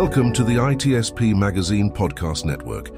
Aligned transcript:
Welcome 0.00 0.32
to 0.34 0.44
the 0.44 0.54
ITSP 0.54 1.34
Magazine 1.34 1.90
Podcast 1.90 2.44
Network. 2.44 2.92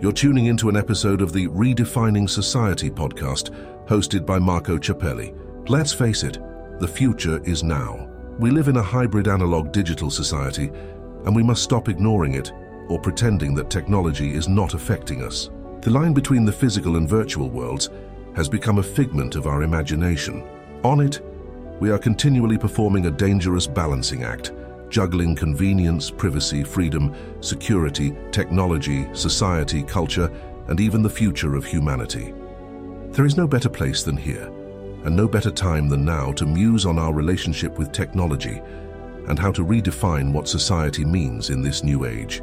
You're 0.00 0.12
tuning 0.12 0.46
into 0.46 0.70
an 0.70 0.78
episode 0.78 1.20
of 1.20 1.30
the 1.30 1.46
Redefining 1.48 2.26
Society 2.26 2.90
podcast, 2.90 3.50
hosted 3.86 4.24
by 4.24 4.38
Marco 4.38 4.78
Ciappelli. 4.78 5.36
Let's 5.68 5.92
face 5.92 6.22
it, 6.22 6.38
the 6.80 6.88
future 6.88 7.38
is 7.44 7.62
now. 7.62 8.08
We 8.38 8.50
live 8.50 8.68
in 8.68 8.78
a 8.78 8.82
hybrid 8.82 9.28
analog 9.28 9.72
digital 9.72 10.10
society, 10.10 10.70
and 11.26 11.36
we 11.36 11.42
must 11.42 11.62
stop 11.62 11.90
ignoring 11.90 12.32
it 12.32 12.50
or 12.88 12.98
pretending 12.98 13.54
that 13.56 13.68
technology 13.68 14.32
is 14.32 14.48
not 14.48 14.72
affecting 14.72 15.22
us. 15.22 15.50
The 15.82 15.90
line 15.90 16.14
between 16.14 16.46
the 16.46 16.50
physical 16.50 16.96
and 16.96 17.06
virtual 17.06 17.50
worlds 17.50 17.90
has 18.34 18.48
become 18.48 18.78
a 18.78 18.82
figment 18.82 19.36
of 19.36 19.46
our 19.46 19.64
imagination. 19.64 20.48
On 20.82 21.00
it, 21.00 21.20
we 21.78 21.90
are 21.90 21.98
continually 21.98 22.56
performing 22.56 23.04
a 23.04 23.10
dangerous 23.10 23.66
balancing 23.66 24.22
act 24.22 24.52
juggling 24.90 25.34
convenience, 25.34 26.10
privacy, 26.10 26.64
freedom, 26.64 27.14
security, 27.40 28.16
technology, 28.30 29.06
society, 29.12 29.82
culture, 29.82 30.30
and 30.68 30.80
even 30.80 31.02
the 31.02 31.10
future 31.10 31.54
of 31.54 31.64
humanity. 31.64 32.34
There 33.10 33.26
is 33.26 33.36
no 33.36 33.46
better 33.46 33.68
place 33.68 34.02
than 34.02 34.16
here, 34.16 34.46
and 35.04 35.16
no 35.16 35.26
better 35.28 35.50
time 35.50 35.88
than 35.88 36.04
now 36.04 36.32
to 36.32 36.46
muse 36.46 36.86
on 36.86 36.98
our 36.98 37.12
relationship 37.12 37.78
with 37.78 37.92
technology 37.92 38.60
and 39.28 39.38
how 39.38 39.52
to 39.52 39.64
redefine 39.64 40.32
what 40.32 40.48
society 40.48 41.04
means 41.04 41.50
in 41.50 41.62
this 41.62 41.82
new 41.82 42.04
age. 42.04 42.42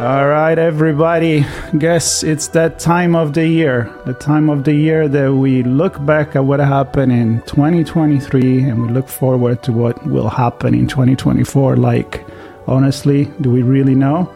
All 0.00 0.28
right, 0.28 0.58
everybody. 0.58 1.44
Guess 1.76 2.22
it's 2.22 2.48
that 2.48 2.78
time 2.78 3.14
of 3.14 3.34
the 3.34 3.46
year, 3.46 3.94
the 4.06 4.14
time 4.14 4.48
of 4.48 4.64
the 4.64 4.72
year 4.72 5.08
that 5.08 5.34
we 5.34 5.62
look 5.62 6.02
back 6.06 6.34
at 6.34 6.46
what 6.46 6.58
happened 6.58 7.12
in 7.12 7.42
2023 7.42 8.62
and 8.62 8.80
we 8.80 8.88
look 8.88 9.08
forward 9.08 9.62
to 9.64 9.72
what 9.72 10.02
will 10.06 10.30
happen 10.30 10.72
in 10.72 10.86
2024. 10.86 11.76
Like, 11.76 12.24
honestly, 12.66 13.26
do 13.42 13.50
we 13.50 13.60
really 13.60 13.94
know? 13.94 14.34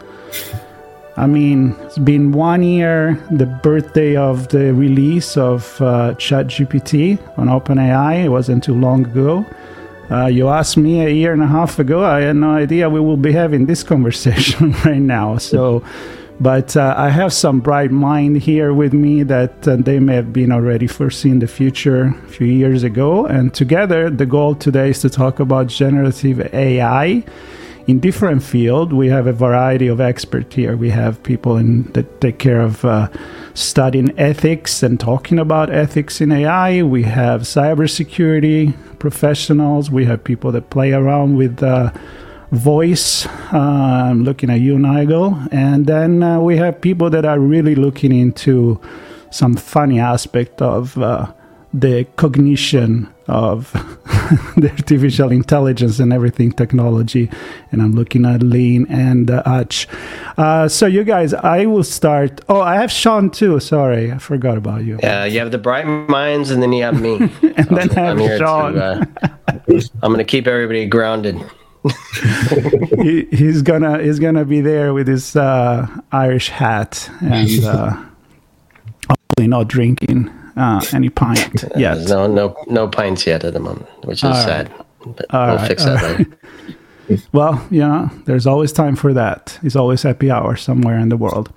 I 1.17 1.25
mean, 1.25 1.75
it's 1.81 1.97
been 1.97 2.31
one 2.31 2.61
year, 2.61 3.15
the 3.31 3.47
birthday 3.47 4.15
of 4.15 4.49
the 4.49 4.71
release 4.71 5.35
of 5.35 5.81
uh, 5.81 6.13
ChatGPT 6.13 7.17
on 7.39 7.47
OpenAI. 7.47 8.25
It 8.25 8.29
wasn't 8.29 8.63
too 8.63 8.75
long 8.75 9.03
ago. 9.07 9.43
Uh, 10.09 10.27
you 10.27 10.49
asked 10.49 10.77
me 10.77 11.03
a 11.03 11.09
year 11.09 11.33
and 11.33 11.41
a 11.41 11.47
half 11.47 11.79
ago. 11.79 12.03
I 12.03 12.21
had 12.21 12.35
no 12.35 12.51
idea 12.51 12.89
we 12.89 12.99
will 12.99 13.17
be 13.17 13.31
having 13.31 13.65
this 13.65 13.83
conversation 13.93 14.73
right 14.85 15.01
now. 15.01 15.37
So, 15.37 15.83
but 16.39 16.75
uh, 16.75 16.93
I 16.97 17.09
have 17.09 17.33
some 17.33 17.59
bright 17.59 17.91
mind 17.91 18.37
here 18.37 18.73
with 18.73 18.93
me 18.93 19.23
that 19.23 19.67
uh, 19.67 19.77
they 19.77 19.99
may 19.99 20.15
have 20.15 20.33
been 20.33 20.51
already 20.51 20.85
foreseeing 20.85 21.39
the 21.39 21.47
future 21.47 22.13
a 22.25 22.27
few 22.27 22.47
years 22.47 22.83
ago. 22.83 23.25
And 23.25 23.53
together, 23.53 24.09
the 24.09 24.25
goal 24.25 24.53
today 24.55 24.89
is 24.89 24.99
to 25.01 25.09
talk 25.09 25.39
about 25.39 25.67
generative 25.67 26.53
AI 26.53 27.23
in 27.87 27.99
different 27.99 28.43
field. 28.43 28.91
We 28.91 29.07
have 29.09 29.27
a 29.27 29.33
variety 29.33 29.87
of 29.87 30.01
experts 30.01 30.55
here. 30.55 30.75
We 30.75 30.89
have 30.89 31.21
people 31.23 31.57
in, 31.57 31.83
that 31.93 32.19
take 32.19 32.39
care 32.39 32.61
of 32.61 32.83
uh, 32.83 33.09
studying 33.53 34.17
ethics 34.19 34.83
and 34.83 34.99
talking 34.99 35.39
about 35.39 35.69
ethics 35.69 36.19
in 36.19 36.31
AI. 36.31 36.83
We 36.83 37.03
have 37.03 37.41
cybersecurity 37.41 38.73
professionals. 39.05 39.91
We 39.91 40.05
have 40.05 40.23
people 40.23 40.51
that 40.53 40.71
play 40.71 40.91
around 40.91 41.37
with 41.37 41.61
uh, 41.61 41.91
voice. 42.51 43.27
Uh, 43.53 44.09
I'm 44.09 44.23
looking 44.23 44.49
at 44.49 44.61
you, 44.61 44.79
Nigel. 44.79 45.37
And 45.51 45.85
then 45.85 46.23
uh, 46.23 46.39
we 46.39 46.57
have 46.57 46.81
people 46.81 47.11
that 47.11 47.23
are 47.23 47.39
really 47.39 47.75
looking 47.75 48.11
into 48.11 48.81
some 49.29 49.55
funny 49.57 49.99
aspect 49.99 50.59
of 50.59 50.97
uh, 50.97 51.31
the 51.71 52.05
cognition 52.15 53.13
of 53.27 53.73
the 54.57 54.69
artificial 54.71 55.31
intelligence 55.31 55.99
and 55.99 56.11
everything 56.11 56.51
technology. 56.51 57.29
And 57.71 57.81
I'm 57.81 57.93
looking 57.93 58.25
at 58.25 58.41
Len 58.41 58.85
and 58.89 59.29
uh, 59.29 59.43
Hutch. 59.43 59.87
Uh, 60.37 60.67
so, 60.67 60.85
you 60.85 61.03
guys, 61.03 61.33
I 61.33 61.65
will 61.65 61.83
start. 61.83 62.41
Oh, 62.49 62.61
I 62.61 62.75
have 62.75 62.91
Sean 62.91 63.29
too. 63.29 63.59
Sorry, 63.59 64.11
I 64.11 64.17
forgot 64.17 64.57
about 64.57 64.83
you. 64.83 64.99
Yeah, 65.01 65.25
you 65.25 65.39
have 65.39 65.51
the 65.51 65.57
bright 65.57 65.85
minds, 65.85 66.51
and 66.51 66.61
then 66.61 66.73
you 66.73 66.83
have 66.83 66.99
me. 66.99 67.15
and 67.41 67.67
then 67.69 67.89
I 67.91 68.01
have 68.01 68.19
I'm 68.19 68.37
Sean. 68.37 68.73
To, 68.73 68.83
uh, 68.83 69.05
I'm 70.01 70.11
going 70.11 70.17
to 70.17 70.23
keep 70.23 70.47
everybody 70.47 70.85
grounded. 70.85 71.37
he, 73.03 73.25
he's 73.25 73.61
gonna 73.61 74.01
he's 74.01 74.17
gonna 74.17 74.43
be 74.43 74.59
there 74.59 74.91
with 74.91 75.07
his 75.07 75.35
uh, 75.35 75.87
Irish 76.11 76.49
hat 76.49 77.07
and 77.21 77.63
uh, 77.63 77.95
hopefully 79.07 79.47
not 79.47 79.67
drinking 79.67 80.31
uh, 80.55 80.81
any 80.93 81.09
pint 81.09 81.63
yet. 81.75 82.07
no, 82.07 82.27
no, 82.27 82.55
no 82.67 82.87
pints 82.87 83.25
yet 83.27 83.43
at 83.43 83.53
the 83.53 83.59
moment, 83.59 83.87
which 84.05 84.19
is 84.19 84.23
All 84.25 84.31
right. 84.31 84.43
sad. 84.43 84.71
But 85.05 85.25
All 85.33 85.47
we'll 85.47 85.55
right, 85.57 85.67
fix 85.67 85.83
that 85.85 86.01
right. 86.01 86.19
later. 86.19 86.37
Well, 87.33 87.63
you 87.69 87.81
know, 87.81 88.09
there's 88.25 88.47
always 88.47 88.73
time 88.73 88.95
for 88.95 89.13
that. 89.13 89.59
It's 89.61 89.75
always 89.75 90.01
happy 90.01 90.31
hour 90.31 90.55
somewhere 90.55 90.97
in 90.97 91.09
the 91.09 91.17
world. 91.17 91.51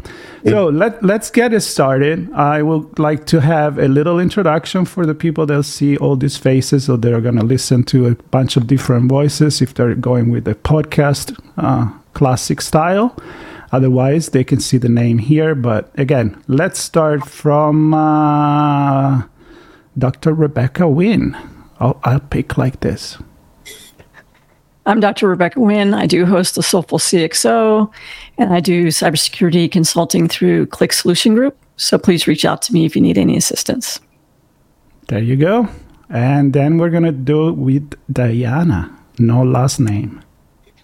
So 0.47 0.67
let 0.69 1.03
let's 1.03 1.31
get 1.31 1.55
it 1.55 1.61
started. 1.63 2.31
I 2.35 2.61
would 2.63 2.99
like 2.99 3.25
to 3.29 3.41
have 3.41 3.79
a 3.79 3.89
little 3.89 4.21
introduction 4.21 4.85
for 4.85 5.07
the 5.07 5.15
people 5.15 5.47
that 5.47 5.63
see 5.63 5.97
all 5.97 6.17
these 6.17 6.37
faces, 6.37 6.85
so 6.85 6.99
they're 6.99 7.23
going 7.23 7.37
to 7.37 7.45
listen 7.47 7.83
to 7.85 8.09
a 8.09 8.15
bunch 8.31 8.59
of 8.59 8.67
different 8.67 9.09
voices 9.09 9.63
if 9.63 9.73
they're 9.73 9.95
going 9.95 10.31
with 10.31 10.45
the 10.45 10.55
podcast 10.55 11.35
uh, 11.57 11.87
classic 12.13 12.61
style. 12.61 13.17
Otherwise, 13.71 14.31
they 14.31 14.45
can 14.45 14.61
see 14.61 14.79
the 14.79 14.89
name 14.89 15.19
here. 15.19 15.55
But 15.55 15.91
again, 15.99 16.43
let's 16.49 16.79
start 16.79 17.27
from 17.27 17.93
uh, 17.95 19.23
Dr. 19.97 20.33
Rebecca 20.33 20.89
Wynn. 20.89 21.37
I'll, 21.81 22.01
I'll 22.05 22.21
pick 22.21 22.57
like 22.57 22.81
this. 22.81 23.19
I'm 24.87 25.01
Dr. 25.01 25.29
Rebecca 25.29 25.61
Wynn. 25.61 25.93
I 25.93 26.07
do 26.07 26.25
host 26.25 26.55
the 26.55 26.63
Soulful 26.63 26.99
CXO, 26.99 27.93
and 28.39 28.55
I 28.55 28.61
do 28.61 28.87
cybersecurity 28.87 29.71
consulting 29.71 30.29
through 30.29 30.67
Click 30.67 30.95
Solution 30.95 31.35
Group. 31.35 31.59
So 31.77 31.99
please 31.99 32.27
reach 32.27 32.47
out 32.47 32.63
to 32.63 32.73
me 32.73 32.87
if 32.87 32.97
you 32.97 33.03
need 33.03 33.19
any 33.19 33.37
assistance. 33.37 34.01
There 35.09 35.23
you 35.23 35.37
go. 35.37 35.69
And 36.09 36.55
then 36.55 36.79
we're 36.79 36.89
going 36.89 37.03
to 37.03 37.13
do 37.13 37.49
it 37.49 37.57
with 37.57 37.95
Diana. 38.11 38.97
No 39.19 39.43
last 39.43 39.79
name. 39.79 40.23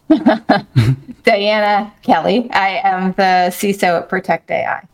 Diana 1.25 1.92
Kelley. 2.03 2.50
I 2.50 2.81
am 2.82 3.12
the 3.12 3.50
CISO 3.50 4.00
at 4.00 4.09
Protect 4.09 4.50
AI. 4.50 4.87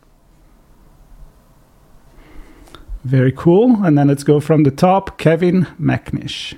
Very 3.04 3.32
cool. 3.32 3.84
And 3.84 3.96
then 3.96 4.08
let's 4.08 4.24
go 4.24 4.40
from 4.40 4.62
the 4.64 4.70
top 4.70 5.18
Kevin 5.18 5.66
Macnish. 5.78 6.54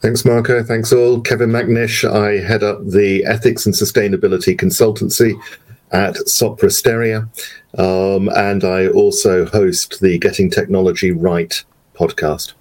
Thanks, 0.00 0.24
Marco. 0.24 0.62
Thanks 0.62 0.92
all. 0.92 1.20
Kevin 1.20 1.52
Macnish. 1.52 2.04
I 2.04 2.38
head 2.38 2.62
up 2.62 2.84
the 2.84 3.24
Ethics 3.24 3.66
and 3.66 3.74
Sustainability 3.74 4.58
Consultancy 4.58 5.40
at 5.92 6.14
Sopra 6.26 6.70
Steria. 6.70 7.28
Um, 7.78 8.28
and 8.30 8.64
I 8.64 8.88
also 8.88 9.46
host 9.46 10.00
the 10.00 10.18
Getting 10.18 10.50
Technology 10.50 11.12
Right 11.12 11.62
podcast. 11.94 12.54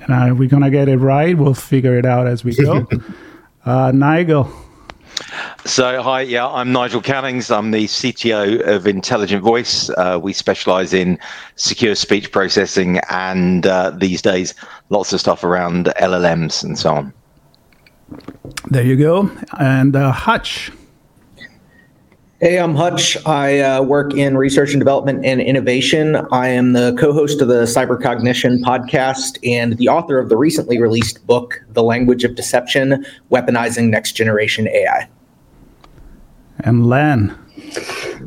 And 0.00 0.12
are 0.12 0.34
we 0.34 0.48
going 0.48 0.62
to 0.64 0.70
get 0.70 0.88
it 0.88 0.96
right? 0.96 1.36
We'll 1.38 1.54
figure 1.54 1.96
it 1.96 2.04
out 2.04 2.26
as 2.26 2.42
we 2.42 2.54
go. 2.56 2.86
uh, 3.64 3.92
Nigel. 3.92 4.50
So, 5.64 6.02
hi, 6.02 6.22
yeah, 6.22 6.48
I'm 6.48 6.72
Nigel 6.72 7.00
Cannings. 7.00 7.50
I'm 7.50 7.70
the 7.70 7.84
CTO 7.84 8.66
of 8.66 8.86
Intelligent 8.86 9.42
Voice. 9.42 9.90
Uh, 9.90 10.18
we 10.20 10.32
specialize 10.32 10.92
in 10.92 11.18
secure 11.56 11.94
speech 11.94 12.32
processing 12.32 12.98
and 13.10 13.66
uh, 13.66 13.90
these 13.90 14.22
days, 14.22 14.54
lots 14.88 15.12
of 15.12 15.20
stuff 15.20 15.44
around 15.44 15.86
LLMs 16.00 16.64
and 16.64 16.78
so 16.78 16.94
on. 16.94 17.12
There 18.68 18.84
you 18.84 18.96
go. 18.96 19.30
And 19.58 19.94
uh, 19.94 20.10
Hutch. 20.10 20.72
Hey, 22.42 22.58
I'm 22.58 22.74
Hutch. 22.74 23.16
I 23.24 23.60
uh, 23.60 23.82
work 23.82 24.14
in 24.14 24.36
research 24.36 24.72
and 24.72 24.80
development 24.80 25.24
and 25.24 25.40
innovation. 25.40 26.16
I 26.32 26.48
am 26.48 26.72
the 26.72 26.92
co 26.98 27.12
host 27.12 27.40
of 27.40 27.46
the 27.46 27.62
Cybercognition 27.62 28.58
podcast 28.62 29.38
and 29.48 29.78
the 29.78 29.86
author 29.86 30.18
of 30.18 30.28
the 30.28 30.36
recently 30.36 30.80
released 30.80 31.24
book, 31.24 31.62
The 31.68 31.84
Language 31.84 32.24
of 32.24 32.34
Deception 32.34 33.06
Weaponizing 33.30 33.90
Next 33.90 34.16
Generation 34.16 34.66
AI. 34.66 35.08
And 36.58 36.88
Len. 36.88 37.32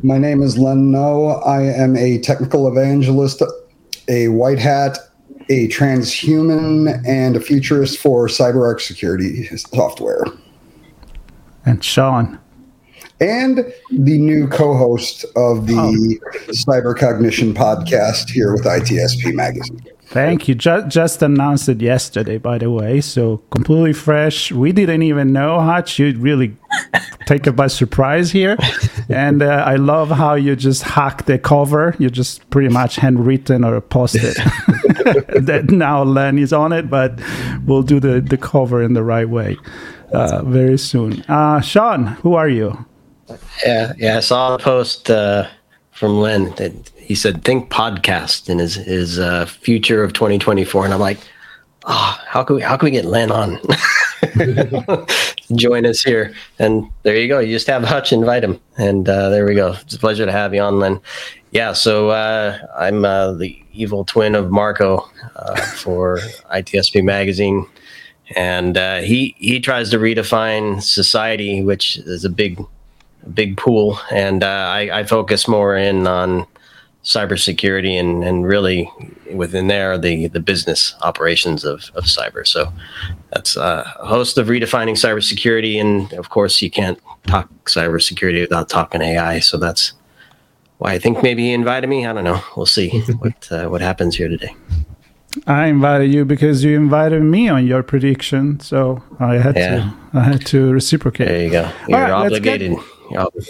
My 0.02 0.16
name 0.16 0.40
is 0.40 0.56
Len 0.56 0.90
Noe. 0.90 1.42
I 1.44 1.64
am 1.64 1.94
a 1.94 2.18
technical 2.20 2.66
evangelist, 2.68 3.42
a 4.08 4.28
white 4.28 4.58
hat, 4.58 4.96
a 5.50 5.68
transhuman, 5.68 7.06
and 7.06 7.36
a 7.36 7.40
futurist 7.40 7.98
for 7.98 8.28
CyberArk 8.28 8.80
security 8.80 9.44
software. 9.58 10.24
And 11.66 11.84
Sean. 11.84 12.38
And 13.20 13.72
the 13.90 14.18
new 14.18 14.46
co 14.48 14.76
host 14.76 15.24
of 15.36 15.66
the 15.66 16.20
Cybercognition 16.48 17.54
podcast 17.54 18.30
here 18.30 18.52
with 18.52 18.64
ITSP 18.64 19.32
Magazine. 19.32 19.82
Thank 20.08 20.46
you. 20.46 20.54
Just, 20.54 20.88
just 20.88 21.22
announced 21.22 21.68
it 21.68 21.80
yesterday, 21.80 22.38
by 22.38 22.58
the 22.58 22.70
way. 22.70 23.00
So 23.00 23.38
completely 23.50 23.92
fresh. 23.92 24.52
We 24.52 24.70
didn't 24.70 25.02
even 25.02 25.32
know, 25.32 25.60
Hutch. 25.60 25.98
You 25.98 26.16
really 26.18 26.56
take 27.26 27.46
it 27.46 27.52
by 27.52 27.66
surprise 27.66 28.30
here. 28.30 28.56
and 29.08 29.42
uh, 29.42 29.64
I 29.66 29.76
love 29.76 30.10
how 30.10 30.34
you 30.34 30.54
just 30.54 30.82
hack 30.84 31.24
the 31.24 31.38
cover. 31.38 31.96
You 31.98 32.08
just 32.08 32.48
pretty 32.50 32.68
much 32.68 32.96
handwritten 32.96 33.64
or 33.64 33.80
posted 33.80 34.36
that 35.40 35.70
now 35.70 36.04
Len 36.04 36.38
is 36.38 36.52
on 36.52 36.72
it, 36.72 36.88
but 36.88 37.20
we'll 37.64 37.82
do 37.82 37.98
the, 37.98 38.20
the 38.20 38.36
cover 38.36 38.82
in 38.82 38.92
the 38.92 39.02
right 39.02 39.28
way 39.28 39.56
uh, 40.12 40.42
very 40.44 40.78
soon. 40.78 41.22
Uh, 41.22 41.60
Sean, 41.60 42.06
who 42.06 42.34
are 42.34 42.48
you? 42.48 42.86
Yeah, 43.64 43.92
yeah. 43.96 44.16
I 44.18 44.20
saw 44.20 44.54
a 44.54 44.58
post 44.58 45.10
uh, 45.10 45.48
from 45.90 46.20
Len 46.20 46.54
that 46.56 46.72
he 46.96 47.14
said 47.14 47.44
think 47.44 47.70
podcast 47.70 48.48
in 48.48 48.58
his 48.58 48.74
his 48.74 49.18
uh, 49.18 49.46
future 49.46 50.02
of 50.02 50.12
2024, 50.12 50.84
and 50.84 50.94
I'm 50.94 51.00
like, 51.00 51.18
oh, 51.84 52.18
how 52.26 52.44
can 52.44 52.56
we 52.56 52.62
how 52.62 52.76
can 52.76 52.86
we 52.86 52.90
get 52.90 53.04
Len 53.04 53.30
on? 53.30 53.58
Join 55.54 55.86
us 55.86 56.02
here, 56.02 56.34
and 56.58 56.88
there 57.02 57.16
you 57.16 57.28
go. 57.28 57.38
You 57.38 57.52
just 57.52 57.66
have 57.68 57.84
Hutch 57.84 58.12
invite 58.12 58.44
him, 58.44 58.60
and 58.76 59.08
uh, 59.08 59.30
there 59.30 59.46
we 59.46 59.54
go. 59.54 59.72
It's 59.80 59.94
a 59.94 59.98
pleasure 59.98 60.26
to 60.26 60.32
have 60.32 60.54
you 60.54 60.60
on, 60.60 60.78
Len. 60.78 61.00
Yeah, 61.50 61.72
so 61.72 62.10
uh, 62.10 62.58
I'm 62.76 63.04
uh, 63.04 63.32
the 63.32 63.58
evil 63.72 64.04
twin 64.04 64.34
of 64.34 64.50
Marco 64.50 65.08
uh, 65.36 65.56
for 65.76 66.18
ITSP 66.52 67.02
Magazine, 67.02 67.66
and 68.34 68.76
he 69.04 69.34
he 69.38 69.60
tries 69.60 69.90
to 69.90 69.98
redefine 69.98 70.82
society, 70.82 71.62
which 71.62 71.96
is 71.98 72.24
a 72.24 72.30
big 72.30 72.60
big 73.34 73.56
pool, 73.56 73.98
and 74.10 74.42
uh, 74.42 74.46
I, 74.46 75.00
I 75.00 75.04
focus 75.04 75.46
more 75.48 75.76
in 75.76 76.06
on 76.06 76.46
cybersecurity 77.04 77.98
and, 78.00 78.24
and 78.24 78.44
really 78.44 78.90
within 79.32 79.68
there 79.68 79.96
the 79.96 80.26
the 80.28 80.40
business 80.40 80.94
operations 81.02 81.64
of, 81.64 81.90
of 81.94 82.04
cyber. 82.04 82.46
So 82.46 82.72
that's 83.32 83.56
uh, 83.56 83.84
a 84.00 84.06
host 84.06 84.38
of 84.38 84.48
redefining 84.48 84.94
cybersecurity, 84.96 85.80
and 85.80 86.12
of 86.14 86.30
course 86.30 86.60
you 86.62 86.70
can't 86.70 86.98
talk 87.26 87.48
cybersecurity 87.66 88.40
without 88.40 88.68
talking 88.68 89.02
AI. 89.02 89.38
So 89.40 89.56
that's 89.56 89.92
why 90.78 90.92
I 90.92 90.98
think 90.98 91.22
maybe 91.22 91.44
he 91.44 91.52
invited 91.52 91.88
me. 91.88 92.06
I 92.06 92.12
don't 92.12 92.24
know. 92.24 92.40
We'll 92.56 92.66
see 92.66 92.88
what 93.18 93.48
uh, 93.52 93.66
what 93.68 93.80
happens 93.80 94.16
here 94.16 94.28
today. 94.28 94.54
I 95.46 95.66
invited 95.66 96.12
you 96.14 96.24
because 96.24 96.64
you 96.64 96.76
invited 96.76 97.22
me 97.22 97.48
on 97.48 97.66
your 97.66 97.82
prediction, 97.82 98.58
so 98.58 99.02
I 99.20 99.34
had 99.34 99.54
Yeah. 99.56 99.76
to 99.76 99.94
I 100.14 100.22
had 100.22 100.46
to 100.46 100.72
reciprocate. 100.72 101.28
There 101.28 101.44
you 101.44 101.50
go. 101.50 101.70
You're 101.88 102.00
right, 102.00 102.30
let's 102.30 102.40
get- 102.40 102.62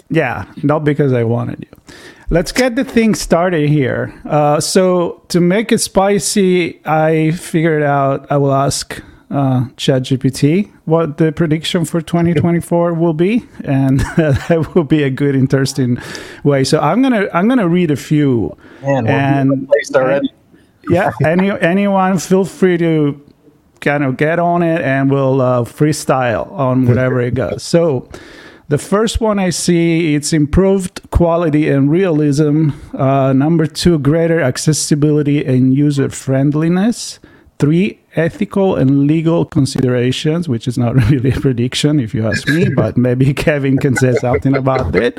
Yeah, 0.09 0.51
not 0.63 0.83
because 0.83 1.13
I 1.13 1.23
wanted 1.23 1.65
you. 1.69 1.95
Let's 2.29 2.51
get 2.51 2.75
the 2.75 2.83
thing 2.83 3.15
started 3.15 3.69
here. 3.69 4.13
Uh, 4.25 4.59
so 4.59 5.23
to 5.29 5.39
make 5.39 5.71
it 5.71 5.79
spicy, 5.79 6.81
I 6.85 7.31
figured 7.31 7.83
out 7.83 8.29
I 8.29 8.37
will 8.37 8.53
ask 8.53 9.01
uh, 9.29 9.65
ChatGPT 9.75 10.71
what 10.85 11.17
the 11.17 11.31
prediction 11.31 11.85
for 11.85 12.01
2024 12.01 12.93
will 12.93 13.13
be, 13.13 13.45
and 13.63 13.99
that 14.17 14.71
will 14.73 14.83
be 14.83 15.03
a 15.03 15.09
good, 15.09 15.35
interesting 15.35 15.97
way. 16.43 16.63
So 16.63 16.79
I'm 16.79 17.01
gonna 17.01 17.27
I'm 17.33 17.47
gonna 17.47 17.67
read 17.67 17.91
a 17.91 17.95
few, 17.95 18.57
Man, 18.81 19.07
and 19.07 19.69
already. 19.95 20.33
yeah, 20.89 21.11
any 21.25 21.51
anyone 21.51 22.19
feel 22.19 22.45
free 22.45 22.77
to 22.77 23.21
kind 23.79 24.03
of 24.03 24.17
get 24.17 24.39
on 24.39 24.63
it 24.63 24.81
and 24.81 25.11
we'll 25.11 25.41
uh, 25.41 25.63
freestyle 25.63 26.51
on 26.51 26.85
whatever 26.87 27.21
it 27.21 27.33
goes. 27.35 27.63
So 27.63 28.09
the 28.69 28.77
first 28.77 29.21
one 29.21 29.39
I 29.39 29.49
see 29.49 30.15
it's 30.15 30.33
improved 30.33 31.09
quality 31.09 31.69
and 31.69 31.89
realism. 31.89 32.69
Uh, 32.93 33.33
number 33.33 33.65
two, 33.65 33.97
greater 33.99 34.41
accessibility 34.41 35.45
and 35.45 35.73
user 35.73 36.09
friendliness. 36.09 37.19
Three, 37.59 37.99
ethical 38.15 38.75
and 38.75 39.07
legal 39.07 39.45
considerations, 39.45 40.47
which 40.49 40.67
is 40.67 40.77
not 40.77 40.95
really 41.09 41.31
a 41.31 41.39
prediction 41.39 41.99
if 41.99 42.13
you 42.13 42.27
ask 42.27 42.47
me, 42.47 42.69
but 42.69 42.97
maybe 42.97 43.33
Kevin 43.45 43.77
can 43.77 43.95
say 43.95 44.13
something 44.13 44.55
about 44.55 44.95
it. 44.95 45.17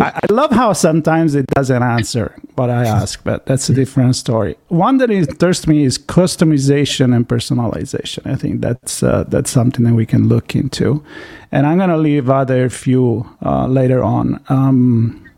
I, 0.00 0.18
I 0.22 0.32
love 0.32 0.50
how 0.50 0.72
sometimes 0.72 1.34
it 1.34 1.46
doesn't 1.48 1.82
answer 1.82 2.34
what 2.54 2.70
I 2.70 2.86
ask, 2.86 3.22
but 3.22 3.44
that's 3.44 3.68
a 3.68 3.74
different 3.74 4.16
story. 4.16 4.56
One 4.68 4.96
that 4.98 5.10
interests 5.10 5.66
me 5.66 5.84
is 5.84 5.98
customization 5.98 7.14
and 7.14 7.28
personalization. 7.28 8.26
I 8.26 8.36
think 8.36 8.62
that's 8.62 9.02
uh, 9.02 9.24
that's 9.28 9.50
something 9.50 9.84
that 9.84 9.94
we 9.94 10.06
can 10.06 10.26
look 10.26 10.56
into, 10.56 11.04
and 11.52 11.66
I'm 11.66 11.76
gonna 11.76 11.98
leave 11.98 12.30
other 12.30 12.70
few 12.70 13.28
uh, 13.44 13.66
later 13.66 14.02
on. 14.02 14.42
Um, 14.48 15.30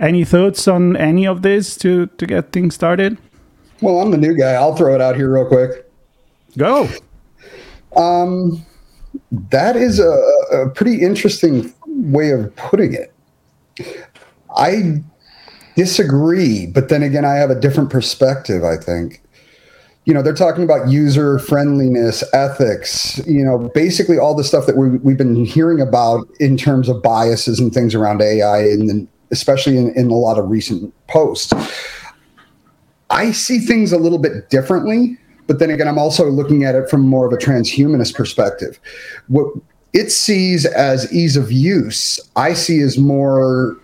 any 0.00 0.24
thoughts 0.24 0.66
on 0.66 0.96
any 0.96 1.26
of 1.26 1.42
this 1.42 1.76
to 1.76 2.06
to 2.06 2.26
get 2.26 2.50
things 2.50 2.74
started? 2.74 3.18
Well, 3.80 4.00
I'm 4.00 4.10
the 4.10 4.18
new 4.18 4.36
guy. 4.36 4.54
I'll 4.54 4.74
throw 4.74 4.94
it 4.94 5.00
out 5.00 5.14
here 5.16 5.32
real 5.32 5.46
quick. 5.46 5.88
Go. 6.58 6.88
Um, 7.96 8.64
that 9.50 9.76
is 9.76 10.00
a, 10.00 10.18
a 10.52 10.70
pretty 10.70 11.02
interesting 11.02 11.72
way 11.86 12.30
of 12.30 12.54
putting 12.56 12.94
it. 12.94 13.12
I 14.56 15.02
disagree, 15.76 16.66
but 16.66 16.88
then 16.88 17.02
again, 17.02 17.24
I 17.24 17.34
have 17.34 17.50
a 17.50 17.58
different 17.58 17.90
perspective, 17.90 18.64
I 18.64 18.76
think. 18.76 19.22
You 20.04 20.12
know, 20.12 20.20
they're 20.20 20.34
talking 20.34 20.64
about 20.64 20.88
user 20.88 21.38
friendliness, 21.38 22.24
ethics, 22.34 23.24
you 23.26 23.44
know, 23.44 23.70
basically 23.72 24.18
all 24.18 24.34
the 24.34 24.42
stuff 24.42 24.66
that 24.66 24.76
we, 24.76 24.90
we've 24.98 25.16
been 25.16 25.44
hearing 25.44 25.80
about 25.80 26.26
in 26.40 26.56
terms 26.56 26.88
of 26.88 27.02
biases 27.02 27.60
and 27.60 27.72
things 27.72 27.94
around 27.94 28.20
AI, 28.20 28.62
and 28.62 28.88
then 28.88 29.08
especially 29.30 29.78
in, 29.78 29.94
in 29.94 30.10
a 30.10 30.14
lot 30.14 30.38
of 30.38 30.50
recent 30.50 30.92
posts. 31.06 31.52
I 33.10 33.30
see 33.30 33.58
things 33.58 33.92
a 33.92 33.98
little 33.98 34.18
bit 34.18 34.50
differently, 34.50 35.18
but 35.46 35.58
then 35.58 35.70
again, 35.70 35.86
I'm 35.86 35.98
also 35.98 36.28
looking 36.28 36.64
at 36.64 36.74
it 36.74 36.90
from 36.90 37.02
more 37.02 37.26
of 37.26 37.32
a 37.32 37.36
transhumanist 37.36 38.14
perspective. 38.14 38.80
What 39.28 39.54
it 39.92 40.10
sees 40.10 40.64
as 40.64 41.12
ease 41.12 41.36
of 41.36 41.52
use, 41.52 42.18
I 42.36 42.54
see 42.54 42.80
as 42.80 42.98
more, 42.98 43.76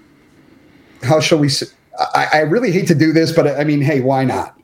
how 1.02 1.20
shall 1.20 1.38
we 1.38 1.48
say? 1.48 1.66
I, 2.14 2.28
I 2.32 2.38
really 2.40 2.70
hate 2.70 2.86
to 2.88 2.94
do 2.94 3.12
this, 3.12 3.32
but 3.32 3.46
I 3.46 3.64
mean, 3.64 3.80
hey, 3.82 4.00
why 4.00 4.24
not? 4.24 4.58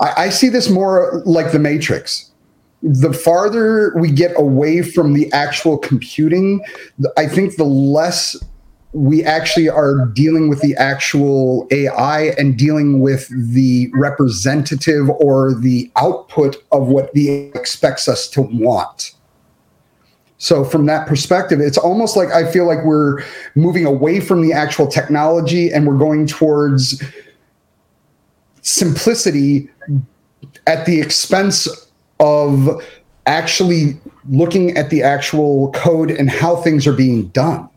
I, 0.00 0.24
I 0.24 0.28
see 0.30 0.48
this 0.48 0.68
more 0.68 1.22
like 1.24 1.52
the 1.52 1.58
Matrix. 1.58 2.30
The 2.82 3.12
farther 3.12 3.94
we 3.96 4.10
get 4.10 4.32
away 4.36 4.82
from 4.82 5.12
the 5.12 5.32
actual 5.32 5.78
computing, 5.78 6.64
I 7.16 7.28
think 7.28 7.56
the 7.56 7.64
less 7.64 8.36
we 8.92 9.24
actually 9.24 9.68
are 9.68 10.06
dealing 10.06 10.48
with 10.48 10.60
the 10.60 10.74
actual 10.76 11.66
AI 11.70 12.34
and 12.36 12.58
dealing 12.58 13.00
with 13.00 13.28
the 13.54 13.90
representative 13.94 15.08
or 15.08 15.54
the 15.54 15.90
output 15.96 16.56
of 16.72 16.88
what 16.88 17.12
the 17.14 17.50
expects 17.54 18.08
us 18.08 18.28
to 18.30 18.42
want. 18.42 19.12
So 20.42 20.64
from 20.64 20.86
that 20.86 21.06
perspective, 21.06 21.60
it's 21.60 21.78
almost 21.78 22.16
like 22.16 22.30
I 22.30 22.50
feel 22.50 22.66
like 22.66 22.84
we're 22.84 23.22
moving 23.54 23.86
away 23.86 24.18
from 24.18 24.42
the 24.42 24.52
actual 24.52 24.88
technology 24.88 25.72
and 25.72 25.86
we're 25.86 25.96
going 25.96 26.26
towards 26.26 27.00
simplicity 28.60 29.70
at 30.66 30.84
the 30.84 31.00
expense 31.00 31.68
of 32.18 32.84
actually 33.26 33.96
looking 34.30 34.76
at 34.76 34.90
the 34.90 35.00
actual 35.00 35.70
code 35.74 36.10
and 36.10 36.28
how 36.28 36.56
things 36.56 36.88
are 36.88 36.92
being 36.92 37.28
done. 37.28 37.68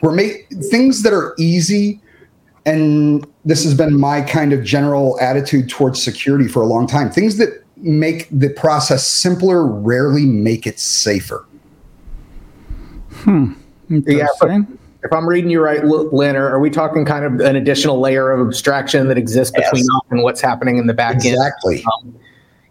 We're 0.00 0.12
make 0.12 0.46
things 0.70 1.02
that 1.02 1.12
are 1.12 1.34
easy 1.38 2.00
and 2.66 3.26
this 3.44 3.64
has 3.64 3.74
been 3.74 3.98
my 3.98 4.20
kind 4.20 4.52
of 4.52 4.62
general 4.62 5.18
attitude 5.20 5.68
towards 5.68 6.00
security 6.00 6.46
for 6.46 6.62
a 6.62 6.66
long 6.66 6.86
time. 6.86 7.10
Things 7.10 7.36
that 7.38 7.61
make 7.82 8.28
the 8.30 8.48
process 8.50 9.06
simpler 9.06 9.66
rarely 9.66 10.24
make 10.24 10.66
it 10.66 10.78
safer 10.78 11.46
hmm. 13.10 13.52
Yeah. 13.88 14.26
If 15.04 15.12
I'm 15.12 15.28
reading 15.28 15.50
you 15.50 15.60
right, 15.60 15.82
L- 15.82 16.08
Len, 16.10 16.36
are 16.36 16.48
are 16.48 16.60
we 16.60 16.70
talking 16.70 17.04
kind 17.04 17.24
of 17.24 17.40
an 17.40 17.56
additional 17.56 18.00
layer 18.00 18.30
of 18.30 18.46
abstraction 18.46 19.08
that 19.08 19.18
exists 19.18 19.54
between 19.54 19.82
us 19.82 20.02
and 20.10 20.22
what's 20.22 20.40
happening 20.40 20.78
in 20.78 20.86
the 20.86 20.94
back 20.94 21.16
end? 21.16 21.26
exactly 21.26 21.84
um, 21.84 22.16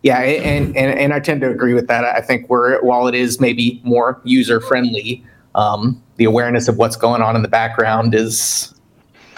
Yeah, 0.01 0.19
and, 0.19 0.75
and 0.77 0.97
and 0.97 1.13
I 1.13 1.19
tend 1.19 1.41
to 1.41 1.49
agree 1.49 1.73
with 1.73 1.87
that. 1.87 2.05
I 2.05 2.21
think 2.21 2.49
we're 2.49 2.81
while 2.81 3.07
it 3.07 3.15
is 3.15 3.41
maybe 3.41 3.81
more 3.83 4.21
user 4.23 4.61
friendly, 4.61 5.23
um, 5.55 6.01
the 6.15 6.23
awareness 6.23 6.69
of 6.69 6.77
what's 6.77 6.95
going 6.95 7.21
on 7.21 7.35
in 7.35 7.41
the 7.41 7.49
background 7.49 8.15
is 8.15 8.73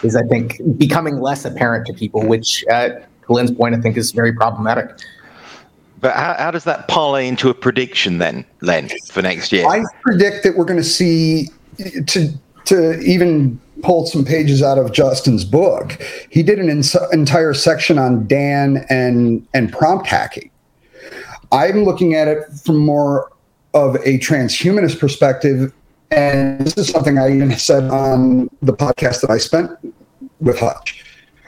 is 0.04 0.16
I 0.16 0.24
think 0.24 0.62
becoming 0.78 1.20
less 1.20 1.46
apparent 1.46 1.88
to 1.88 1.94
people, 1.94 2.26
which 2.26 2.64
uh, 2.70 2.74
at 2.74 3.10
Len's 3.28 3.52
point 3.52 3.74
I 3.74 3.82
think 3.82 3.98
is 3.98 4.12
very 4.12 4.34
problematic. 4.34 4.90
But 6.04 6.18
how, 6.18 6.36
how 6.38 6.52
does 6.52 6.66
that 6.66 6.90
parlay 6.90 7.30
into 7.30 7.50
a 7.50 7.54
prediction 7.54 8.18
then, 8.18 8.46
Len, 8.60 8.90
for 9.10 9.22
next 9.22 9.54
year? 9.54 9.66
i 9.66 9.82
predict 10.02 10.44
that 10.44 10.58
we're 10.58 10.66
going 10.66 10.78
to 10.78 10.84
see 10.84 11.48
to 12.08 12.30
to 12.66 13.00
even 13.00 13.60
pull 13.82 14.06
some 14.06 14.24
pages 14.24 14.62
out 14.62 14.78
of 14.78 14.92
justin's 14.92 15.46
book 15.46 15.98
he 16.30 16.44
did 16.44 16.60
an 16.60 16.70
ins- 16.70 16.96
entire 17.12 17.54
section 17.54 17.98
on 17.98 18.28
dan 18.28 18.86
and 18.90 19.48
and 19.54 19.72
prompt 19.72 20.08
hacking 20.08 20.50
i'm 21.52 21.84
looking 21.84 22.14
at 22.14 22.28
it 22.28 22.44
from 22.64 22.78
more 22.78 23.32
of 23.74 23.96
a 23.96 24.20
transhumanist 24.20 25.00
perspective 25.00 25.74
and 26.12 26.62
this 26.62 26.78
is 26.78 26.88
something 26.90 27.18
i 27.18 27.34
even 27.34 27.52
said 27.58 27.84
on 27.86 28.50
the 28.62 28.74
podcast 28.74 29.22
that 29.22 29.30
i 29.30 29.38
spent 29.38 29.72
with 30.40 30.60
hutch 30.60 31.04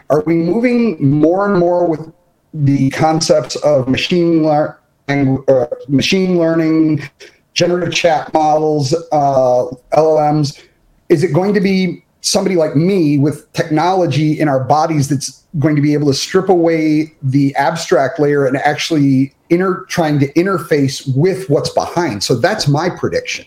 are 0.09 0.21
we 0.25 0.35
moving 0.35 0.97
more 1.01 1.49
and 1.49 1.59
more 1.59 1.85
with 1.85 2.11
the 2.63 2.89
concepts 2.91 3.55
of 3.57 3.87
machine 3.87 4.43
lear- 4.43 4.79
uh, 5.09 5.67
machine 5.87 6.37
learning 6.37 7.01
generative 7.53 7.93
chat 7.93 8.33
models 8.33 8.93
uh, 9.11 9.65
llms 9.93 10.63
is 11.09 11.23
it 11.23 11.33
going 11.33 11.53
to 11.53 11.59
be 11.59 12.03
somebody 12.21 12.55
like 12.55 12.75
me 12.75 13.19
with 13.19 13.51
technology 13.53 14.39
in 14.39 14.47
our 14.47 14.63
bodies 14.63 15.09
that's 15.09 15.43
going 15.59 15.75
to 15.75 15.81
be 15.81 15.93
able 15.93 16.07
to 16.07 16.13
strip 16.13 16.49
away 16.49 17.13
the 17.21 17.55
abstract 17.55 18.19
layer 18.19 18.47
and 18.47 18.57
actually 18.57 19.31
inter 19.51 19.85
trying 19.85 20.17
to 20.17 20.33
interface 20.33 21.07
with 21.15 21.47
what's 21.49 21.69
behind. 21.69 22.23
So 22.23 22.35
that's 22.35 22.67
my 22.67 22.89
prediction. 22.89 23.45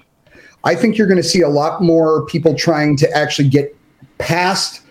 I 0.62 0.76
think 0.76 0.96
you're 0.96 1.08
going 1.08 1.20
to 1.20 1.28
see 1.28 1.40
a 1.40 1.48
lot 1.48 1.82
more 1.82 2.24
people 2.26 2.54
trying 2.54 2.96
to 2.98 3.16
actually 3.16 3.48
get 3.48 3.76
past 4.18 4.82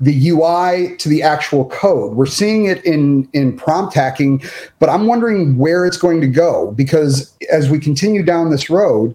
the 0.00 0.30
UI 0.30 0.96
to 0.96 1.08
the 1.08 1.22
actual 1.22 1.66
code. 1.66 2.14
We're 2.14 2.26
seeing 2.26 2.64
it 2.64 2.84
in 2.84 3.28
in 3.32 3.56
prompt 3.56 3.94
hacking, 3.94 4.42
but 4.78 4.88
I'm 4.88 5.06
wondering 5.06 5.58
where 5.58 5.86
it's 5.86 5.98
going 5.98 6.20
to 6.22 6.26
go 6.26 6.72
because 6.72 7.36
as 7.52 7.68
we 7.68 7.78
continue 7.78 8.22
down 8.22 8.50
this 8.50 8.70
road, 8.70 9.14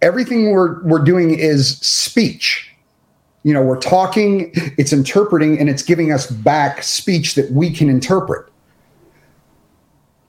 everything 0.00 0.52
we're 0.52 0.80
we're 0.84 1.04
doing 1.04 1.36
is 1.36 1.78
speech. 1.78 2.70
You 3.42 3.52
know 3.52 3.62
we're 3.62 3.80
talking 3.80 4.52
it's 4.54 4.92
interpreting 4.92 5.58
and 5.58 5.68
it's 5.68 5.82
giving 5.82 6.12
us 6.12 6.30
back 6.30 6.82
speech 6.82 7.34
that 7.34 7.50
we 7.50 7.70
can 7.70 7.88
interpret. 7.88 8.48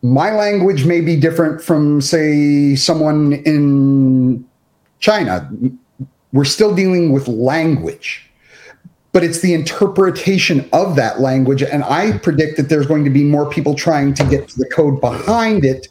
My 0.01 0.31
language 0.31 0.85
may 0.85 1.01
be 1.01 1.17
different 1.17 1.61
from 1.61 2.01
say 2.01 2.75
someone 2.75 3.33
in 3.33 4.45
china. 4.99 5.47
We're 6.31 6.45
still 6.45 6.73
dealing 6.73 7.11
with 7.11 7.27
language 7.27 8.28
but 9.11 9.23
it's 9.23 9.41
the 9.41 9.53
interpretation 9.53 10.67
of 10.73 10.95
that 10.95 11.19
language 11.19 11.63
and 11.63 11.83
i 11.85 12.17
predict 12.19 12.57
that 12.57 12.69
there's 12.69 12.87
going 12.87 13.03
to 13.03 13.09
be 13.09 13.23
more 13.23 13.49
people 13.49 13.75
trying 13.75 14.13
to 14.13 14.23
get 14.25 14.47
to 14.47 14.57
the 14.57 14.69
code 14.69 14.99
behind 15.01 15.65
it 15.65 15.87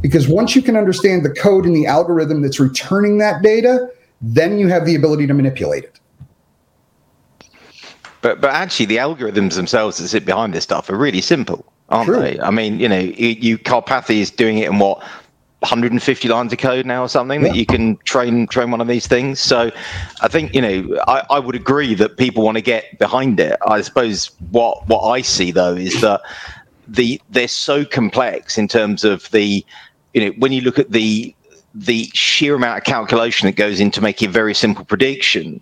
because 0.00 0.28
once 0.28 0.54
you 0.54 0.62
can 0.62 0.76
understand 0.76 1.24
the 1.24 1.32
code 1.32 1.64
and 1.64 1.74
the 1.74 1.86
algorithm 1.86 2.42
that's 2.42 2.60
returning 2.60 3.18
that 3.18 3.42
data 3.42 3.88
then 4.20 4.58
you 4.58 4.68
have 4.68 4.86
the 4.86 4.94
ability 4.94 5.26
to 5.26 5.34
manipulate 5.34 5.84
it 5.84 6.00
but 8.26 8.40
but 8.40 8.50
actually, 8.50 8.86
the 8.86 8.96
algorithms 8.96 9.54
themselves 9.54 9.98
that 9.98 10.08
sit 10.08 10.24
behind 10.24 10.52
this 10.52 10.64
stuff 10.64 10.90
are 10.90 10.96
really 10.96 11.20
simple, 11.20 11.64
aren't 11.90 12.06
True. 12.06 12.18
they? 12.18 12.40
I 12.40 12.50
mean, 12.50 12.80
you 12.80 12.88
know, 12.88 12.98
you, 12.98 13.28
you 13.28 13.56
Karpathy 13.56 14.16
is 14.16 14.32
doing 14.32 14.58
it 14.58 14.68
in 14.68 14.80
what 14.80 15.00
150 15.66 16.28
lines 16.28 16.52
of 16.52 16.58
code 16.58 16.86
now 16.86 17.02
or 17.02 17.08
something 17.08 17.42
yeah. 17.42 17.48
that 17.48 17.56
you 17.56 17.66
can 17.66 17.96
train 17.98 18.46
train 18.46 18.70
one 18.70 18.80
of 18.80 18.88
these 18.88 19.06
things. 19.06 19.40
So 19.40 19.70
I 20.20 20.28
think 20.28 20.54
you 20.54 20.60
know 20.60 21.02
I, 21.08 21.24
I 21.30 21.38
would 21.38 21.56
agree 21.56 21.94
that 21.94 22.16
people 22.16 22.44
want 22.44 22.56
to 22.56 22.62
get 22.62 22.98
behind 22.98 23.40
it. 23.40 23.58
I 23.66 23.80
suppose 23.80 24.30
what 24.50 24.86
what 24.88 25.02
I 25.02 25.22
see 25.22 25.50
though 25.50 25.74
is 25.74 26.00
that 26.00 26.22
the 26.86 27.20
they're 27.30 27.48
so 27.48 27.84
complex 27.84 28.56
in 28.56 28.68
terms 28.68 29.04
of 29.04 29.30
the 29.32 29.64
you 30.14 30.24
know 30.24 30.30
when 30.38 30.52
you 30.52 30.60
look 30.60 30.78
at 30.78 30.92
the 30.92 31.34
the 31.74 32.08
sheer 32.14 32.54
amount 32.54 32.78
of 32.78 32.84
calculation 32.84 33.46
that 33.46 33.56
goes 33.56 33.80
into 33.80 34.00
making 34.00 34.28
a 34.28 34.32
very 34.32 34.54
simple 34.54 34.84
prediction 34.84 35.60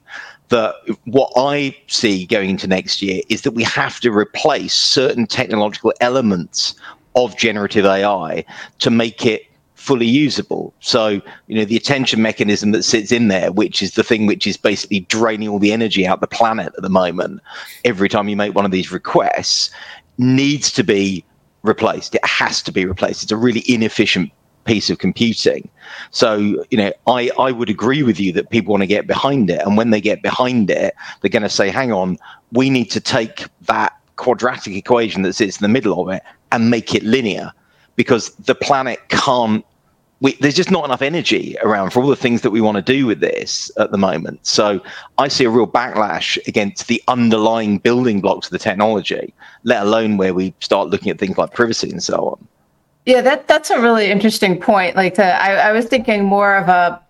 that 0.50 0.74
what 1.04 1.32
I 1.36 1.76
see 1.88 2.26
going 2.26 2.50
into 2.50 2.66
next 2.68 3.02
year 3.02 3.22
is 3.28 3.42
that 3.42 3.52
we 3.52 3.64
have 3.64 3.98
to 4.00 4.12
replace 4.12 4.74
certain 4.74 5.26
technological 5.26 5.92
elements 6.00 6.74
of 7.16 7.36
generative 7.36 7.86
AI 7.86 8.44
to 8.80 8.90
make 8.90 9.24
it 9.24 9.42
fully 9.84 10.06
usable. 10.06 10.72
So, 10.80 11.20
you 11.46 11.56
know, 11.56 11.66
the 11.66 11.76
attention 11.76 12.22
mechanism 12.22 12.72
that 12.72 12.84
sits 12.84 13.12
in 13.12 13.28
there, 13.28 13.52
which 13.52 13.82
is 13.82 13.92
the 13.92 14.02
thing 14.02 14.24
which 14.24 14.46
is 14.46 14.56
basically 14.56 15.00
draining 15.00 15.48
all 15.50 15.58
the 15.58 15.72
energy 15.72 16.06
out 16.06 16.22
the 16.22 16.26
planet 16.26 16.72
at 16.74 16.82
the 16.82 16.88
moment, 16.88 17.42
every 17.84 18.08
time 18.08 18.28
you 18.30 18.36
make 18.36 18.54
one 18.54 18.64
of 18.64 18.70
these 18.70 18.90
requests, 18.90 19.70
needs 20.16 20.70
to 20.72 20.82
be 20.82 21.22
replaced. 21.64 22.14
It 22.14 22.24
has 22.24 22.62
to 22.62 22.72
be 22.72 22.86
replaced. 22.86 23.24
It's 23.24 23.32
a 23.32 23.36
really 23.36 23.62
inefficient 23.68 24.30
piece 24.64 24.88
of 24.88 24.96
computing. 24.98 25.68
So, 26.10 26.64
you 26.70 26.78
know, 26.78 26.90
I, 27.06 27.30
I 27.38 27.52
would 27.52 27.68
agree 27.68 28.02
with 28.02 28.18
you 28.18 28.32
that 28.32 28.48
people 28.48 28.72
want 28.72 28.84
to 28.84 28.86
get 28.86 29.06
behind 29.06 29.50
it. 29.50 29.60
And 29.66 29.76
when 29.76 29.90
they 29.90 30.00
get 30.00 30.22
behind 30.22 30.70
it, 30.70 30.94
they're 31.20 31.28
going 31.28 31.42
to 31.42 31.50
say, 31.50 31.68
hang 31.68 31.92
on, 31.92 32.16
we 32.52 32.70
need 32.70 32.90
to 32.92 33.00
take 33.00 33.44
that 33.66 33.92
quadratic 34.16 34.74
equation 34.74 35.20
that 35.22 35.34
sits 35.34 35.58
in 35.58 35.62
the 35.62 35.68
middle 35.68 36.00
of 36.00 36.08
it 36.08 36.22
and 36.52 36.70
make 36.70 36.94
it 36.94 37.02
linear 37.02 37.52
because 37.96 38.30
the 38.36 38.54
planet 38.54 38.98
can't. 39.08 39.62
We, 40.20 40.34
there's 40.34 40.54
just 40.54 40.70
not 40.70 40.84
enough 40.84 41.02
energy 41.02 41.56
around 41.60 41.90
for 41.90 42.02
all 42.02 42.08
the 42.08 42.16
things 42.16 42.40
that 42.42 42.50
we 42.50 42.60
want 42.60 42.76
to 42.76 42.82
do 42.82 43.04
with 43.04 43.20
this 43.20 43.70
at 43.78 43.90
the 43.90 43.98
moment. 43.98 44.46
So 44.46 44.80
I 45.18 45.28
see 45.28 45.44
a 45.44 45.50
real 45.50 45.66
backlash 45.66 46.38
against 46.46 46.86
the 46.86 47.02
underlying 47.08 47.78
building 47.78 48.20
blocks 48.20 48.46
of 48.46 48.52
the 48.52 48.58
technology, 48.58 49.34
let 49.64 49.82
alone 49.82 50.16
where 50.16 50.32
we 50.32 50.54
start 50.60 50.88
looking 50.88 51.10
at 51.10 51.18
things 51.18 51.36
like 51.36 51.52
privacy 51.52 51.90
and 51.90 52.02
so 52.02 52.16
on. 52.30 52.48
Yeah, 53.06 53.20
that 53.20 53.48
that's 53.48 53.68
a 53.68 53.80
really 53.82 54.10
interesting 54.10 54.58
point. 54.58 54.96
Like, 54.96 55.14
to, 55.14 55.24
I, 55.24 55.68
I 55.68 55.72
was 55.72 55.84
thinking 55.84 56.24
more 56.24 56.56
of 56.56 56.68
a, 56.68 57.02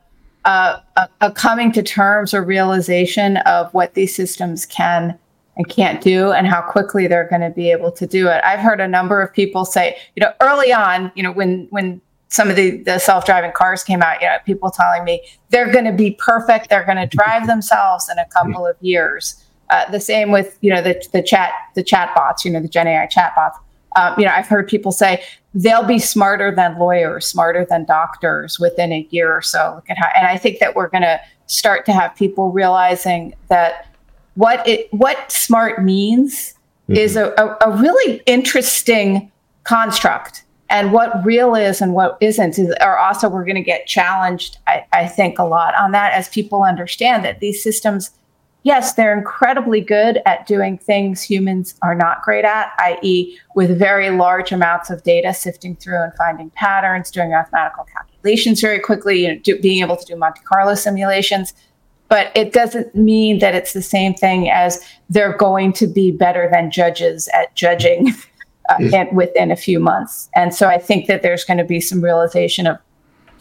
a 0.44 1.08
a 1.20 1.30
coming 1.30 1.70
to 1.72 1.84
terms 1.84 2.34
or 2.34 2.42
realization 2.42 3.36
of 3.38 3.72
what 3.74 3.94
these 3.94 4.12
systems 4.12 4.66
can 4.66 5.16
and 5.56 5.68
can't 5.68 6.00
do, 6.00 6.32
and 6.32 6.48
how 6.48 6.62
quickly 6.62 7.06
they're 7.06 7.28
going 7.28 7.42
to 7.42 7.50
be 7.50 7.70
able 7.70 7.92
to 7.92 8.08
do 8.08 8.26
it. 8.26 8.42
I've 8.42 8.58
heard 8.58 8.80
a 8.80 8.88
number 8.88 9.22
of 9.22 9.32
people 9.32 9.64
say, 9.64 9.96
you 10.16 10.20
know, 10.20 10.32
early 10.40 10.72
on, 10.72 11.12
you 11.14 11.22
know, 11.22 11.30
when 11.30 11.68
when 11.70 12.00
some 12.34 12.50
of 12.50 12.56
the, 12.56 12.78
the 12.78 12.98
self-driving 12.98 13.52
cars 13.52 13.84
came 13.84 14.02
out, 14.02 14.20
you 14.20 14.26
know, 14.26 14.36
people 14.44 14.68
telling 14.68 15.04
me 15.04 15.24
they're 15.50 15.70
going 15.70 15.84
to 15.84 15.92
be 15.92 16.10
perfect, 16.18 16.68
they're 16.68 16.84
going 16.84 16.96
to 16.96 17.06
drive 17.06 17.46
themselves 17.46 18.08
in 18.10 18.18
a 18.18 18.26
couple 18.26 18.66
of 18.66 18.76
years. 18.80 19.40
Uh, 19.70 19.88
the 19.92 20.00
same 20.00 20.32
with 20.32 20.58
you 20.60 20.68
know 20.68 20.82
the 20.82 21.00
the 21.12 21.22
chat 21.22 21.52
the 21.76 21.82
chat 21.82 22.12
bots, 22.12 22.44
you 22.44 22.50
know, 22.50 22.60
the 22.60 22.68
Gen 22.68 22.88
AI 22.88 23.06
chat 23.06 23.34
bots. 23.36 23.56
Um, 23.94 24.14
you 24.18 24.24
know, 24.24 24.32
I've 24.32 24.48
heard 24.48 24.66
people 24.66 24.90
say 24.90 25.22
they'll 25.54 25.84
be 25.84 26.00
smarter 26.00 26.52
than 26.52 26.76
lawyers, 26.76 27.24
smarter 27.24 27.64
than 27.70 27.84
doctors 27.84 28.58
within 28.58 28.92
a 28.92 29.06
year 29.10 29.32
or 29.32 29.40
so. 29.40 29.74
Look 29.76 29.88
at 29.88 29.96
how, 29.96 30.08
and 30.16 30.26
I 30.26 30.36
think 30.36 30.58
that 30.58 30.74
we're 30.74 30.88
going 30.88 31.02
to 31.02 31.20
start 31.46 31.86
to 31.86 31.92
have 31.92 32.16
people 32.16 32.50
realizing 32.50 33.34
that 33.48 33.86
what 34.34 34.66
it 34.66 34.92
what 34.92 35.30
smart 35.30 35.84
means 35.84 36.54
mm-hmm. 36.88 36.96
is 36.96 37.14
a, 37.14 37.28
a, 37.38 37.70
a, 37.70 37.76
really 37.76 38.20
interesting 38.26 39.30
construct, 39.62 40.42
and 40.74 40.92
what 40.92 41.24
real 41.24 41.54
is 41.54 41.80
and 41.80 41.94
what 41.94 42.18
isn't 42.20 42.58
is 42.58 42.74
are 42.80 42.98
also 42.98 43.28
we're 43.28 43.44
going 43.44 43.54
to 43.54 43.62
get 43.62 43.86
challenged. 43.86 44.58
I, 44.66 44.84
I 44.92 45.06
think 45.06 45.38
a 45.38 45.44
lot 45.44 45.72
on 45.76 45.92
that 45.92 46.12
as 46.12 46.28
people 46.28 46.64
understand 46.64 47.24
that 47.24 47.38
these 47.38 47.62
systems 47.62 48.10
yes, 48.64 48.94
they're 48.94 49.16
incredibly 49.16 49.80
good 49.80 50.20
at 50.26 50.46
doing 50.46 50.78
things 50.78 51.22
humans 51.22 51.74
are 51.82 51.94
not 51.94 52.22
great 52.22 52.44
at, 52.44 52.72
i.e., 52.78 53.38
with 53.54 53.78
very 53.78 54.10
large 54.10 54.50
amounts 54.52 54.90
of 54.90 55.02
data, 55.02 55.32
sifting 55.32 55.76
through 55.76 56.02
and 56.02 56.12
finding 56.16 56.50
patterns, 56.50 57.10
doing 57.10 57.30
mathematical 57.30 57.84
calculations 57.84 58.60
very 58.60 58.80
quickly, 58.80 59.26
you 59.26 59.28
know, 59.28 59.38
do, 59.40 59.60
being 59.60 59.82
able 59.82 59.96
to 59.96 60.04
do 60.06 60.16
Monte 60.16 60.40
Carlo 60.44 60.74
simulations. 60.74 61.52
But 62.08 62.32
it 62.34 62.52
doesn't 62.52 62.94
mean 62.94 63.38
that 63.38 63.54
it's 63.54 63.74
the 63.74 63.82
same 63.82 64.14
thing 64.14 64.50
as 64.50 64.82
they're 65.08 65.36
going 65.36 65.72
to 65.74 65.86
be 65.86 66.10
better 66.10 66.48
than 66.50 66.70
judges 66.70 67.28
at 67.34 67.54
judging 67.54 68.14
uh, 68.68 68.76
mm. 68.76 69.12
within 69.12 69.50
a 69.50 69.56
few 69.56 69.78
months. 69.80 70.28
And 70.34 70.54
so 70.54 70.68
I 70.68 70.78
think 70.78 71.06
that 71.06 71.22
there's 71.22 71.44
going 71.44 71.58
to 71.58 71.64
be 71.64 71.80
some 71.80 72.02
realization 72.02 72.66
of 72.66 72.78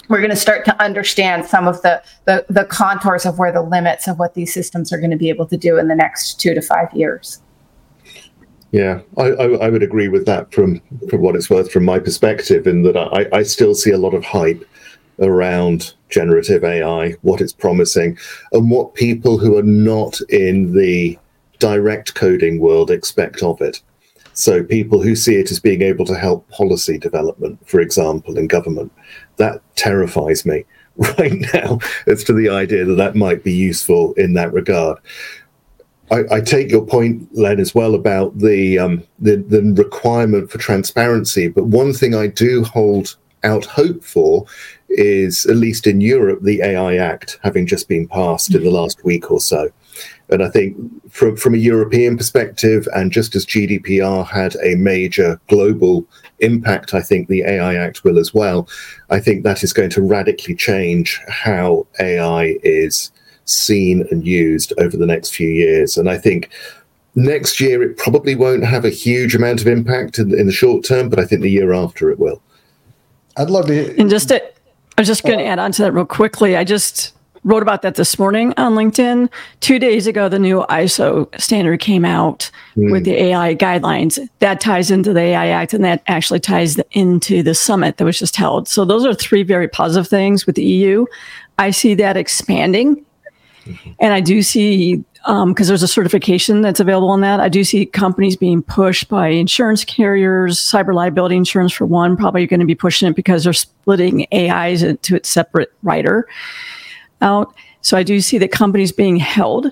we're 0.09 0.19
going 0.19 0.29
to 0.29 0.35
start 0.35 0.65
to 0.65 0.83
understand 0.83 1.45
some 1.45 1.67
of 1.67 1.81
the, 1.81 2.03
the, 2.25 2.45
the 2.49 2.65
contours 2.65 3.25
of 3.25 3.39
where 3.39 3.51
the 3.51 3.61
limits 3.61 4.07
of 4.07 4.19
what 4.19 4.33
these 4.33 4.53
systems 4.53 4.91
are 4.91 4.97
going 4.97 5.11
to 5.11 5.17
be 5.17 5.29
able 5.29 5.45
to 5.47 5.57
do 5.57 5.77
in 5.77 5.87
the 5.87 5.95
next 5.95 6.39
two 6.41 6.53
to 6.53 6.61
five 6.61 6.91
years. 6.93 7.41
Yeah, 8.71 9.01
I, 9.17 9.27
I, 9.27 9.45
I, 9.65 9.69
would 9.69 9.83
agree 9.83 10.07
with 10.07 10.25
that 10.25 10.51
from, 10.51 10.81
from 11.07 11.21
what 11.21 11.35
it's 11.35 11.49
worth 11.49 11.71
from 11.71 11.85
my 11.85 11.99
perspective, 11.99 12.65
in 12.65 12.81
that 12.83 12.97
I, 12.97 13.37
I 13.37 13.43
still 13.43 13.75
see 13.75 13.91
a 13.91 13.99
lot 13.99 14.15
of 14.15 14.25
hype 14.25 14.67
around 15.19 15.93
generative 16.09 16.63
AI, 16.63 17.11
what 17.21 17.39
it's 17.39 17.53
promising, 17.53 18.17
and 18.51 18.71
what 18.71 18.95
people 18.95 19.37
who 19.37 19.57
are 19.57 19.63
not 19.63 20.19
in 20.29 20.73
the 20.73 21.19
direct 21.59 22.15
coding 22.15 22.59
world 22.59 22.89
expect 22.89 23.43
of 23.43 23.61
it. 23.61 23.81
So, 24.33 24.63
people 24.63 25.01
who 25.01 25.15
see 25.15 25.35
it 25.35 25.51
as 25.51 25.59
being 25.59 25.81
able 25.81 26.05
to 26.05 26.15
help 26.15 26.47
policy 26.49 26.97
development, 26.97 27.67
for 27.67 27.79
example, 27.79 28.37
in 28.37 28.47
government, 28.47 28.91
that 29.37 29.61
terrifies 29.75 30.45
me 30.45 30.65
right 30.97 31.45
now 31.53 31.79
as 32.07 32.23
to 32.25 32.33
the 32.33 32.49
idea 32.49 32.85
that 32.85 32.95
that 32.95 33.15
might 33.15 33.43
be 33.43 33.53
useful 33.53 34.13
in 34.13 34.33
that 34.33 34.53
regard. 34.53 34.99
I, 36.11 36.23
I 36.31 36.41
take 36.41 36.69
your 36.69 36.85
point, 36.85 37.27
Len, 37.35 37.59
as 37.59 37.73
well 37.73 37.95
about 37.95 38.37
the, 38.37 38.77
um, 38.77 39.03
the 39.19 39.37
the 39.37 39.61
requirement 39.75 40.51
for 40.51 40.57
transparency. 40.57 41.47
But 41.47 41.65
one 41.65 41.93
thing 41.93 42.13
I 42.13 42.27
do 42.27 42.63
hold 42.63 43.15
out 43.43 43.65
hope 43.65 44.03
for 44.03 44.45
is, 44.89 45.45
at 45.45 45.55
least 45.55 45.87
in 45.87 46.01
Europe, 46.01 46.39
the 46.41 46.61
AI 46.61 46.97
Act 46.97 47.39
having 47.43 47.65
just 47.65 47.87
been 47.87 48.07
passed 48.07 48.53
in 48.53 48.63
the 48.63 48.71
last 48.71 49.03
week 49.03 49.31
or 49.31 49.39
so. 49.39 49.69
And 50.33 50.43
I 50.43 50.49
think 50.49 50.75
from, 51.09 51.37
from 51.37 51.53
a 51.53 51.57
European 51.57 52.17
perspective, 52.17 52.87
and 52.95 53.11
just 53.11 53.35
as 53.35 53.45
GDPR 53.45 54.27
had 54.27 54.55
a 54.63 54.75
major 54.75 55.39
global 55.47 56.05
impact, 56.39 56.93
I 56.93 57.01
think 57.01 57.27
the 57.27 57.43
AI 57.43 57.75
Act 57.75 58.03
will 58.03 58.17
as 58.17 58.33
well. 58.33 58.67
I 59.09 59.19
think 59.19 59.43
that 59.43 59.63
is 59.63 59.71
going 59.71 59.91
to 59.91 60.01
radically 60.01 60.55
change 60.55 61.21
how 61.29 61.87
AI 61.99 62.57
is 62.63 63.11
seen 63.45 64.07
and 64.09 64.25
used 64.25 64.73
over 64.79 64.97
the 64.97 65.05
next 65.05 65.35
few 65.35 65.49
years. 65.49 65.97
And 65.97 66.09
I 66.09 66.17
think 66.17 66.49
next 67.15 67.61
year 67.61 67.83
it 67.83 67.97
probably 67.97 68.35
won't 68.35 68.65
have 68.65 68.85
a 68.85 68.89
huge 68.89 69.35
amount 69.35 69.61
of 69.61 69.67
impact 69.67 70.17
in, 70.17 70.37
in 70.37 70.47
the 70.47 70.51
short 70.51 70.83
term, 70.83 71.09
but 71.09 71.19
I 71.19 71.25
think 71.25 71.41
the 71.41 71.51
year 71.51 71.73
after 71.73 72.09
it 72.09 72.19
will. 72.19 72.41
I'd 73.37 73.49
love 73.49 73.67
to. 73.67 73.99
And 73.99 74.09
just 74.09 74.29
to, 74.29 74.43
I 74.43 75.01
was 75.01 75.07
just 75.07 75.23
going 75.23 75.39
to 75.39 75.45
add 75.45 75.59
on 75.59 75.71
to 75.73 75.83
that 75.83 75.91
real 75.91 76.05
quickly. 76.05 76.55
I 76.55 76.63
just 76.63 77.13
wrote 77.43 77.61
about 77.61 77.81
that 77.81 77.95
this 77.95 78.17
morning 78.17 78.53
on 78.57 78.73
LinkedIn. 78.73 79.29
Two 79.59 79.79
days 79.79 80.07
ago, 80.07 80.29
the 80.29 80.39
new 80.39 80.65
ISO 80.69 81.27
standard 81.39 81.79
came 81.79 82.05
out 82.05 82.49
mm. 82.75 82.91
with 82.91 83.05
the 83.05 83.21
AI 83.21 83.55
guidelines. 83.55 84.19
That 84.39 84.61
ties 84.61 84.91
into 84.91 85.13
the 85.13 85.19
AI 85.19 85.47
Act, 85.47 85.73
and 85.73 85.83
that 85.83 86.03
actually 86.07 86.39
ties 86.39 86.79
into 86.91 87.43
the 87.43 87.55
summit 87.55 87.97
that 87.97 88.05
was 88.05 88.19
just 88.19 88.35
held. 88.35 88.67
So 88.67 88.85
those 88.85 89.05
are 89.05 89.13
three 89.13 89.43
very 89.43 89.67
positive 89.67 90.07
things 90.07 90.45
with 90.45 90.55
the 90.55 90.63
EU. 90.63 91.05
I 91.57 91.71
see 91.71 91.93
that 91.95 92.17
expanding. 92.17 93.05
Mm-hmm. 93.65 93.91
And 93.99 94.13
I 94.13 94.19
do 94.19 94.41
see 94.41 95.03
because 95.25 95.41
um, 95.41 95.53
there's 95.53 95.83
a 95.83 95.87
certification 95.87 96.61
that's 96.61 96.81
available 96.81 97.09
on 97.09 97.21
that. 97.21 97.39
I 97.39 97.47
do 97.47 97.63
see 97.63 97.85
companies 97.85 98.35
being 98.35 98.61
pushed 98.61 99.07
by 99.07 99.29
insurance 99.29 99.85
carriers, 99.85 100.59
cyber 100.59 100.93
liability 100.93 101.37
insurance 101.37 101.71
for 101.71 101.85
one, 101.85 102.17
probably 102.17 102.45
going 102.45 102.59
to 102.59 102.65
be 102.65 102.75
pushing 102.75 103.07
it 103.07 103.15
because 103.15 103.45
they're 103.45 103.53
splitting 103.53 104.27
AIs 104.33 104.83
into 104.83 105.15
its 105.15 105.29
separate 105.29 105.71
rider 105.81 106.27
out. 107.23 107.53
So 107.81 107.97
I 107.97 108.03
do 108.03 108.21
see 108.21 108.37
that 108.37 108.51
companies 108.51 108.91
being 108.91 109.15
held 109.17 109.71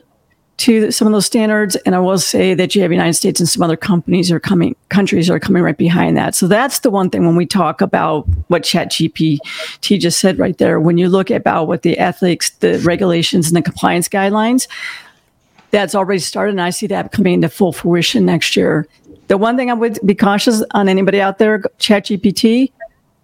to 0.58 0.92
some 0.92 1.08
of 1.08 1.12
those 1.12 1.26
standards. 1.26 1.76
And 1.78 1.96
I 1.96 2.00
will 2.00 2.20
say 2.20 2.54
that 2.54 2.76
you 2.76 2.84
have 2.84 2.92
United 2.92 3.16
States 3.16 3.40
and 3.40 3.50
some 3.50 3.64
other 3.64 3.78
companies 3.78 4.32
are 4.32 4.40
coming, 4.40 4.76
countries 4.90 5.28
are 5.30 5.40
coming 5.40 5.64
right 5.64 5.78
behind 5.78 6.16
that. 6.18 6.36
So 6.36 6.48
that's 6.48 6.80
the 6.80 6.92
one 6.92 7.10
thing 7.10 7.26
when 7.26 7.36
we 7.36 7.48
talk 7.48 7.82
about 7.82 8.28
what 8.48 8.62
ChatGPT 8.62 9.40
just 10.00 10.20
said 10.20 10.38
right 10.38 10.58
there. 10.60 10.80
When 10.80 11.00
you 11.00 11.10
look 11.10 11.32
about 11.32 11.68
what 11.68 11.82
the 11.82 11.98
ethics, 11.98 12.52
the 12.52 12.78
regulations, 12.80 13.48
and 13.48 13.58
the 13.58 13.64
compliance 13.64 14.08
guidelines, 14.08 14.68
that's 15.72 15.96
already 15.96 16.20
started. 16.20 16.52
And 16.52 16.62
I 16.62 16.70
see 16.70 16.86
that 16.88 17.12
coming 17.12 17.34
into 17.34 17.50
full 17.50 17.72
fruition 17.72 18.26
next 18.26 18.56
year. 18.56 18.88
The 19.30 19.38
one 19.38 19.58
thing 19.58 19.72
I 19.72 19.74
would 19.74 19.98
be 20.06 20.14
cautious 20.14 20.64
on 20.72 20.88
anybody 20.90 21.22
out 21.22 21.40
there, 21.40 21.60
ChatGPT, 21.80 22.72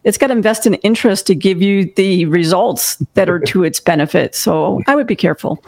it's 0.04 0.18
got 0.18 0.28
to 0.28 0.34
invest 0.34 0.66
in 0.66 0.76
interest 0.76 1.28
to 1.28 1.36
give 1.36 1.62
you 1.62 1.92
the 1.96 2.26
results 2.26 2.98
that 3.16 3.30
are 3.30 3.40
to 3.40 3.64
its 3.64 3.80
benefit. 3.80 4.36
So 4.36 4.82
I 4.88 4.96
would 4.96 5.08
be 5.08 5.16
careful. 5.16 5.62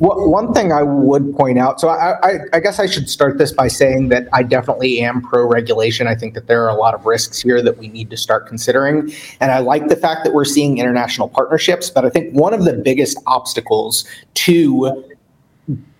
Well, 0.00 0.30
one 0.30 0.54
thing 0.54 0.72
I 0.72 0.84
would 0.84 1.34
point 1.36 1.58
out, 1.58 1.80
so 1.80 1.88
I, 1.88 2.14
I, 2.22 2.38
I, 2.52 2.60
guess 2.60 2.78
I 2.78 2.86
should 2.86 3.10
start 3.10 3.38
this 3.38 3.50
by 3.50 3.66
saying 3.66 4.10
that 4.10 4.28
I 4.32 4.44
definitely 4.44 5.00
am 5.00 5.20
pro 5.20 5.44
regulation. 5.44 6.06
I 6.06 6.14
think 6.14 6.34
that 6.34 6.46
there 6.46 6.64
are 6.64 6.68
a 6.68 6.76
lot 6.76 6.94
of 6.94 7.04
risks 7.04 7.40
here 7.40 7.60
that 7.62 7.78
we 7.78 7.88
need 7.88 8.08
to 8.10 8.16
start 8.16 8.46
considering. 8.46 9.12
And 9.40 9.50
I 9.50 9.58
like 9.58 9.88
the 9.88 9.96
fact 9.96 10.22
that 10.22 10.32
we're 10.32 10.44
seeing 10.44 10.78
international 10.78 11.28
partnerships, 11.28 11.90
but 11.90 12.04
I 12.04 12.10
think 12.10 12.32
one 12.32 12.54
of 12.54 12.64
the 12.64 12.74
biggest 12.74 13.18
obstacles 13.26 14.04
to 14.34 15.04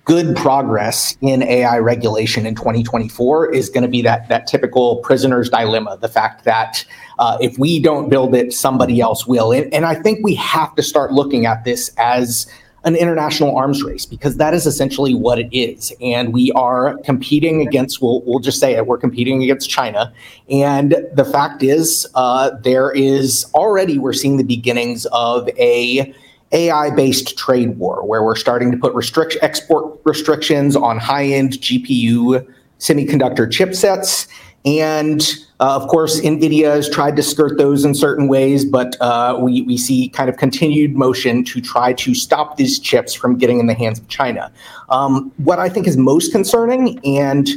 good 0.08 0.34
progress 0.34 1.18
in 1.20 1.42
AI 1.42 1.78
regulation 1.78 2.46
in 2.46 2.54
2024 2.54 3.52
is 3.52 3.68
going 3.68 3.82
to 3.82 3.88
be 3.88 4.00
that 4.00 4.26
that 4.30 4.46
typical 4.46 4.96
prisoner's 4.96 5.50
dilemma, 5.50 5.98
the 6.00 6.08
fact 6.08 6.44
that 6.44 6.82
uh, 7.18 7.36
if 7.42 7.58
we 7.58 7.78
don't 7.78 8.08
build 8.08 8.34
it, 8.34 8.54
somebody 8.54 9.02
else 9.02 9.26
will. 9.26 9.52
And, 9.52 9.72
and 9.72 9.84
I 9.84 9.94
think 9.94 10.20
we 10.24 10.34
have 10.36 10.74
to 10.76 10.82
start 10.82 11.12
looking 11.12 11.44
at 11.44 11.64
this 11.64 11.90
as 11.98 12.50
an 12.84 12.96
international 12.96 13.54
arms 13.54 13.82
race 13.82 14.06
because 14.06 14.38
that 14.38 14.54
is 14.54 14.64
essentially 14.64 15.14
what 15.14 15.38
it 15.38 15.48
is. 15.52 15.92
And 16.00 16.32
we 16.32 16.52
are 16.52 16.96
competing 17.04 17.60
against, 17.60 18.00
we'll, 18.00 18.22
we'll 18.24 18.38
just 18.38 18.60
say 18.60 18.76
it, 18.76 18.86
we're 18.86 18.96
competing 18.96 19.42
against 19.42 19.68
China. 19.68 20.10
And 20.48 20.96
the 21.12 21.24
fact 21.26 21.62
is, 21.62 22.06
uh, 22.14 22.52
there 22.62 22.92
is 22.92 23.44
already, 23.52 23.98
we're 23.98 24.14
seeing 24.14 24.38
the 24.38 24.44
beginnings 24.44 25.04
of 25.12 25.50
a 25.58 26.14
AI 26.52 26.90
based 26.90 27.36
trade 27.36 27.76
war 27.78 28.06
where 28.06 28.22
we're 28.22 28.36
starting 28.36 28.70
to 28.70 28.78
put 28.78 28.94
restrict 28.94 29.36
export 29.42 30.00
restrictions 30.04 30.76
on 30.76 30.98
high 30.98 31.26
end 31.26 31.52
GPU 31.54 32.46
semiconductor 32.78 33.46
chipsets. 33.46 34.28
And 34.64 35.22
uh, 35.60 35.76
of 35.76 35.88
course, 35.88 36.20
NVIDIA 36.20 36.74
has 36.74 36.88
tried 36.88 37.16
to 37.16 37.22
skirt 37.22 37.58
those 37.58 37.84
in 37.84 37.94
certain 37.94 38.28
ways, 38.28 38.64
but 38.64 38.96
uh, 39.00 39.38
we, 39.40 39.62
we 39.62 39.76
see 39.76 40.08
kind 40.08 40.28
of 40.28 40.36
continued 40.36 40.94
motion 40.94 41.44
to 41.44 41.60
try 41.60 41.92
to 41.94 42.14
stop 42.14 42.56
these 42.56 42.78
chips 42.78 43.14
from 43.14 43.36
getting 43.36 43.58
in 43.58 43.66
the 43.66 43.74
hands 43.74 43.98
of 43.98 44.08
China. 44.08 44.52
Um, 44.88 45.32
what 45.38 45.58
I 45.58 45.68
think 45.68 45.86
is 45.86 45.96
most 45.96 46.32
concerning, 46.32 47.00
and 47.04 47.48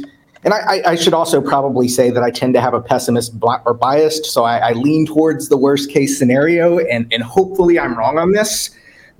and 0.44 0.52
I, 0.52 0.82
I, 0.84 0.94
should 0.96 1.14
also 1.14 1.40
probably 1.40 1.86
say 1.86 2.10
that 2.10 2.24
I 2.24 2.32
tend 2.32 2.54
to 2.54 2.60
have 2.60 2.74
a 2.74 2.80
pessimist 2.80 3.32
or 3.64 3.74
biased, 3.74 4.26
so 4.26 4.42
I, 4.42 4.70
I 4.70 4.72
lean 4.72 5.06
towards 5.06 5.48
the 5.48 5.56
worst 5.56 5.88
case 5.88 6.18
scenario, 6.18 6.80
and, 6.80 7.06
and 7.12 7.22
hopefully 7.22 7.78
I'm 7.78 7.96
wrong 7.96 8.18
on 8.18 8.32
this. 8.32 8.70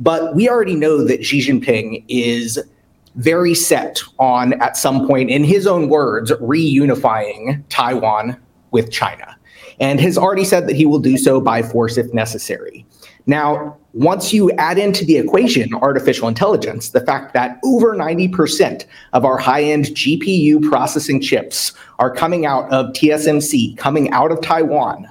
But 0.03 0.35
we 0.35 0.49
already 0.49 0.75
know 0.75 1.05
that 1.05 1.25
Xi 1.25 1.47
Jinping 1.47 2.05
is 2.09 2.59
very 3.15 3.55
set 3.55 4.03
on, 4.19 4.55
at 4.61 4.77
some 4.77 5.07
point, 5.07 5.31
in 5.31 5.45
his 5.45 5.65
own 5.65 5.88
words, 5.88 6.33
reunifying 6.33 7.62
Taiwan 7.69 8.37
with 8.73 8.91
China, 8.91 9.37
and 9.79 10.01
has 10.01 10.19
already 10.19 10.45
said 10.45 10.67
that 10.67 10.75
he 10.75 10.87
will 10.87 10.99
do 10.99 11.17
so 11.17 11.41
by 11.41 11.62
force 11.62 11.97
if 11.97 12.12
necessary. 12.12 12.85
Now, 13.27 13.77
once 13.93 14.33
you 14.33 14.51
add 14.53 14.77
into 14.77 15.05
the 15.05 15.19
equation 15.19 15.73
artificial 15.75 16.27
intelligence, 16.27 16.88
the 16.88 17.05
fact 17.07 17.33
that 17.35 17.61
over 17.62 17.95
90% 17.95 18.85
of 19.12 19.25
our 19.25 19.38
high 19.38 19.62
end 19.62 19.85
GPU 19.87 20.69
processing 20.69 21.21
chips 21.21 21.73
are 22.01 22.12
coming 22.12 22.45
out 22.45 22.69
of 22.73 22.87
TSMC, 22.87 23.77
coming 23.77 24.11
out 24.11 24.33
of 24.33 24.41
Taiwan, 24.41 25.09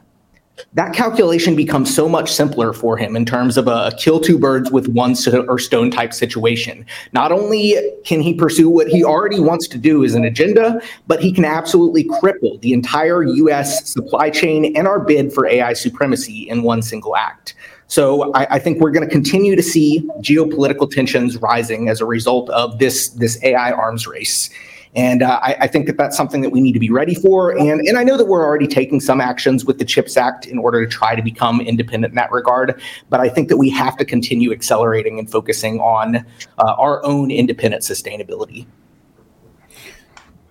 that 0.73 0.93
calculation 0.93 1.55
becomes 1.55 1.93
so 1.93 2.07
much 2.07 2.31
simpler 2.31 2.73
for 2.73 2.97
him 2.97 3.15
in 3.15 3.25
terms 3.25 3.57
of 3.57 3.67
a 3.67 3.91
kill 3.97 4.19
two 4.19 4.37
birds 4.37 4.71
with 4.71 4.87
one 4.87 5.15
or 5.47 5.59
stone 5.59 5.91
type 5.91 6.13
situation. 6.13 6.85
Not 7.13 7.31
only 7.31 7.75
can 8.05 8.21
he 8.21 8.33
pursue 8.33 8.69
what 8.69 8.87
he 8.87 9.03
already 9.03 9.39
wants 9.39 9.67
to 9.69 9.77
do 9.77 10.03
as 10.03 10.13
an 10.13 10.23
agenda, 10.23 10.81
but 11.07 11.21
he 11.21 11.31
can 11.31 11.45
absolutely 11.45 12.05
cripple 12.05 12.59
the 12.61 12.73
entire 12.73 13.23
US 13.23 13.89
supply 13.89 14.29
chain 14.29 14.75
and 14.77 14.87
our 14.87 14.99
bid 14.99 15.33
for 15.33 15.45
AI 15.45 15.73
supremacy 15.73 16.47
in 16.49 16.63
one 16.63 16.81
single 16.81 17.15
act. 17.15 17.55
So 17.87 18.33
I, 18.33 18.55
I 18.55 18.59
think 18.59 18.79
we're 18.79 18.91
going 18.91 19.05
to 19.05 19.11
continue 19.11 19.53
to 19.53 19.63
see 19.63 20.07
geopolitical 20.19 20.89
tensions 20.89 21.35
rising 21.37 21.89
as 21.89 21.99
a 21.99 22.05
result 22.05 22.49
of 22.51 22.79
this, 22.79 23.09
this 23.09 23.43
AI 23.43 23.73
arms 23.73 24.07
race. 24.07 24.49
And 24.95 25.23
uh, 25.23 25.39
I, 25.41 25.55
I, 25.61 25.67
think 25.67 25.87
that 25.87 25.95
that's 25.95 26.17
something 26.17 26.41
that 26.41 26.49
we 26.49 26.59
need 26.59 26.73
to 26.73 26.79
be 26.79 26.89
ready 26.89 27.15
for. 27.15 27.51
And, 27.51 27.79
and 27.87 27.97
I 27.97 28.03
know 28.03 28.17
that 28.17 28.25
we're 28.25 28.43
already 28.43 28.67
taking 28.67 28.99
some 28.99 29.21
actions 29.21 29.63
with 29.63 29.79
the 29.79 29.85
CHIPS 29.85 30.17
Act 30.17 30.47
in 30.47 30.57
order 30.57 30.85
to 30.85 30.91
try 30.91 31.15
to 31.15 31.21
become 31.21 31.61
independent 31.61 32.11
in 32.11 32.15
that 32.15 32.31
regard. 32.31 32.81
But 33.09 33.21
I 33.21 33.29
think 33.29 33.47
that 33.47 33.57
we 33.57 33.69
have 33.69 33.95
to 33.97 34.05
continue 34.05 34.51
accelerating 34.51 35.17
and 35.17 35.31
focusing 35.31 35.79
on 35.79 36.17
uh, 36.17 36.73
our 36.77 37.03
own 37.05 37.31
independent 37.31 37.83
sustainability. 37.83 38.67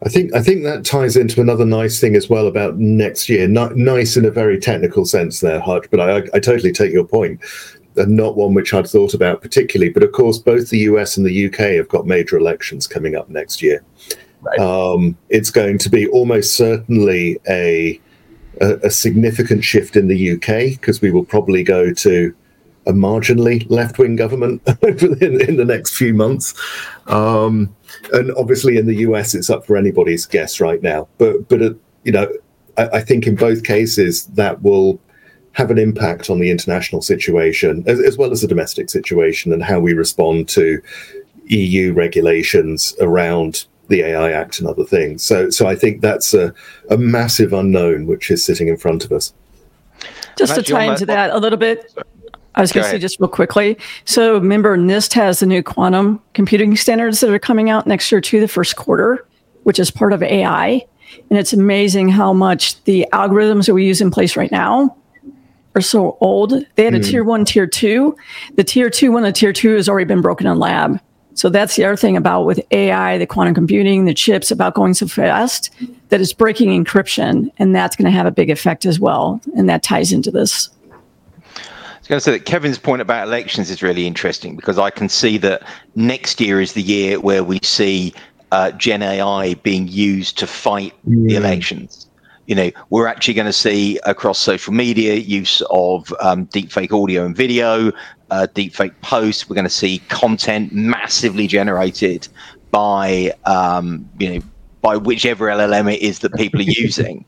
I 0.03 0.09
think 0.09 0.35
I 0.35 0.42
think 0.42 0.62
that 0.62 0.87
ties 0.87 1.14
into 1.14 1.42
another 1.42 1.66
nice 1.66 2.00
thing 2.00 2.16
as 2.16 2.31
well 2.31 2.46
about 2.46 2.79
next 2.79 3.29
year. 3.29 3.46
Nice 3.46 4.16
in 4.16 4.24
a 4.24 4.31
very 4.31 4.59
technical 4.59 5.05
sense 5.05 5.40
there, 5.40 5.61
Hutch, 5.61 5.88
but 5.90 6.00
I, 6.00 6.16
I 6.33 6.40
totally 6.40 6.72
take 6.72 6.90
your 6.90 7.05
point 7.05 7.38
and 7.96 8.16
not 8.16 8.37
one 8.37 8.55
which 8.55 8.72
I'd 8.72 8.88
thought 8.88 9.12
about 9.12 9.42
particularly. 9.42 9.92
But 9.92 10.03
of 10.03 10.12
course, 10.12 10.38
both 10.38 10.70
the 10.70 10.79
US 10.79 11.18
and 11.18 11.26
the 11.26 11.46
UK 11.46 11.76
have 11.76 11.88
got 11.88 12.07
major 12.07 12.38
elections 12.38 12.87
coming 12.87 13.14
up 13.14 13.29
next 13.29 13.61
year. 13.61 13.85
Right. 14.42 14.59
Um, 14.59 15.16
it's 15.29 15.50
going 15.50 15.79
to 15.79 15.90
be 15.90 16.07
almost 16.09 16.57
certainly 16.57 17.38
a, 17.48 18.00
a, 18.61 18.74
a 18.85 18.90
significant 18.90 19.64
shift 19.64 19.96
in 19.96 20.09
the 20.09 20.33
UK 20.33 20.81
because 20.81 21.00
we 21.00 21.11
will 21.11 21.24
probably 21.24 21.62
go 21.62 21.92
to 21.92 22.35
a 22.87 22.92
marginally 22.92 23.68
left 23.70 23.98
wing 23.98 24.16
government 24.16 24.62
in, 24.83 25.40
in, 25.40 25.57
the 25.57 25.64
next 25.66 25.96
few 25.96 26.14
months. 26.14 26.55
Um, 27.07 27.74
and 28.12 28.33
obviously, 28.33 28.79
in 28.79 28.87
the 28.87 28.96
US, 28.96 29.35
it's 29.35 29.50
up 29.50 29.66
for 29.66 29.76
anybody's 29.76 30.24
guess 30.26 30.61
right 30.61 30.83
now. 30.83 31.09
But, 31.18 31.48
but 31.48 31.62
uh, 31.62 31.74
you 32.05 32.12
know, 32.12 32.33
I, 32.79 32.88
I, 32.88 33.00
think 33.00 33.26
in 33.26 33.37
both 33.37 33.64
cases, 33.64 34.26
that 34.29 34.62
will 34.62 34.98
have 35.53 35.70
an 35.70 35.79
impact 35.79 36.31
on 36.31 36.38
the 36.38 36.50
international 36.50 37.03
situation 37.03 37.85
as, 37.87 38.00
as 38.00 38.16
well 38.16 38.31
as 38.31 38.40
the 38.40 38.48
domestic 38.48 38.88
situation 38.88 39.53
and 39.53 39.62
how 39.62 39.81
we 39.81 39.92
respond 39.92 40.48
to 40.48 40.81
EU 41.46 41.92
regulations 41.92 42.94
around 43.00 43.66
the 43.90 44.03
AI 44.03 44.33
Act 44.33 44.59
and 44.59 44.68
other 44.68 44.85
things. 44.85 45.22
So, 45.22 45.50
so 45.50 45.66
I 45.66 45.74
think 45.74 46.00
that's 46.00 46.33
a, 46.33 46.55
a 46.88 46.96
massive 46.96 47.53
unknown 47.53 48.07
which 48.07 48.31
is 48.31 48.44
sitting 48.44 48.68
in 48.68 48.76
front 48.76 49.05
of 49.05 49.12
us. 49.12 49.35
Just 50.38 50.55
to 50.55 50.62
tie 50.62 50.85
into 50.85 51.05
that 51.07 51.31
a 51.31 51.38
little 51.38 51.59
bit, 51.59 51.92
I 52.55 52.62
was 52.62 52.72
going 52.72 52.85
to 52.85 52.90
say 52.90 52.98
just 52.98 53.20
real 53.20 53.29
quickly. 53.29 53.76
So, 54.07 54.35
remember, 54.35 54.76
NIST 54.79 55.12
has 55.12 55.40
the 55.40 55.46
new 55.46 55.62
quantum 55.62 56.22
computing 56.33 56.76
standards 56.76 57.20
that 57.20 57.31
are 57.31 57.38
coming 57.38 57.68
out 57.68 57.87
next 57.87 58.11
year, 58.11 58.20
too, 58.20 58.40
the 58.40 58.48
first 58.48 58.76
quarter, 58.76 59.26
which 59.64 59.79
is 59.79 59.90
part 59.90 60.12
of 60.12 60.22
AI. 60.22 60.87
And 61.29 61.38
it's 61.38 61.53
amazing 61.53 62.09
how 62.09 62.33
much 62.33 62.83
the 62.85 63.07
algorithms 63.12 63.66
that 63.66 63.74
we 63.74 63.85
use 63.85 64.00
in 64.00 64.11
place 64.11 64.37
right 64.37 64.50
now 64.50 64.96
are 65.74 65.81
so 65.81 66.16
old. 66.20 66.53
They 66.76 66.85
had 66.85 66.94
a 66.94 67.00
mm. 67.00 67.09
tier 67.09 67.24
one, 67.24 67.44
tier 67.44 67.66
two. 67.66 68.16
The 68.57 68.64
tier 68.64 68.90
two, 68.90 69.12
one, 69.12 69.22
the 69.22 69.33
tier 69.33 69.53
two 69.53 69.74
has 69.74 69.88
already 69.88 70.07
been 70.07 70.20
broken 70.20 70.46
in 70.46 70.59
lab. 70.59 71.00
So 71.34 71.48
that's 71.48 71.76
the 71.76 71.84
other 71.84 71.96
thing 71.96 72.16
about 72.16 72.44
with 72.44 72.60
AI, 72.70 73.18
the 73.18 73.26
quantum 73.26 73.54
computing, 73.54 74.04
the 74.04 74.14
chips 74.14 74.50
about 74.50 74.74
going 74.74 74.94
so 74.94 75.06
fast 75.06 75.70
that 76.08 76.20
it's 76.20 76.32
breaking 76.32 76.68
encryption, 76.68 77.50
and 77.58 77.74
that's 77.74 77.96
going 77.96 78.06
to 78.06 78.10
have 78.10 78.26
a 78.26 78.30
big 78.30 78.50
effect 78.50 78.84
as 78.84 78.98
well. 78.98 79.40
And 79.56 79.68
that 79.68 79.82
ties 79.82 80.12
into 80.12 80.30
this. 80.30 80.68
I 81.56 81.98
was 81.98 82.08
going 82.08 82.16
to 82.16 82.20
say 82.20 82.32
that 82.32 82.46
Kevin's 82.46 82.78
point 82.78 83.00
about 83.00 83.26
elections 83.26 83.70
is 83.70 83.82
really 83.82 84.06
interesting 84.06 84.56
because 84.56 84.78
I 84.78 84.90
can 84.90 85.08
see 85.08 85.38
that 85.38 85.62
next 85.94 86.40
year 86.40 86.60
is 86.60 86.72
the 86.72 86.82
year 86.82 87.20
where 87.20 87.44
we 87.44 87.60
see 87.62 88.12
uh, 88.50 88.72
Gen 88.72 89.02
AI 89.02 89.54
being 89.54 89.86
used 89.86 90.36
to 90.38 90.46
fight 90.46 90.92
mm. 91.08 91.28
the 91.28 91.36
elections 91.36 92.10
you 92.50 92.56
know, 92.56 92.68
we're 92.90 93.06
actually 93.06 93.34
going 93.34 93.46
to 93.46 93.52
see 93.52 94.00
across 94.06 94.36
social 94.36 94.72
media 94.72 95.14
use 95.14 95.62
of 95.70 96.12
um, 96.20 96.48
deepfake 96.48 96.90
audio 96.90 97.24
and 97.24 97.36
video, 97.36 97.92
uh, 98.30 98.46
deepfake 98.54 98.94
posts. 99.02 99.48
We're 99.48 99.54
going 99.54 99.64
to 99.64 99.70
see 99.70 99.98
content 100.08 100.72
massively 100.72 101.46
generated 101.46 102.28
by 102.70 103.32
um, 103.46 104.08
you 104.18 104.34
know 104.34 104.40
by 104.82 104.96
whichever 104.96 105.46
LLM 105.46 105.92
it 105.92 106.00
is 106.00 106.20
that 106.20 106.34
people 106.34 106.60
are 106.60 106.62
using. 106.66 107.24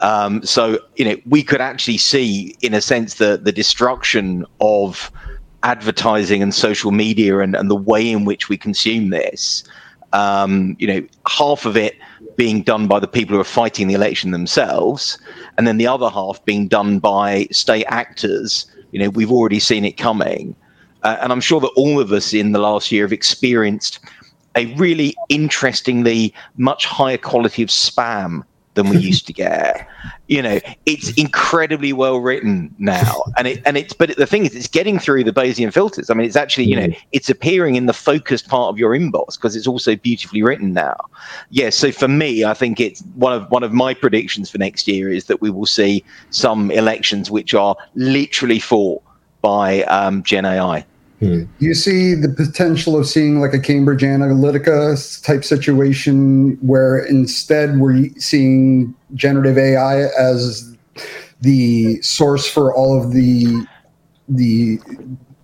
Um, 0.00 0.42
so 0.42 0.78
you 0.96 1.04
know 1.04 1.16
we 1.26 1.42
could 1.42 1.60
actually 1.60 1.98
see, 1.98 2.56
in 2.62 2.74
a 2.74 2.80
sense, 2.80 3.14
the 3.14 3.36
the 3.42 3.52
destruction 3.52 4.46
of 4.60 5.10
advertising 5.62 6.42
and 6.42 6.54
social 6.54 6.90
media 6.90 7.38
and, 7.38 7.54
and 7.54 7.70
the 7.70 7.76
way 7.76 8.10
in 8.10 8.24
which 8.24 8.48
we 8.48 8.56
consume 8.56 9.10
this. 9.10 9.62
Um, 10.12 10.76
you 10.78 10.86
know, 10.86 11.06
half 11.26 11.64
of 11.64 11.76
it 11.76 11.96
being 12.36 12.62
done 12.62 12.86
by 12.86 13.00
the 13.00 13.08
people 13.08 13.34
who 13.34 13.40
are 13.40 13.44
fighting 13.44 13.88
the 13.88 13.94
election 13.94 14.30
themselves, 14.30 15.18
and 15.56 15.66
then 15.66 15.78
the 15.78 15.86
other 15.86 16.10
half 16.10 16.44
being 16.44 16.68
done 16.68 16.98
by 16.98 17.46
state 17.50 17.86
actors. 17.88 18.66
You 18.92 19.00
know, 19.00 19.10
we've 19.10 19.32
already 19.32 19.58
seen 19.58 19.84
it 19.84 19.96
coming. 19.96 20.54
Uh, 21.02 21.16
and 21.20 21.32
I'm 21.32 21.40
sure 21.40 21.60
that 21.60 21.72
all 21.76 21.98
of 21.98 22.12
us 22.12 22.32
in 22.32 22.52
the 22.52 22.60
last 22.60 22.92
year 22.92 23.04
have 23.04 23.12
experienced 23.12 23.98
a 24.54 24.66
really 24.74 25.16
interestingly 25.28 26.32
much 26.56 26.86
higher 26.86 27.18
quality 27.18 27.62
of 27.62 27.70
spam 27.70 28.44
than 28.74 28.88
we 28.88 28.96
used 28.98 29.26
to 29.26 29.32
get. 29.32 29.88
You 30.28 30.42
know, 30.42 30.60
it's 30.86 31.10
incredibly 31.12 31.92
well 31.92 32.18
written 32.18 32.74
now, 32.78 33.24
and 33.36 33.46
it 33.46 33.62
and 33.66 33.76
it's 33.76 33.92
but 33.92 34.16
the 34.16 34.26
thing 34.26 34.46
is, 34.46 34.54
it's 34.54 34.66
getting 34.66 34.98
through 34.98 35.24
the 35.24 35.32
Bayesian 35.32 35.72
filters. 35.72 36.08
I 36.10 36.14
mean, 36.14 36.26
it's 36.26 36.36
actually 36.36 36.64
you 36.64 36.76
know, 36.76 36.86
mm. 36.86 36.96
it's 37.12 37.28
appearing 37.28 37.74
in 37.74 37.86
the 37.86 37.92
focused 37.92 38.48
part 38.48 38.70
of 38.70 38.78
your 38.78 38.92
inbox 38.92 39.34
because 39.34 39.56
it's 39.56 39.66
also 39.66 39.96
beautifully 39.96 40.42
written 40.42 40.72
now. 40.72 40.96
Yeah, 41.50 41.70
so 41.70 41.92
for 41.92 42.08
me, 42.08 42.44
I 42.44 42.54
think 42.54 42.80
it's 42.80 43.02
one 43.14 43.32
of 43.32 43.50
one 43.50 43.62
of 43.62 43.72
my 43.72 43.94
predictions 43.94 44.50
for 44.50 44.58
next 44.58 44.88
year 44.88 45.10
is 45.10 45.26
that 45.26 45.40
we 45.40 45.50
will 45.50 45.66
see 45.66 46.04
some 46.30 46.70
elections 46.70 47.30
which 47.30 47.54
are 47.54 47.76
literally 47.94 48.58
fought 48.58 49.02
by 49.42 49.82
um, 49.84 50.22
Gen 50.22 50.46
AI. 50.46 50.86
Hmm. 51.22 51.44
You 51.60 51.72
see 51.74 52.14
the 52.14 52.28
potential 52.28 52.98
of 52.98 53.06
seeing 53.06 53.40
like 53.40 53.54
a 53.54 53.60
Cambridge 53.60 54.02
Analytica 54.02 55.22
type 55.22 55.44
situation 55.44 56.58
where 56.62 56.98
instead 56.98 57.78
we're 57.78 58.08
seeing 58.16 58.92
generative 59.14 59.56
AI 59.56 60.06
as 60.18 60.76
the 61.40 62.02
source 62.02 62.50
for 62.50 62.74
all 62.74 63.00
of 63.00 63.12
the 63.12 63.64
the 64.28 64.80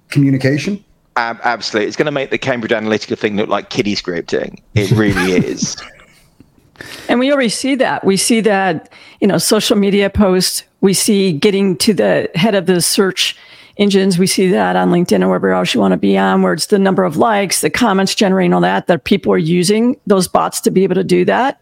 communication. 0.09 0.85
absolutely, 1.17 1.87
it's 1.87 1.97
going 1.97 2.07
to 2.07 2.13
make 2.13 2.31
the 2.31 2.39
Cambridge 2.39 2.73
Analytica 2.73 3.17
thing 3.17 3.37
look 3.37 3.49
like 3.49 3.71
kiddie 3.71 3.95
scripting. 3.95 4.61
It 4.75 4.91
really 4.91 5.33
is. 5.47 5.77
And 7.09 7.21
we 7.21 7.31
already 7.31 7.51
see 7.51 7.77
that. 7.77 8.05
We 8.05 8.17
see 8.17 8.41
that, 8.41 8.93
you 9.21 9.29
know, 9.29 9.39
social 9.39 9.77
media 9.77 10.11
posts. 10.11 10.65
We 10.81 10.93
see 10.93 11.33
getting 11.33 11.77
to 11.79 11.95
the 11.95 12.31
head 12.35 12.57
of 12.57 12.67
the 12.67 12.81
search 12.81 13.37
engines. 13.79 14.19
We 14.19 14.27
see 14.27 14.49
that 14.51 14.77
on 14.77 14.91
LinkedIn 14.91 15.23
or 15.23 15.29
wherever 15.29 15.53
else 15.53 15.73
you 15.73 15.81
want 15.81 15.93
to 15.93 15.99
be 15.99 16.19
on, 16.19 16.43
where 16.43 16.53
it's 16.53 16.67
the 16.67 16.79
number 16.79 17.05
of 17.05 17.17
likes, 17.17 17.61
the 17.61 17.71
comments 17.71 18.15
generating 18.15 18.53
all 18.53 18.61
that, 18.61 18.87
that 18.89 19.05
people 19.05 19.33
are 19.33 19.39
using 19.39 19.99
those 20.07 20.29
bots 20.29 20.61
to 20.63 20.71
be 20.71 20.85
able 20.85 20.97
to 20.97 21.05
do 21.05 21.25
that. 21.25 21.61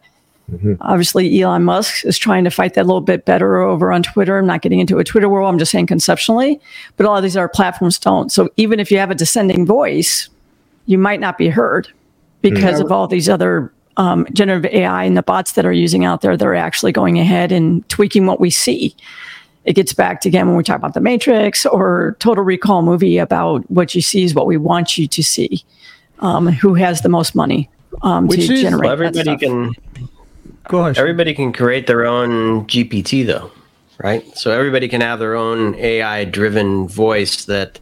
Mm-hmm. 0.51 0.75
Obviously, 0.81 1.41
Elon 1.41 1.63
Musk 1.63 2.05
is 2.05 2.17
trying 2.17 2.45
to 2.45 2.49
fight 2.49 2.73
that 2.73 2.83
a 2.83 2.87
little 2.87 3.01
bit 3.01 3.25
better 3.25 3.57
over 3.57 3.91
on 3.91 4.01
Twitter. 4.01 4.37
I'm 4.37 4.47
not 4.47 4.61
getting 4.61 4.79
into 4.79 4.97
a 4.97 5.03
Twitter 5.03 5.27
world. 5.27 5.49
I'm 5.49 5.59
just 5.59 5.71
saying 5.71 5.87
conceptually, 5.87 6.59
but 6.95 7.05
a 7.05 7.09
lot 7.09 7.17
of 7.17 7.23
these 7.23 7.35
other 7.35 7.49
platforms 7.49 7.99
don't. 7.99 8.31
So 8.31 8.49
even 8.55 8.79
if 8.79 8.89
you 8.89 8.97
have 8.97 9.11
a 9.11 9.15
descending 9.15 9.65
voice, 9.65 10.29
you 10.85 10.97
might 10.97 11.19
not 11.19 11.37
be 11.37 11.49
heard 11.49 11.89
because 12.41 12.75
mm-hmm. 12.75 12.85
of 12.85 12.91
all 12.93 13.07
these 13.07 13.27
other 13.27 13.73
um, 13.97 14.25
generative 14.31 14.71
AI 14.71 15.03
and 15.03 15.17
the 15.17 15.23
bots 15.23 15.53
that 15.53 15.65
are 15.65 15.73
using 15.73 16.05
out 16.05 16.21
there. 16.21 16.37
They're 16.37 16.55
actually 16.55 16.91
going 16.91 17.19
ahead 17.19 17.51
and 17.51 17.87
tweaking 17.89 18.25
what 18.25 18.39
we 18.39 18.49
see 18.49 18.95
it 19.67 19.73
gets 19.73 19.91
back 19.91 20.21
to 20.21 20.29
again 20.29 20.47
when 20.47 20.55
we 20.55 20.63
talk 20.63 20.77
about 20.77 20.93
the 20.93 21.01
Matrix 21.01 21.65
or 21.65 22.15
Total 22.19 22.43
Recall 22.43 22.81
movie 22.81 23.17
about 23.17 23.69
what 23.69 23.93
you 23.93 24.01
see 24.01 24.23
is 24.23 24.33
what 24.33 24.47
we 24.47 24.55
want 24.55 24.97
you 24.97 25.07
to 25.07 25.21
see. 25.21 25.63
Um, 26.19 26.47
who 26.47 26.73
has 26.73 27.01
the 27.01 27.09
most 27.09 27.35
money 27.35 27.69
um, 28.01 28.27
to 28.29 28.39
is, 28.39 28.47
generate? 28.47 28.85
Well, 28.85 28.93
everybody 28.93 29.37
can. 29.37 29.73
Go 30.69 30.79
ahead. 30.79 30.97
Everybody 30.97 31.33
can 31.35 31.53
create 31.53 31.85
their 31.85 32.05
own 32.05 32.65
GPT 32.65 33.25
though, 33.25 33.51
right? 33.99 34.25
So 34.37 34.51
everybody 34.51 34.87
can 34.87 35.01
have 35.01 35.19
their 35.19 35.35
own 35.35 35.75
AI-driven 35.75 36.87
voice 36.87 37.45
that 37.45 37.79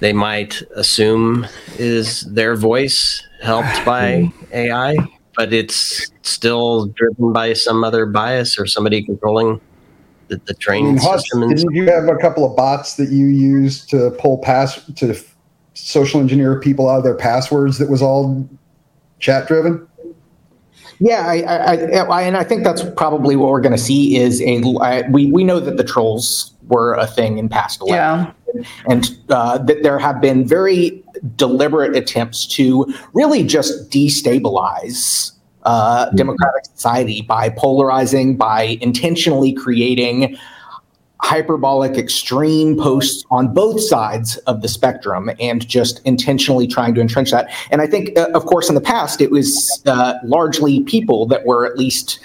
they 0.00 0.12
might 0.12 0.62
assume 0.76 1.46
is 1.78 2.22
their 2.22 2.54
voice 2.54 3.22
helped 3.42 3.84
by 3.84 4.32
AI, 4.52 4.96
but 5.36 5.52
it's 5.52 6.10
still 6.22 6.86
driven 6.86 7.32
by 7.32 7.52
some 7.52 7.84
other 7.84 8.06
bias 8.06 8.58
or 8.58 8.66
somebody 8.66 9.02
controlling 9.02 9.60
the, 10.32 10.40
the 10.46 10.54
train 10.54 10.84
I 10.84 10.88
mean, 10.88 10.98
system. 10.98 11.48
didn't 11.48 11.74
you 11.74 11.90
have 11.90 12.08
a 12.08 12.16
couple 12.16 12.48
of 12.48 12.56
bots 12.56 12.96
that 12.96 13.10
you 13.10 13.26
used 13.26 13.90
to 13.90 14.10
pull 14.18 14.38
pass 14.38 14.84
to 14.96 15.14
social 15.74 16.20
engineer 16.20 16.58
people 16.60 16.88
out 16.88 16.98
of 16.98 17.04
their 17.04 17.14
passwords 17.14 17.78
that 17.78 17.90
was 17.90 18.02
all 18.02 18.48
chat 19.18 19.46
driven? 19.46 19.86
Yeah, 20.98 21.26
I, 21.26 21.40
I, 21.40 21.74
I, 22.04 22.22
and 22.22 22.36
I 22.36 22.44
think 22.44 22.64
that's 22.64 22.84
probably 22.96 23.34
what 23.34 23.50
we're 23.50 23.60
going 23.60 23.72
to 23.72 23.78
see 23.78 24.16
is 24.16 24.40
a. 24.42 24.62
I, 24.80 25.08
we 25.10 25.32
we 25.32 25.42
know 25.42 25.58
that 25.58 25.76
the 25.76 25.84
trolls 25.84 26.54
were 26.68 26.94
a 26.94 27.06
thing 27.06 27.38
in 27.38 27.48
past 27.48 27.80
elections, 27.80 28.34
yeah. 28.54 28.62
and 28.88 29.18
uh, 29.28 29.58
that 29.58 29.82
there 29.82 29.98
have 29.98 30.20
been 30.20 30.46
very 30.46 31.02
deliberate 31.34 31.96
attempts 31.96 32.46
to 32.46 32.92
really 33.14 33.42
just 33.42 33.90
destabilize 33.90 35.31
uh, 35.64 36.08
hmm. 36.10 36.16
democratic 36.16 36.64
society 36.64 37.22
by 37.22 37.48
polarizing, 37.50 38.36
by 38.36 38.78
intentionally 38.80 39.52
creating 39.52 40.36
hyperbolic 41.22 41.96
extreme 41.96 42.76
posts 42.76 43.24
on 43.30 43.54
both 43.54 43.80
sides 43.80 44.38
of 44.38 44.60
the 44.60 44.68
spectrum 44.68 45.30
and 45.38 45.66
just 45.68 46.00
intentionally 46.04 46.66
trying 46.66 46.94
to 46.94 47.00
entrench 47.00 47.30
that. 47.30 47.48
And 47.70 47.80
I 47.80 47.86
think, 47.86 48.18
uh, 48.18 48.28
of 48.34 48.44
course, 48.46 48.68
in 48.68 48.74
the 48.74 48.80
past, 48.80 49.20
it 49.20 49.30
was 49.30 49.82
uh, 49.86 50.14
largely 50.24 50.82
people 50.82 51.26
that 51.26 51.46
were 51.46 51.64
at 51.64 51.78
least 51.78 52.18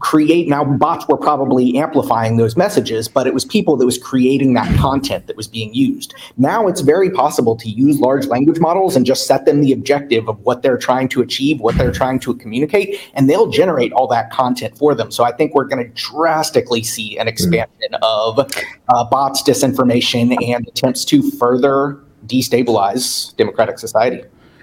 create 0.00 0.48
now 0.48 0.64
bots 0.64 1.06
were 1.08 1.16
probably 1.16 1.76
amplifying 1.76 2.36
those 2.36 2.56
messages 2.56 3.06
but 3.06 3.26
it 3.26 3.34
was 3.34 3.44
people 3.44 3.76
that 3.76 3.86
was 3.86 3.98
creating 3.98 4.54
that 4.54 4.74
content 4.78 5.26
that 5.26 5.36
was 5.36 5.46
being 5.46 5.72
used. 5.74 6.14
Now 6.36 6.66
it's 6.66 6.80
very 6.80 7.10
possible 7.10 7.54
to 7.56 7.68
use 7.68 8.00
large 8.00 8.26
language 8.26 8.58
models 8.58 8.96
and 8.96 9.04
just 9.04 9.26
set 9.26 9.44
them 9.44 9.60
the 9.60 9.72
objective 9.72 10.28
of 10.28 10.40
what 10.40 10.62
they're 10.62 10.78
trying 10.78 11.08
to 11.10 11.20
achieve 11.20 11.60
what 11.60 11.76
they're 11.76 11.92
trying 11.92 12.18
to 12.20 12.34
communicate 12.34 12.98
and 13.14 13.28
they'll 13.28 13.50
generate 13.50 13.92
all 13.92 14.08
that 14.08 14.30
content 14.30 14.76
for 14.76 14.94
them. 14.94 15.10
So 15.10 15.24
i 15.24 15.32
think 15.32 15.54
we're 15.54 15.64
going 15.64 15.84
to 15.84 15.92
drastically 15.94 16.82
see 16.82 17.18
an 17.18 17.28
expansion 17.28 17.94
of 18.02 18.38
uh, 18.38 19.04
bots 19.04 19.42
disinformation 19.42 20.36
and 20.48 20.66
attempts 20.68 21.04
to 21.06 21.30
further 21.32 22.00
destabilize 22.26 23.34
democratic 23.36 23.78
society. 23.78 24.22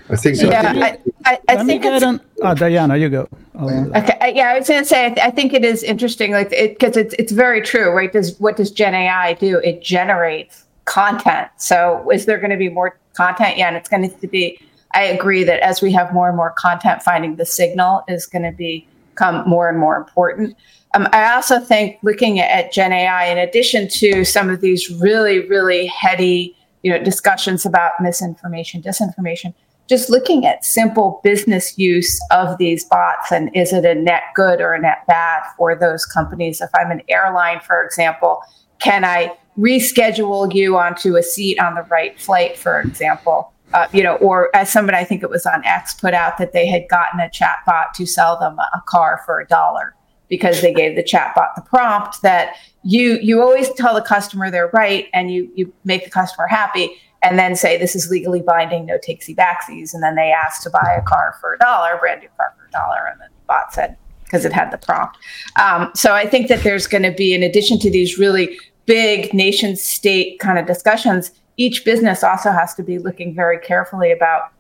I 0.10 0.16
think 0.16 0.38
so. 0.38 0.50
Yeah, 0.50 0.74
I, 0.76 0.98
I, 1.26 1.40
I 1.50 1.64
think 1.66 1.84
it's, 1.86 2.24
on, 2.44 2.52
oh, 2.52 2.56
Diana, 2.56 2.98
you 2.98 3.10
go. 3.10 3.28
Okay, 3.56 4.34
yeah, 4.36 4.50
I 4.50 4.60
was 4.60 4.68
going 4.68 4.82
to 4.82 4.86
say, 4.86 5.08
I, 5.08 5.10
th- 5.10 5.26
I, 5.26 5.32
think 5.32 5.54
it 5.54 5.66
is 5.66 5.82
interesting, 5.82 6.32
like 6.32 6.52
it 6.52 6.78
because 6.78 6.96
it's 6.96 7.16
it's 7.18 7.32
very 7.32 7.62
true, 7.62 7.92
right? 7.92 8.12
Does 8.12 8.40
what 8.40 8.58
does 8.58 8.70
Gen 8.70 8.94
AI 8.94 9.34
do? 9.34 9.58
It 9.60 9.82
generates 9.82 10.66
content. 10.86 11.50
So, 11.58 12.10
is 12.12 12.28
there 12.28 12.38
going 12.38 12.52
to 12.52 12.58
be 12.58 12.70
more 12.70 12.98
content? 13.14 13.58
Yeah, 13.58 13.68
and 13.68 13.76
it's 13.76 13.90
going 13.90 14.10
to 14.10 14.28
be. 14.28 14.60
I 14.94 15.04
agree 15.04 15.44
that 15.44 15.60
as 15.62 15.82
we 15.82 15.92
have 15.94 16.14
more 16.14 16.28
and 16.28 16.38
more 16.38 16.52
content, 16.52 17.02
finding 17.02 17.36
the 17.36 17.46
signal 17.46 18.04
is 18.08 18.26
going 18.28 18.44
to 18.44 18.52
become 18.52 19.48
more 19.50 19.68
and 19.68 19.80
more 19.80 19.98
important. 19.98 20.56
Um, 20.94 21.08
I 21.12 21.34
also 21.34 21.60
think 21.60 21.98
looking 22.04 22.40
at 22.40 22.72
Gen 22.72 22.94
AI, 22.94 23.26
in 23.26 23.38
addition 23.38 23.88
to 23.90 24.24
some 24.24 24.50
of 24.50 24.62
these 24.62 24.90
really, 24.90 25.48
really 25.48 25.88
heady, 25.88 26.56
you 26.84 26.92
know, 26.92 27.04
discussions 27.04 27.66
about 27.66 27.94
misinformation, 28.00 28.82
disinformation 28.82 29.54
just 29.88 30.10
looking 30.10 30.46
at 30.46 30.66
simple 30.66 31.22
business 31.24 31.78
use 31.78 32.20
of 32.32 32.58
these 32.58 32.84
bots 32.86 33.32
and 33.32 33.50
is 33.56 33.72
it 33.72 33.86
a 33.86 33.96
net 33.96 34.24
good 34.36 34.62
or 34.62 34.74
a 34.74 34.82
net 34.82 35.06
bad 35.08 35.44
for 35.58 35.76
those 35.76 36.06
companies? 36.06 36.62
If 36.62 36.70
I'm 36.76 36.92
an 36.92 37.02
airline, 37.08 37.62
for 37.62 37.84
example, 37.84 38.42
can 38.80 39.06
I 39.06 39.36
reschedule 39.58 40.54
you 40.54 40.78
onto 40.78 41.16
a 41.16 41.24
seat 41.24 41.60
on 41.60 41.76
the 41.76 41.84
right 41.84 42.20
flight, 42.20 42.58
for 42.58 42.82
example? 42.82 43.54
Uh, 43.74 43.88
you 43.92 44.04
know, 44.04 44.16
or 44.18 44.56
as 44.56 44.72
somebody 44.72 44.98
I 44.98 45.04
think 45.04 45.24
it 45.24 45.30
was 45.30 45.46
on 45.46 45.64
X 45.66 45.94
put 45.94 46.14
out 46.14 46.38
that 46.38 46.54
they 46.54 46.68
had 46.68 46.88
gotten 46.90 47.20
a 47.20 47.30
chatbot 47.30 47.92
to 47.96 48.06
sell 48.06 48.40
them 48.40 48.60
a 48.60 48.82
car 48.88 49.22
for 49.26 49.40
a 49.40 49.48
dollar 49.48 49.94
because 50.30 50.62
they 50.62 50.74
gave 50.74 50.96
the 50.96 51.04
chatbot 51.04 51.56
the 51.56 51.62
prompt 51.62 52.22
that 52.22 52.56
you 52.84 53.18
you 53.22 53.42
always 53.42 53.70
tell 53.74 53.94
the 53.96 54.02
customer 54.02 54.52
they're 54.52 54.70
right 54.74 55.08
and 55.14 55.32
you 55.32 55.50
you 55.56 55.74
make 55.84 56.04
the 56.04 56.10
customer 56.10 56.48
happy 56.48 56.98
and 57.24 57.38
then 57.40 57.56
say 57.56 57.78
this 57.78 57.96
is 57.96 58.10
legally 58.10 58.42
binding, 58.42 58.86
no 58.86 58.98
takesy 58.98 59.36
backsies. 59.36 59.94
And 59.94 60.04
then 60.04 60.16
they 60.16 60.32
asked 60.32 60.64
to 60.64 60.70
buy 60.70 60.96
a 60.98 61.02
car 61.02 61.36
for 61.42 61.54
a 61.54 61.58
dollar, 61.58 61.98
brand 61.98 62.22
new 62.22 62.30
car 62.38 62.54
for 62.58 62.68
a 62.68 62.72
dollar, 62.72 63.08
and 63.12 63.20
the 63.20 63.26
bot 63.48 63.74
said 63.74 63.98
because 64.24 64.44
it 64.44 64.52
had 64.52 64.72
the 64.72 64.78
prompt. 64.78 65.18
Um, 65.60 65.90
so 65.96 66.14
I 66.14 66.26
think 66.28 66.50
that 66.50 66.64
there's 66.64 66.86
going 66.86 67.04
to 67.04 67.12
be, 67.12 67.34
in 67.34 67.44
addition 67.44 67.80
to 67.80 67.90
these 67.90 68.18
really 68.18 68.60
big 68.86 69.34
nation 69.34 69.76
state 69.78 70.40
kind 70.40 70.60
of 70.60 70.66
discussions, 70.66 71.32
each 71.56 71.86
business 71.86 72.24
also 72.24 72.52
has 72.52 72.74
to 72.76 72.84
be 72.84 73.00
looking 73.00 73.34
very 73.34 73.58
carefully 73.60 74.12
about 74.12 74.52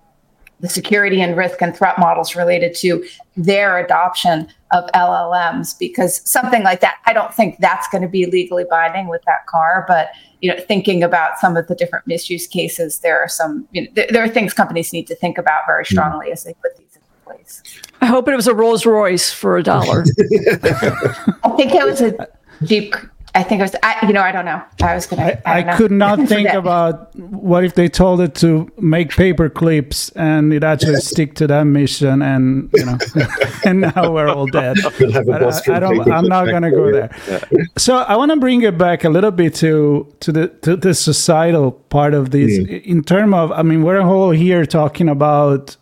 the 0.59 0.69
security 0.69 1.21
and 1.21 1.37
risk 1.37 1.61
and 1.61 1.75
threat 1.75 1.99
models 1.99 2.35
related 2.35 2.73
to 2.75 3.05
their 3.35 3.77
adoption 3.77 4.47
of 4.71 4.89
LLMs 4.93 5.77
because 5.77 6.27
something 6.29 6.63
like 6.63 6.81
that, 6.81 6.95
I 7.05 7.13
don't 7.13 7.33
think 7.33 7.57
that's 7.59 7.87
going 7.89 8.01
to 8.01 8.07
be 8.07 8.25
legally 8.25 8.65
binding 8.69 9.07
with 9.07 9.21
that 9.27 9.45
car. 9.45 9.85
But 9.87 10.09
you 10.41 10.51
know, 10.51 10.59
thinking 10.59 11.03
about 11.03 11.39
some 11.39 11.57
of 11.57 11.67
the 11.67 11.75
different 11.75 12.07
misuse 12.07 12.47
cases, 12.47 12.99
there 12.99 13.19
are 13.19 13.27
some, 13.27 13.67
you 13.71 13.83
know, 13.83 13.87
th- 13.95 14.09
there 14.09 14.23
are 14.23 14.29
things 14.29 14.53
companies 14.53 14.93
need 14.93 15.07
to 15.07 15.15
think 15.15 15.37
about 15.37 15.61
very 15.67 15.83
hmm. 15.83 15.93
strongly 15.93 16.31
as 16.31 16.43
they 16.43 16.53
put 16.53 16.75
these 16.77 16.95
in 16.95 17.01
place. 17.23 17.61
I 18.01 18.07
hope 18.07 18.27
it 18.27 18.35
was 18.35 18.47
a 18.47 18.55
Rolls 18.55 18.85
Royce 18.85 19.31
for 19.31 19.57
a 19.57 19.63
dollar. 19.63 20.05
I 20.19 21.49
think 21.55 21.73
it 21.73 21.85
was 21.85 22.01
a 22.01 22.27
Jeep 22.63 22.95
I 23.35 23.43
think 23.43 23.59
it 23.59 23.63
was, 23.63 23.75
I, 23.83 24.05
you 24.07 24.13
know, 24.13 24.21
I 24.21 24.31
don't 24.31 24.45
know. 24.45 24.61
I 24.81 24.95
was 24.95 25.05
going 25.05 25.21
to. 25.21 25.47
I, 25.47 25.59
I 25.59 25.77
could 25.77 25.91
not 26.05 26.27
think 26.27 26.49
about 26.49 27.15
what 27.15 27.63
if 27.63 27.75
they 27.75 27.87
told 27.87 28.19
it 28.21 28.33
to 28.35 28.71
make 28.79 29.11
paper 29.11 29.49
clips 29.49 30.09
and 30.11 30.53
it 30.53 30.63
actually 30.63 31.01
stick 31.01 31.35
to 31.35 31.47
that 31.47 31.63
mission, 31.63 32.21
and 32.21 32.69
you 32.73 32.85
know, 32.85 32.97
and 33.65 33.81
now 33.81 34.11
we're 34.11 34.29
all 34.29 34.47
dead. 34.47 34.77
I, 34.85 35.75
I, 35.75 35.79
don't. 35.79 36.11
I'm 36.11 36.25
not 36.25 36.45
going 36.45 36.63
to 36.63 36.71
go 36.71 36.91
there. 36.91 37.15
Yeah. 37.27 37.63
So 37.77 37.97
I 37.97 38.15
want 38.15 38.31
to 38.31 38.37
bring 38.37 38.63
it 38.63 38.77
back 38.77 39.03
a 39.03 39.09
little 39.09 39.31
bit 39.31 39.53
to 39.55 40.11
to 40.21 40.31
the 40.31 40.47
to 40.63 40.75
the 40.75 40.93
societal 40.93 41.71
part 41.71 42.13
of 42.13 42.31
this. 42.31 42.57
Mm. 42.57 42.83
In 42.83 43.03
terms 43.03 43.33
of, 43.35 43.51
I 43.51 43.61
mean, 43.61 43.83
we're 43.83 44.01
all 44.01 44.31
here 44.31 44.65
talking 44.65 45.09
about 45.09 45.77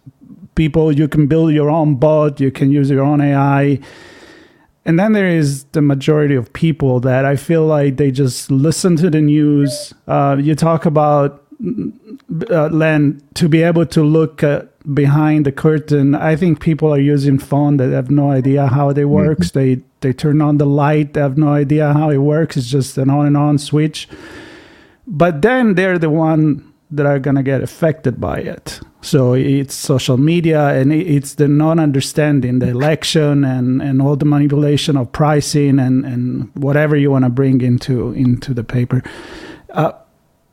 people. 0.55 0.91
You 0.91 1.08
can 1.08 1.27
build 1.27 1.53
your 1.53 1.69
own 1.69 1.95
bot. 1.95 2.39
You 2.39 2.51
can 2.51 2.71
use 2.71 2.89
your 2.89 3.03
own 3.03 3.21
AI 3.21 3.79
and 4.86 5.00
then 5.00 5.13
there 5.13 5.28
is 5.28 5.63
the 5.71 5.82
majority 5.82 6.36
of 6.36 6.54
people 6.54 7.00
that 7.02 7.26
I 7.26 7.36
feel 7.36 7.65
like 7.65 7.98
they 7.98 8.12
just 8.12 8.52
listen 8.52 8.95
to 8.98 9.10
the 9.10 9.21
news. 9.21 9.93
Uh, 10.08 10.38
you 10.39 10.54
talk 10.54 10.86
about 10.86 11.43
uh, 12.52 12.67
Len 12.67 13.21
to 13.34 13.50
be 13.50 13.63
able 13.63 13.88
to 13.88 14.04
look 14.04 14.43
uh, 14.43 14.63
behind 14.93 15.45
the 15.45 15.52
curtain. 15.52 16.13
I 16.13 16.36
think 16.36 16.60
people 16.60 16.93
are 16.93 17.00
using 17.00 17.39
phone 17.39 17.78
that 17.78 17.89
have 17.91 18.12
no 18.12 18.30
idea 18.30 18.67
how 18.67 18.93
they 18.93 19.06
works. 19.06 19.50
Mm-hmm. 19.50 19.60
They 19.60 19.82
they 20.02 20.13
turn 20.13 20.39
on 20.41 20.58
the 20.58 20.67
light. 20.67 21.13
They 21.13 21.21
have 21.21 21.38
no 21.38 21.50
idea 21.50 21.91
how 21.93 22.12
it 22.12 22.17
works. 22.17 22.56
It's 22.56 22.67
just 22.67 22.98
an 23.00 23.10
on 23.10 23.26
and 23.26 23.38
on 23.38 23.58
switch. 23.58 24.08
But 25.08 25.41
then 25.41 25.74
they're 25.74 25.98
the 25.98 26.12
one 26.12 26.74
that 26.91 27.08
are 27.08 27.17
gonna 27.17 27.43
get 27.43 27.62
affected 27.62 28.21
by 28.21 28.38
it. 28.38 28.82
So 29.05 29.33
it's 29.33 29.75
social 29.75 30.17
media 30.17 30.69
and 30.69 30.91
it's 30.91 31.35
the 31.35 31.47
non-understanding, 31.47 32.57
the 32.57 32.69
election 32.69 33.43
and, 33.43 33.79
and 33.79 34.01
all 34.01 34.15
the 34.15 34.25
manipulation 34.25 34.97
of 34.97 35.11
pricing 35.11 35.77
and, 35.77 36.03
and 36.03 36.49
whatever 36.55 36.95
you 36.95 37.11
want 37.11 37.23
to 37.23 37.29
bring 37.29 37.61
into 37.61 38.13
into 38.13 38.51
the 38.51 38.63
paper. 38.63 39.03
Uh, 39.69 39.91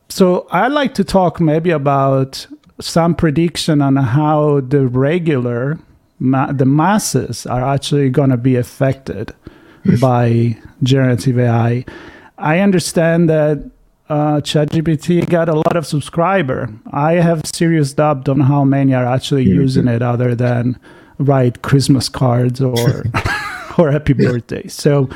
so 0.07 0.45
I'd 0.51 0.71
like 0.71 0.93
to 0.93 1.03
talk 1.03 1.41
maybe 1.41 1.71
about 1.71 2.45
some 2.79 3.15
prediction 3.15 3.81
on 3.81 3.95
how 3.95 4.59
the 4.59 4.85
regular, 4.85 5.79
ma- 6.19 6.51
the 6.51 6.65
masses 6.65 7.47
are 7.47 7.67
actually 7.67 8.11
going 8.11 8.29
to 8.29 8.37
be 8.37 8.55
affected 8.55 9.33
by 9.99 10.55
generative 10.83 11.39
AI. 11.39 11.85
I 12.37 12.59
understand 12.59 13.31
that 13.31 13.72
uh, 14.09 14.41
ChatGPT 14.41 15.27
got 15.29 15.49
a 15.49 15.55
lot 15.55 15.75
of 15.75 15.85
subscriber. 15.85 16.69
I 16.91 17.13
have 17.13 17.41
serious 17.45 17.93
doubt 17.93 18.27
on 18.27 18.41
how 18.41 18.63
many 18.63 18.93
are 18.93 19.05
actually 19.05 19.43
using 19.43 19.87
it, 19.87 20.01
other 20.01 20.35
than 20.35 20.79
write 21.17 21.61
Christmas 21.61 22.09
cards 22.09 22.61
or 22.61 23.03
or 23.77 23.91
happy 23.91 24.13
birthday. 24.13 24.67
So. 24.67 25.09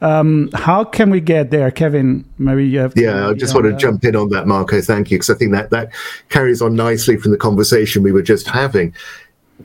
Um, 0.00 0.50
how 0.54 0.82
can 0.82 1.10
we 1.10 1.20
get 1.20 1.52
there, 1.52 1.70
Kevin? 1.70 2.28
Maybe 2.36 2.66
you 2.66 2.80
have. 2.80 2.92
yeah, 2.96 3.28
I 3.28 3.34
just 3.34 3.54
want 3.54 3.66
to 3.66 3.70
that. 3.70 3.78
jump 3.78 4.04
in 4.04 4.16
on 4.16 4.30
that, 4.30 4.48
Marco. 4.48 4.80
Thank 4.80 5.12
you, 5.12 5.18
because 5.18 5.30
I 5.30 5.34
think 5.34 5.52
that 5.52 5.70
that 5.70 5.92
carries 6.28 6.60
on 6.60 6.74
nicely 6.74 7.16
from 7.16 7.30
the 7.30 7.36
conversation 7.36 8.02
we 8.02 8.10
were 8.10 8.20
just 8.20 8.48
having. 8.48 8.92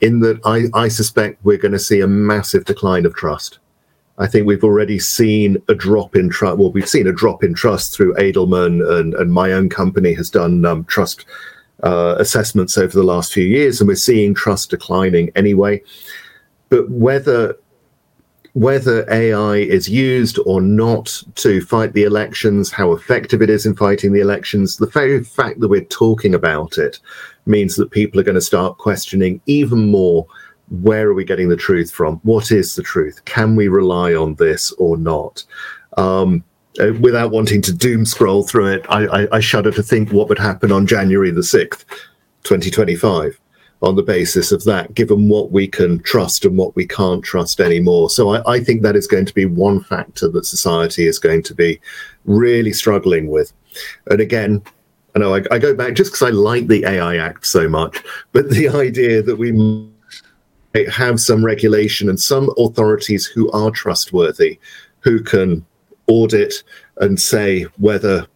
In 0.00 0.20
that, 0.20 0.38
I, 0.44 0.66
I 0.78 0.86
suspect 0.86 1.44
we're 1.44 1.58
going 1.58 1.72
to 1.72 1.78
see 1.80 2.00
a 2.00 2.06
massive 2.06 2.66
decline 2.66 3.04
of 3.04 3.16
trust 3.16 3.58
I 4.18 4.26
think 4.26 4.46
we've 4.46 4.64
already 4.64 4.98
seen 4.98 5.62
a 5.68 5.74
drop 5.74 6.16
in 6.16 6.28
trust. 6.28 6.58
Well, 6.58 6.72
we've 6.72 6.88
seen 6.88 7.06
a 7.06 7.12
drop 7.12 7.44
in 7.44 7.54
trust 7.54 7.94
through 7.94 8.14
Edelman, 8.14 8.86
and, 8.98 9.14
and 9.14 9.32
my 9.32 9.52
own 9.52 9.68
company 9.68 10.12
has 10.14 10.28
done 10.28 10.64
um, 10.64 10.84
trust 10.84 11.24
uh, 11.84 12.16
assessments 12.18 12.76
over 12.76 12.92
the 12.92 13.04
last 13.04 13.32
few 13.32 13.44
years, 13.44 13.80
and 13.80 13.86
we're 13.86 13.94
seeing 13.94 14.34
trust 14.34 14.70
declining 14.70 15.30
anyway. 15.36 15.80
But 16.68 16.90
whether 16.90 17.56
whether 18.54 19.08
AI 19.08 19.56
is 19.56 19.88
used 19.88 20.36
or 20.44 20.60
not 20.60 21.22
to 21.36 21.60
fight 21.60 21.92
the 21.92 22.02
elections, 22.02 22.72
how 22.72 22.92
effective 22.92 23.40
it 23.40 23.50
is 23.50 23.64
in 23.64 23.76
fighting 23.76 24.12
the 24.12 24.20
elections, 24.20 24.78
the 24.78 24.86
very 24.86 25.22
fact 25.22 25.60
that 25.60 25.68
we're 25.68 25.84
talking 25.84 26.34
about 26.34 26.76
it 26.76 26.98
means 27.46 27.76
that 27.76 27.92
people 27.92 28.18
are 28.18 28.24
going 28.24 28.34
to 28.34 28.40
start 28.40 28.78
questioning 28.78 29.40
even 29.46 29.86
more 29.86 30.26
where 30.70 31.08
are 31.08 31.14
we 31.14 31.24
getting 31.24 31.48
the 31.48 31.56
truth 31.56 31.90
from? 31.90 32.16
What 32.22 32.50
is 32.50 32.74
the 32.74 32.82
truth? 32.82 33.24
Can 33.24 33.56
we 33.56 33.68
rely 33.68 34.14
on 34.14 34.34
this 34.34 34.72
or 34.72 34.96
not? 34.96 35.44
Um, 35.96 36.44
uh, 36.80 36.92
without 37.00 37.30
wanting 37.30 37.62
to 37.62 37.72
doom 37.72 38.04
scroll 38.04 38.44
through 38.44 38.68
it, 38.68 38.86
I, 38.88 39.06
I, 39.06 39.36
I, 39.36 39.40
shudder 39.40 39.72
to 39.72 39.82
think 39.82 40.12
what 40.12 40.28
would 40.28 40.38
happen 40.38 40.70
on 40.70 40.86
January 40.86 41.30
the 41.30 41.40
6th, 41.40 41.84
2025, 42.44 43.40
on 43.82 43.96
the 43.96 44.02
basis 44.02 44.52
of 44.52 44.62
that, 44.64 44.94
given 44.94 45.28
what 45.28 45.50
we 45.50 45.66
can 45.66 46.00
trust 46.02 46.44
and 46.44 46.56
what 46.56 46.76
we 46.76 46.86
can't 46.86 47.24
trust 47.24 47.60
anymore. 47.60 48.10
So 48.10 48.34
I, 48.34 48.52
I 48.52 48.60
think 48.60 48.82
that 48.82 48.94
is 48.94 49.08
going 49.08 49.26
to 49.26 49.34
be 49.34 49.46
one 49.46 49.82
factor 49.82 50.28
that 50.28 50.44
society 50.44 51.06
is 51.06 51.18
going 51.18 51.42
to 51.44 51.54
be 51.54 51.80
really 52.26 52.72
struggling 52.72 53.28
with. 53.28 53.52
And 54.10 54.20
again, 54.20 54.62
I 55.16 55.18
know 55.18 55.34
I, 55.34 55.42
I 55.50 55.58
go 55.58 55.74
back 55.74 55.94
just 55.94 56.12
because 56.12 56.28
I 56.28 56.30
like 56.30 56.68
the 56.68 56.84
AI 56.84 57.16
Act 57.16 57.46
so 57.46 57.68
much, 57.68 58.04
but 58.32 58.50
the 58.50 58.68
idea 58.74 59.22
that 59.22 59.36
we 59.36 59.50
have 60.86 61.20
some 61.20 61.44
regulation 61.44 62.08
and 62.08 62.20
some 62.20 62.50
authorities 62.58 63.26
who 63.26 63.50
are 63.52 63.70
trustworthy, 63.70 64.58
who 65.00 65.22
can 65.22 65.64
audit 66.06 66.62
and 66.98 67.20
say 67.20 67.62
whether 67.76 68.26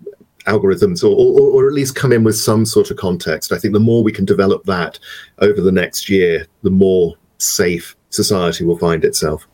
algorithms 0.46 1.02
or, 1.04 1.14
or, 1.14 1.50
or, 1.50 1.68
at 1.68 1.72
least 1.72 1.94
come 1.94 2.12
in 2.12 2.24
with 2.24 2.36
some 2.36 2.66
sort 2.66 2.90
of 2.90 2.96
context. 2.96 3.52
I 3.52 3.58
think 3.58 3.74
the 3.74 3.80
more 3.80 4.02
we 4.02 4.12
can 4.12 4.24
develop 4.24 4.64
that 4.64 4.98
over 5.38 5.60
the 5.60 5.72
next 5.72 6.08
year, 6.08 6.46
the 6.62 6.70
more 6.70 7.14
safe 7.38 7.96
society 8.10 8.64
will 8.64 8.78
find 8.78 9.04
itself. 9.04 9.46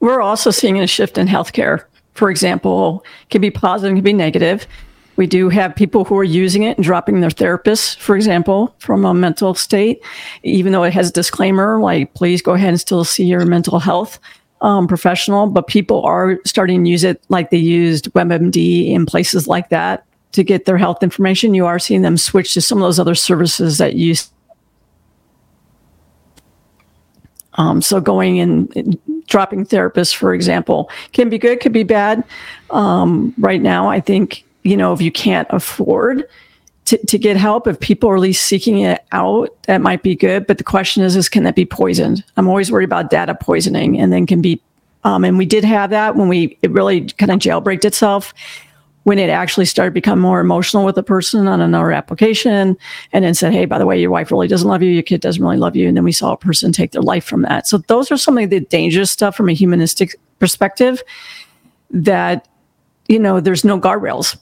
We're 0.00 0.20
also 0.20 0.50
seeing 0.50 0.78
a 0.78 0.86
shift 0.86 1.16
in 1.18 1.26
healthcare. 1.26 1.84
For 2.14 2.30
example, 2.30 3.04
can 3.30 3.40
be 3.40 3.50
positive, 3.50 3.96
can 3.96 4.04
be 4.04 4.12
negative. 4.12 4.66
We 5.20 5.26
do 5.26 5.50
have 5.50 5.76
people 5.76 6.06
who 6.06 6.16
are 6.16 6.24
using 6.24 6.62
it 6.62 6.78
and 6.78 6.82
dropping 6.82 7.20
their 7.20 7.28
therapists, 7.28 7.94
for 7.98 8.16
example, 8.16 8.74
from 8.78 9.04
a 9.04 9.12
mental 9.12 9.54
state, 9.54 10.02
even 10.44 10.72
though 10.72 10.82
it 10.82 10.94
has 10.94 11.10
a 11.10 11.12
disclaimer 11.12 11.78
like, 11.78 12.14
please 12.14 12.40
go 12.40 12.54
ahead 12.54 12.70
and 12.70 12.80
still 12.80 13.04
see 13.04 13.24
your 13.24 13.44
mental 13.44 13.80
health 13.80 14.18
um, 14.62 14.88
professional. 14.88 15.46
But 15.46 15.66
people 15.66 16.02
are 16.04 16.40
starting 16.46 16.82
to 16.84 16.90
use 16.90 17.04
it 17.04 17.22
like 17.28 17.50
they 17.50 17.58
used 17.58 18.10
WebMD 18.14 18.92
in 18.92 19.04
places 19.04 19.46
like 19.46 19.68
that 19.68 20.06
to 20.32 20.42
get 20.42 20.64
their 20.64 20.78
health 20.78 21.02
information. 21.02 21.52
You 21.52 21.66
are 21.66 21.78
seeing 21.78 22.00
them 22.00 22.16
switch 22.16 22.54
to 22.54 22.62
some 22.62 22.78
of 22.78 22.82
those 22.84 22.98
other 22.98 23.14
services 23.14 23.76
that 23.76 23.96
use. 23.96 24.30
Um, 27.58 27.82
so 27.82 28.00
going 28.00 28.40
and 28.40 28.98
dropping 29.26 29.66
therapists, 29.66 30.14
for 30.14 30.32
example, 30.32 30.88
can 31.12 31.28
be 31.28 31.36
good, 31.36 31.60
could 31.60 31.74
be 31.74 31.82
bad. 31.82 32.24
Um, 32.70 33.34
right 33.36 33.60
now, 33.60 33.86
I 33.86 34.00
think 34.00 34.46
you 34.62 34.76
know, 34.76 34.92
if 34.92 35.00
you 35.00 35.10
can't 35.10 35.48
afford 35.50 36.28
to, 36.86 36.98
to 37.06 37.18
get 37.18 37.36
help, 37.36 37.66
if 37.66 37.78
people 37.78 38.10
are 38.10 38.18
least 38.18 38.46
seeking 38.46 38.80
it 38.80 39.04
out, 39.12 39.56
that 39.64 39.80
might 39.80 40.02
be 40.02 40.16
good. 40.16 40.46
But 40.46 40.58
the 40.58 40.64
question 40.64 41.04
is, 41.04 41.14
is 41.14 41.28
can 41.28 41.44
that 41.44 41.54
be 41.54 41.64
poisoned? 41.64 42.24
I'm 42.36 42.48
always 42.48 42.72
worried 42.72 42.84
about 42.84 43.10
data 43.10 43.34
poisoning 43.34 44.00
and 44.00 44.12
then 44.12 44.26
can 44.26 44.42
be, 44.42 44.60
um, 45.04 45.24
and 45.24 45.38
we 45.38 45.46
did 45.46 45.64
have 45.64 45.90
that 45.90 46.16
when 46.16 46.28
we, 46.28 46.58
it 46.62 46.70
really 46.72 47.02
kind 47.02 47.30
of 47.30 47.38
jailbreaked 47.38 47.84
itself 47.84 48.34
when 49.04 49.18
it 49.18 49.30
actually 49.30 49.64
started 49.64 49.90
to 49.90 49.94
become 49.94 50.18
more 50.18 50.40
emotional 50.40 50.84
with 50.84 50.98
a 50.98 51.02
person 51.02 51.48
on 51.48 51.60
another 51.60 51.92
application 51.92 52.76
and 53.12 53.24
then 53.24 53.34
said, 53.34 53.52
Hey, 53.52 53.64
by 53.64 53.78
the 53.78 53.86
way, 53.86 53.98
your 53.98 54.10
wife 54.10 54.30
really 54.30 54.48
doesn't 54.48 54.68
love 54.68 54.82
you. 54.82 54.90
Your 54.90 55.02
kid 55.02 55.20
doesn't 55.20 55.42
really 55.42 55.56
love 55.56 55.76
you. 55.76 55.88
And 55.88 55.96
then 55.96 56.04
we 56.04 56.12
saw 56.12 56.32
a 56.32 56.36
person 56.36 56.72
take 56.72 56.92
their 56.92 57.02
life 57.02 57.24
from 57.24 57.42
that. 57.42 57.66
So 57.66 57.78
those 57.78 58.10
are 58.10 58.18
some 58.18 58.36
of 58.36 58.50
the 58.50 58.60
dangerous 58.60 59.10
stuff 59.10 59.36
from 59.36 59.48
a 59.48 59.54
humanistic 59.54 60.16
perspective 60.38 61.02
that, 61.90 62.46
you 63.08 63.18
know, 63.18 63.40
there's 63.40 63.64
no 63.64 63.80
guardrails 63.80 64.36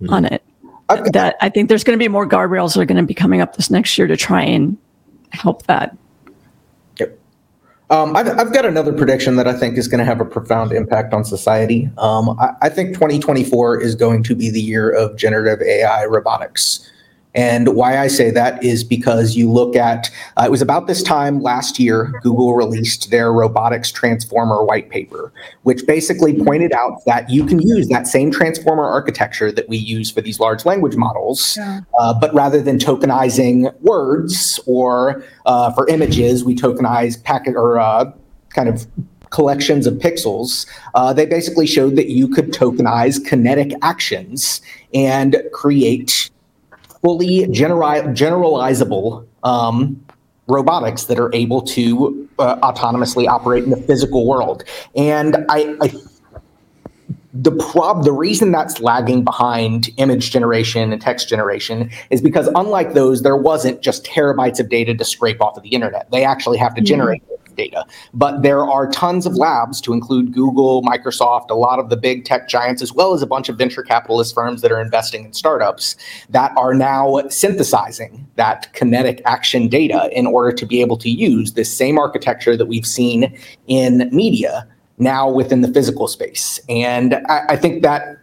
mm-hmm. 0.00 0.12
on 0.12 0.24
it. 0.24 0.42
Okay. 0.90 1.10
That 1.12 1.36
I 1.40 1.50
think 1.50 1.68
there's 1.68 1.84
going 1.84 1.98
to 1.98 2.02
be 2.02 2.08
more 2.08 2.26
guardrails 2.26 2.74
that 2.74 2.80
are 2.80 2.86
going 2.86 2.96
to 2.96 3.06
be 3.06 3.14
coming 3.14 3.40
up 3.40 3.56
this 3.56 3.70
next 3.70 3.98
year 3.98 4.06
to 4.06 4.16
try 4.16 4.42
and 4.42 4.76
help 5.32 5.64
that. 5.66 5.96
Yep. 6.98 7.18
Um, 7.90 8.16
I've, 8.16 8.28
I've 8.38 8.52
got 8.54 8.64
another 8.64 8.92
prediction 8.92 9.36
that 9.36 9.46
I 9.46 9.52
think 9.52 9.76
is 9.76 9.86
going 9.86 9.98
to 9.98 10.04
have 10.06 10.20
a 10.20 10.24
profound 10.24 10.72
impact 10.72 11.12
on 11.12 11.24
society. 11.24 11.90
Um, 11.98 12.30
I, 12.40 12.52
I 12.62 12.68
think 12.70 12.94
2024 12.94 13.82
is 13.82 13.94
going 13.94 14.22
to 14.24 14.34
be 14.34 14.50
the 14.50 14.62
year 14.62 14.90
of 14.90 15.16
generative 15.16 15.60
AI 15.66 16.06
robotics. 16.06 16.90
And 17.38 17.76
why 17.76 17.98
I 17.98 18.08
say 18.08 18.32
that 18.32 18.64
is 18.64 18.82
because 18.82 19.36
you 19.36 19.48
look 19.48 19.76
at 19.76 20.10
uh, 20.36 20.42
it 20.46 20.50
was 20.50 20.60
about 20.60 20.88
this 20.88 21.04
time 21.04 21.40
last 21.40 21.78
year, 21.78 22.12
Google 22.20 22.56
released 22.56 23.12
their 23.12 23.32
robotics 23.32 23.92
transformer 23.92 24.64
white 24.64 24.90
paper, 24.90 25.32
which 25.62 25.86
basically 25.86 26.36
pointed 26.42 26.72
out 26.72 27.04
that 27.06 27.30
you 27.30 27.46
can 27.46 27.60
use 27.60 27.86
that 27.90 28.08
same 28.08 28.32
transformer 28.32 28.84
architecture 28.84 29.52
that 29.52 29.68
we 29.68 29.76
use 29.76 30.10
for 30.10 30.20
these 30.20 30.40
large 30.40 30.64
language 30.64 30.96
models, 30.96 31.56
yeah. 31.56 31.82
uh, 32.00 32.12
but 32.12 32.34
rather 32.34 32.60
than 32.60 32.76
tokenizing 32.76 33.72
words 33.82 34.58
or 34.66 35.22
uh, 35.46 35.72
for 35.74 35.86
images, 35.88 36.42
we 36.42 36.56
tokenize 36.56 37.22
packet 37.22 37.54
or 37.54 37.78
uh, 37.78 38.10
kind 38.48 38.68
of 38.68 38.84
collections 39.30 39.86
of 39.86 39.94
pixels, 39.94 40.66
uh, 40.96 41.12
they 41.12 41.24
basically 41.24 41.68
showed 41.68 41.94
that 41.94 42.08
you 42.08 42.26
could 42.26 42.50
tokenize 42.50 43.24
kinetic 43.24 43.70
actions 43.80 44.60
and 44.92 45.40
create 45.52 46.30
fully 47.02 47.46
generi- 47.46 48.14
generalizable 48.16 49.26
um, 49.42 50.04
robotics 50.46 51.04
that 51.04 51.18
are 51.18 51.32
able 51.34 51.62
to 51.62 52.28
uh, 52.38 52.56
autonomously 52.56 53.28
operate 53.28 53.64
in 53.64 53.70
the 53.70 53.76
physical 53.76 54.26
world. 54.26 54.64
And 54.96 55.36
I, 55.48 55.76
I 55.80 55.92
the 57.40 57.52
prob 57.52 58.04
the 58.04 58.12
reason 58.12 58.50
that's 58.50 58.80
lagging 58.80 59.22
behind 59.22 59.90
image 59.96 60.30
generation 60.30 60.92
and 60.92 61.00
text 61.00 61.28
generation 61.28 61.90
is 62.10 62.20
because 62.20 62.48
unlike 62.54 62.94
those 62.94 63.22
there 63.22 63.36
wasn't 63.36 63.80
just 63.80 64.04
terabytes 64.04 64.58
of 64.58 64.68
data 64.68 64.94
to 64.94 65.04
scrape 65.04 65.40
off 65.40 65.56
of 65.56 65.62
the 65.62 65.68
internet 65.70 66.10
they 66.10 66.24
actually 66.24 66.58
have 66.58 66.74
to 66.74 66.80
mm-hmm. 66.80 66.86
generate 66.86 67.22
data. 67.58 67.84
But 68.14 68.42
there 68.42 68.64
are 68.64 68.88
tons 68.88 69.26
of 69.26 69.34
labs 69.34 69.82
to 69.82 69.92
include 69.92 70.32
Google, 70.32 70.82
Microsoft, 70.82 71.50
a 71.50 71.54
lot 71.54 71.78
of 71.78 71.90
the 71.90 71.96
big 71.96 72.24
tech 72.24 72.48
giants, 72.48 72.80
as 72.80 72.94
well 72.94 73.12
as 73.12 73.20
a 73.20 73.26
bunch 73.26 73.50
of 73.50 73.58
venture 73.58 73.82
capitalist 73.82 74.34
firms 74.34 74.62
that 74.62 74.72
are 74.72 74.80
investing 74.80 75.26
in 75.26 75.34
startups 75.34 75.96
that 76.30 76.56
are 76.56 76.72
now 76.72 77.20
synthesizing 77.28 78.26
that 78.36 78.72
kinetic 78.72 79.20
action 79.26 79.68
data 79.68 80.08
in 80.12 80.26
order 80.26 80.52
to 80.52 80.64
be 80.64 80.80
able 80.80 80.96
to 80.96 81.10
use 81.10 81.52
this 81.52 81.70
same 81.70 81.98
architecture 81.98 82.56
that 82.56 82.66
we've 82.66 82.86
seen 82.86 83.36
in 83.66 84.08
media 84.12 84.66
now 84.98 85.30
within 85.30 85.60
the 85.60 85.68
physical 85.68 86.08
space. 86.08 86.60
And 86.68 87.14
I, 87.28 87.44
I 87.50 87.56
think 87.56 87.82
that 87.82 88.18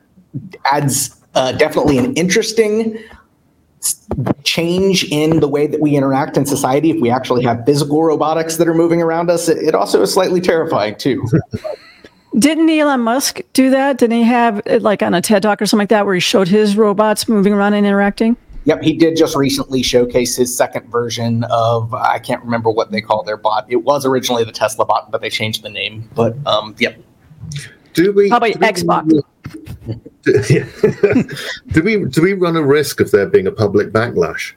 adds 0.71 1.15
uh, 1.35 1.51
definitely 1.53 1.97
an 1.97 2.13
interesting 2.13 2.97
change 4.43 5.03
in 5.11 5.39
the 5.39 5.47
way 5.47 5.67
that 5.67 5.79
we 5.79 5.95
interact 5.95 6.37
in 6.37 6.45
society, 6.45 6.89
if 6.89 7.01
we 7.01 7.09
actually 7.09 7.43
have 7.43 7.65
physical 7.65 8.03
robotics 8.03 8.57
that 8.57 8.67
are 8.67 8.73
moving 8.73 9.01
around 9.01 9.29
us, 9.29 9.47
it, 9.47 9.75
also 9.75 10.01
is 10.01 10.13
slightly 10.13 10.41
terrifying 10.41 10.95
too. 10.95 11.25
Didn't 12.37 12.69
Elon 12.69 13.01
Musk 13.01 13.41
do 13.53 13.69
that? 13.69 13.97
Didn't 13.97 14.17
he 14.17 14.23
have 14.23 14.61
like 14.81 15.01
on 15.01 15.13
a 15.13 15.21
TED 15.21 15.43
talk 15.43 15.61
or 15.61 15.65
something 15.65 15.83
like 15.83 15.89
that 15.89 16.05
where 16.05 16.15
he 16.15 16.19
showed 16.19 16.47
his 16.47 16.75
robots 16.75 17.29
moving 17.29 17.53
around 17.53 17.75
and 17.75 17.85
interacting? 17.85 18.35
Yep, 18.65 18.81
he 18.81 18.93
did 18.93 19.15
just 19.15 19.35
recently 19.35 19.83
showcase 19.83 20.35
his 20.35 20.55
second 20.55 20.89
version 20.89 21.43
of 21.45 21.93
I 21.93 22.19
can't 22.19 22.43
remember 22.43 22.69
what 22.71 22.91
they 22.91 23.01
call 23.01 23.23
their 23.23 23.37
bot. 23.37 23.65
It 23.69 23.77
was 23.77 24.05
originally 24.05 24.43
the 24.43 24.51
Tesla 24.51 24.85
bot, 24.85 25.11
but 25.11 25.21
they 25.21 25.29
changed 25.29 25.61
the 25.61 25.69
name. 25.69 26.09
But 26.15 26.35
um, 26.47 26.75
yep. 26.79 26.99
Do 27.93 28.11
we? 28.11 28.29
How 28.29 28.37
about 28.37 28.51
Xbox? 28.51 29.23
We, 29.85 30.01
do 31.73 31.83
we 31.83 32.05
do 32.05 32.21
we 32.23 32.33
run 32.33 32.57
a 32.57 32.63
risk 32.63 32.99
of 32.99 33.11
there 33.11 33.27
being 33.27 33.45
a 33.45 33.51
public 33.51 33.89
backlash 33.89 34.53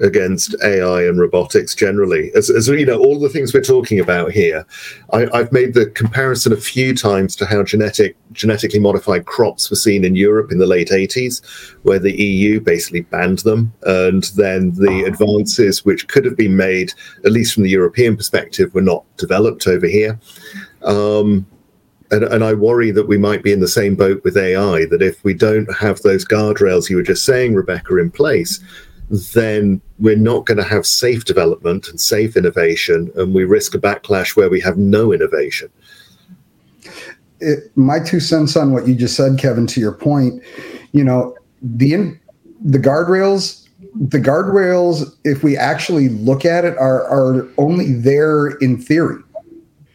against 0.00 0.54
AI 0.62 1.02
and 1.02 1.18
robotics 1.18 1.74
generally? 1.74 2.30
As, 2.34 2.50
as 2.50 2.68
you 2.68 2.86
know, 2.86 2.98
all 2.98 3.18
the 3.18 3.28
things 3.28 3.52
we're 3.52 3.60
talking 3.62 4.00
about 4.00 4.32
here, 4.32 4.66
I, 5.12 5.28
have 5.32 5.52
made 5.52 5.74
the 5.74 5.86
comparison 5.86 6.52
a 6.52 6.56
few 6.56 6.94
times 6.94 7.36
to 7.36 7.46
how 7.46 7.62
genetic 7.62 8.16
genetically 8.32 8.78
modified 8.78 9.26
crops 9.26 9.70
were 9.70 9.76
seen 9.76 10.04
in 10.04 10.14
Europe 10.14 10.52
in 10.52 10.58
the 10.58 10.66
late 10.66 10.88
80s, 10.88 11.44
where 11.82 11.98
the 11.98 12.12
EU 12.12 12.60
basically 12.60 13.00
banned 13.02 13.40
them, 13.40 13.72
and 13.82 14.24
then 14.36 14.72
the 14.72 15.04
advances 15.06 15.84
which 15.84 16.08
could 16.08 16.24
have 16.24 16.36
been 16.36 16.56
made, 16.56 16.92
at 17.24 17.32
least 17.32 17.54
from 17.54 17.62
the 17.62 17.70
European 17.70 18.16
perspective, 18.16 18.74
were 18.74 18.80
not 18.80 19.04
developed 19.16 19.66
over 19.66 19.86
here. 19.86 20.18
Um, 20.82 21.46
and, 22.10 22.24
and 22.24 22.44
I 22.44 22.54
worry 22.54 22.90
that 22.90 23.08
we 23.08 23.18
might 23.18 23.42
be 23.42 23.52
in 23.52 23.60
the 23.60 23.68
same 23.68 23.94
boat 23.94 24.22
with 24.24 24.36
AI, 24.36 24.86
that 24.86 25.02
if 25.02 25.22
we 25.24 25.34
don't 25.34 25.72
have 25.74 26.00
those 26.00 26.24
guardrails 26.24 26.88
you 26.88 26.96
were 26.96 27.02
just 27.02 27.24
saying, 27.24 27.54
Rebecca, 27.54 27.96
in 27.98 28.10
place, 28.10 28.60
then 29.10 29.80
we're 29.98 30.16
not 30.16 30.46
going 30.46 30.58
to 30.58 30.64
have 30.64 30.86
safe 30.86 31.24
development 31.24 31.88
and 31.88 32.00
safe 32.00 32.36
innovation, 32.36 33.10
and 33.16 33.34
we 33.34 33.44
risk 33.44 33.74
a 33.74 33.78
backlash 33.78 34.36
where 34.36 34.50
we 34.50 34.60
have 34.60 34.76
no 34.76 35.12
innovation. 35.12 35.70
It, 37.40 37.70
my 37.76 38.00
two 38.00 38.20
cents 38.20 38.56
on 38.56 38.72
what 38.72 38.86
you 38.86 38.94
just 38.94 39.16
said, 39.16 39.38
Kevin, 39.38 39.66
to 39.68 39.80
your 39.80 39.92
point, 39.92 40.42
you 40.92 41.04
know, 41.04 41.36
the 41.62 41.94
in, 41.94 42.20
the 42.60 42.78
guardrails, 42.78 43.68
the 43.94 44.18
guardrails, 44.18 45.14
if 45.24 45.42
we 45.42 45.56
actually 45.56 46.08
look 46.08 46.44
at 46.44 46.64
it, 46.64 46.76
are 46.78 47.04
are 47.04 47.48
only 47.58 47.92
there 47.92 48.48
in 48.60 48.80
theory. 48.80 49.22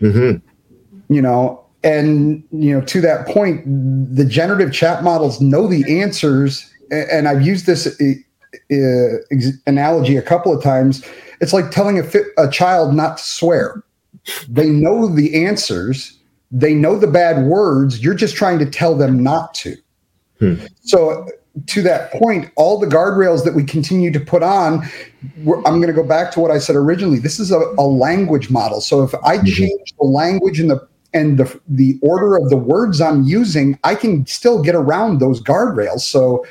Mm-hmm. 0.01 1.13
You 1.13 1.21
know, 1.21 1.63
and 1.83 2.43
you 2.51 2.73
know 2.73 2.81
to 2.85 3.01
that 3.01 3.27
point 3.27 3.63
the 4.15 4.25
generative 4.25 4.71
chat 4.71 5.03
models 5.03 5.41
know 5.41 5.67
the 5.67 6.01
answers 6.01 6.71
and 6.91 7.27
i've 7.27 7.41
used 7.41 7.65
this 7.65 7.87
uh, 7.87 7.91
uh, 8.01 8.13
analogy 9.65 10.17
a 10.17 10.21
couple 10.21 10.55
of 10.55 10.63
times 10.63 11.05
it's 11.41 11.53
like 11.53 11.71
telling 11.71 11.99
a, 11.99 12.03
fit, 12.03 12.27
a 12.37 12.49
child 12.49 12.93
not 12.93 13.17
to 13.17 13.23
swear 13.23 13.83
they 14.47 14.69
know 14.69 15.07
the 15.07 15.45
answers 15.45 16.19
they 16.51 16.73
know 16.73 16.97
the 16.97 17.07
bad 17.07 17.45
words 17.45 18.03
you're 18.03 18.13
just 18.13 18.35
trying 18.35 18.59
to 18.59 18.65
tell 18.65 18.95
them 18.95 19.21
not 19.21 19.53
to 19.53 19.75
hmm. 20.39 20.55
so 20.81 21.27
to 21.67 21.81
that 21.81 22.11
point 22.13 22.51
all 22.55 22.79
the 22.79 22.87
guardrails 22.87 23.43
that 23.43 23.53
we 23.53 23.63
continue 23.63 24.11
to 24.11 24.19
put 24.19 24.43
on 24.43 24.83
i'm 25.47 25.81
going 25.81 25.87
to 25.87 25.93
go 25.93 26.03
back 26.03 26.31
to 26.31 26.39
what 26.39 26.51
i 26.51 26.57
said 26.57 26.75
originally 26.75 27.19
this 27.19 27.39
is 27.39 27.51
a, 27.51 27.59
a 27.77 27.85
language 27.85 28.49
model 28.49 28.81
so 28.81 29.03
if 29.03 29.13
i 29.23 29.37
mm-hmm. 29.37 29.47
change 29.47 29.93
the 29.99 30.05
language 30.05 30.59
in 30.59 30.67
the 30.67 30.87
and 31.13 31.37
the 31.37 31.59
the 31.67 31.99
order 32.01 32.35
of 32.35 32.49
the 32.49 32.57
words 32.57 32.99
I'm 32.99 33.23
using, 33.23 33.77
I 33.83 33.95
can 33.95 34.25
still 34.25 34.61
get 34.61 34.75
around 34.75 35.19
those 35.19 35.41
guardrails. 35.41 36.01
So 36.01 36.45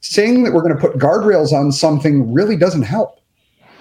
saying 0.00 0.44
that 0.44 0.52
we're 0.52 0.62
going 0.62 0.74
to 0.74 0.80
put 0.80 0.98
guardrails 0.98 1.52
on 1.52 1.72
something 1.72 2.32
really 2.32 2.56
doesn't 2.56 2.82
help. 2.82 3.20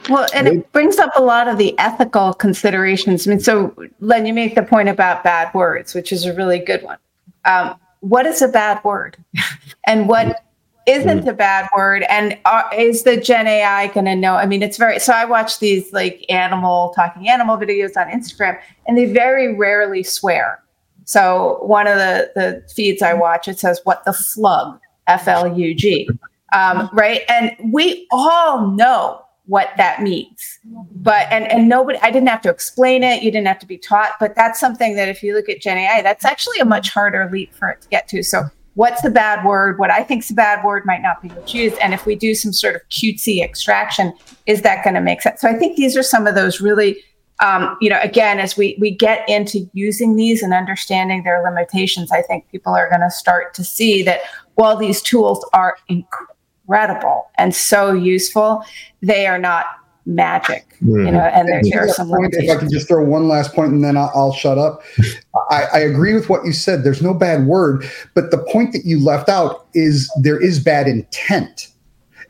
Well, 0.10 0.28
and 0.34 0.48
it 0.48 0.72
brings 0.72 0.98
up 1.00 1.12
a 1.18 1.22
lot 1.22 1.48
of 1.48 1.58
the 1.58 1.78
ethical 1.80 2.34
considerations. 2.34 3.28
I 3.28 3.32
mean, 3.32 3.40
so 3.40 3.76
Len, 4.00 4.26
you 4.26 4.34
make 4.34 4.56
the 4.56 4.64
point 4.64 4.88
about 4.88 5.24
bad 5.24 5.54
words, 5.54 5.94
which 5.94 6.12
is 6.12 6.26
a 6.26 6.34
really 6.34 6.60
good 6.60 6.82
one. 6.84 6.98
Um, 7.46 7.78
what 8.00 8.26
is 8.26 8.42
a 8.42 8.48
bad 8.48 8.82
word, 8.84 9.18
and 9.88 10.08
what 10.08 10.44
isn't 10.88 11.28
a 11.28 11.34
bad 11.34 11.68
word 11.76 12.04
and 12.04 12.38
uh, 12.46 12.64
is 12.76 13.04
the 13.04 13.18
gen 13.18 13.46
ai 13.46 13.88
going 13.88 14.06
to 14.06 14.16
know 14.16 14.36
i 14.36 14.46
mean 14.46 14.64
it's 14.64 14.78
very 14.78 15.00
so 15.00 15.12
i 15.12 15.26
watch 15.26 15.60
these 15.60 15.92
like 15.92 16.26
animal 16.30 16.94
talking 16.96 17.28
animal 17.28 17.58
videos 17.58 17.98
on 17.98 18.08
instagram 18.08 18.58
and 18.88 18.98
they 18.98 19.06
very 19.06 19.54
rarely 19.54 20.02
swear 20.02 20.64
so 21.04 21.60
one 21.62 21.88
of 21.88 21.98
the 21.98 22.32
the 22.36 22.64
feeds 22.74 23.02
i 23.02 23.14
watch 23.14 23.50
it 23.50 23.60
says 23.60 23.82
what 23.84 24.04
the 24.06 24.12
flug 24.12 24.80
f-l-u-g 25.08 26.10
um, 26.54 26.90
right? 26.94 27.22
And 27.30 27.56
we 27.72 28.08
all 28.12 28.68
know 28.68 29.22
what 29.46 29.70
that 29.78 30.02
means. 30.02 30.60
But 30.66 31.28
and 31.32 31.48
and 31.48 31.70
nobody 31.70 31.98
i 32.02 32.12
didn't 32.12 32.28
have 32.28 32.42
to 32.42 32.50
explain 32.50 33.02
it. 33.02 33.24
You 33.24 33.32
didn't 33.32 33.48
have 33.48 33.60
to 33.60 33.66
be 33.66 33.78
taught. 33.78 34.12
But 34.20 34.36
that's 34.36 34.60
something 34.60 34.96
that 34.96 35.08
if 35.08 35.24
you 35.24 35.34
look 35.34 35.48
at 35.48 35.62
gen 35.62 35.78
ai 35.78 36.02
that's 36.02 36.26
actually 36.26 36.60
a 36.60 36.66
much 36.66 36.90
harder 36.90 37.30
leap 37.32 37.54
for 37.54 37.70
it 37.70 37.82
to 37.82 37.88
get 37.88 38.10
to. 38.10 38.24
So 38.24 38.44
what's 38.74 39.02
the 39.02 39.10
bad 39.10 39.46
word? 39.46 39.80
What 39.80 39.90
i 39.90 40.04
think's 40.04 40.30
a 40.30 40.34
bad 40.34 40.66
word 40.66 40.86
might 40.86 41.02
not 41.02 41.22
be 41.22 41.30
what's 41.30 41.54
used 41.54 41.78
and 41.78 41.94
if 41.94 42.06
we 42.06 42.16
do 42.16 42.36
some 42.36 42.52
sort 42.52 42.76
of 42.76 42.82
cutesy 42.90 43.42
extraction 43.42 44.14
is 44.48 44.64
that 44.64 44.84
going 44.84 44.96
to 44.96 45.02
make 45.02 45.22
sense? 45.22 45.40
So 45.40 45.48
i 45.48 45.54
think 45.54 45.78
these 45.78 45.96
are 45.96 46.04
some 46.04 46.28
of 46.28 46.36
those 46.36 46.60
really 46.60 46.98
um, 47.40 47.78
you 47.80 47.90
know 47.90 48.00
again 48.02 48.40
as 48.40 48.58
we 48.58 48.76
we 48.82 48.92
get 48.92 49.28
into 49.30 49.70
using 49.72 50.18
these 50.18 50.44
and 50.44 50.54
understanding 50.54 51.24
their 51.24 51.42
limitations 51.42 52.12
i 52.12 52.22
think 52.22 52.50
people 52.52 52.74
are 52.74 52.90
going 52.90 53.02
to 53.02 53.12
start 53.12 53.54
to 53.54 53.64
see 53.64 54.04
that 54.04 54.22
while 54.58 54.76
these 54.76 55.02
tools 55.02 55.46
are 55.54 55.78
incredible 55.88 57.30
and 57.38 57.56
so 57.56 57.94
useful 57.94 58.64
they 59.02 59.28
are 59.28 59.38
not 59.38 59.66
magic, 60.08 60.78
mm. 60.82 61.06
you 61.06 61.12
know, 61.12 61.20
and 61.20 61.48
there, 61.48 61.62
there 61.64 61.84
are 61.84 61.90
some 61.90 62.08
point, 62.08 62.34
If 62.34 62.50
I 62.50 62.58
can 62.58 62.72
just 62.72 62.88
throw 62.88 63.04
one 63.04 63.28
last 63.28 63.54
point 63.54 63.74
and 63.74 63.84
then 63.84 63.98
I'll, 63.98 64.12
I'll 64.16 64.34
shut 64.34 64.58
up. 64.58 64.82
I, 65.52 65.64
I, 65.74 65.80
agree 65.80 66.14
with 66.14 66.30
what 66.30 66.46
you 66.46 66.54
said. 66.54 66.84
There's 66.84 67.02
no 67.02 67.14
bad 67.14 67.46
word, 67.46 67.86
but 68.14 68.32
the 68.32 68.38
point 68.38 68.72
that 68.72 68.86
you 68.86 69.04
left 69.04 69.30
out 69.30 69.68
is 69.74 70.12
there 70.22 70.42
is 70.42 70.60
bad 70.60 70.88
intent. 70.88 71.68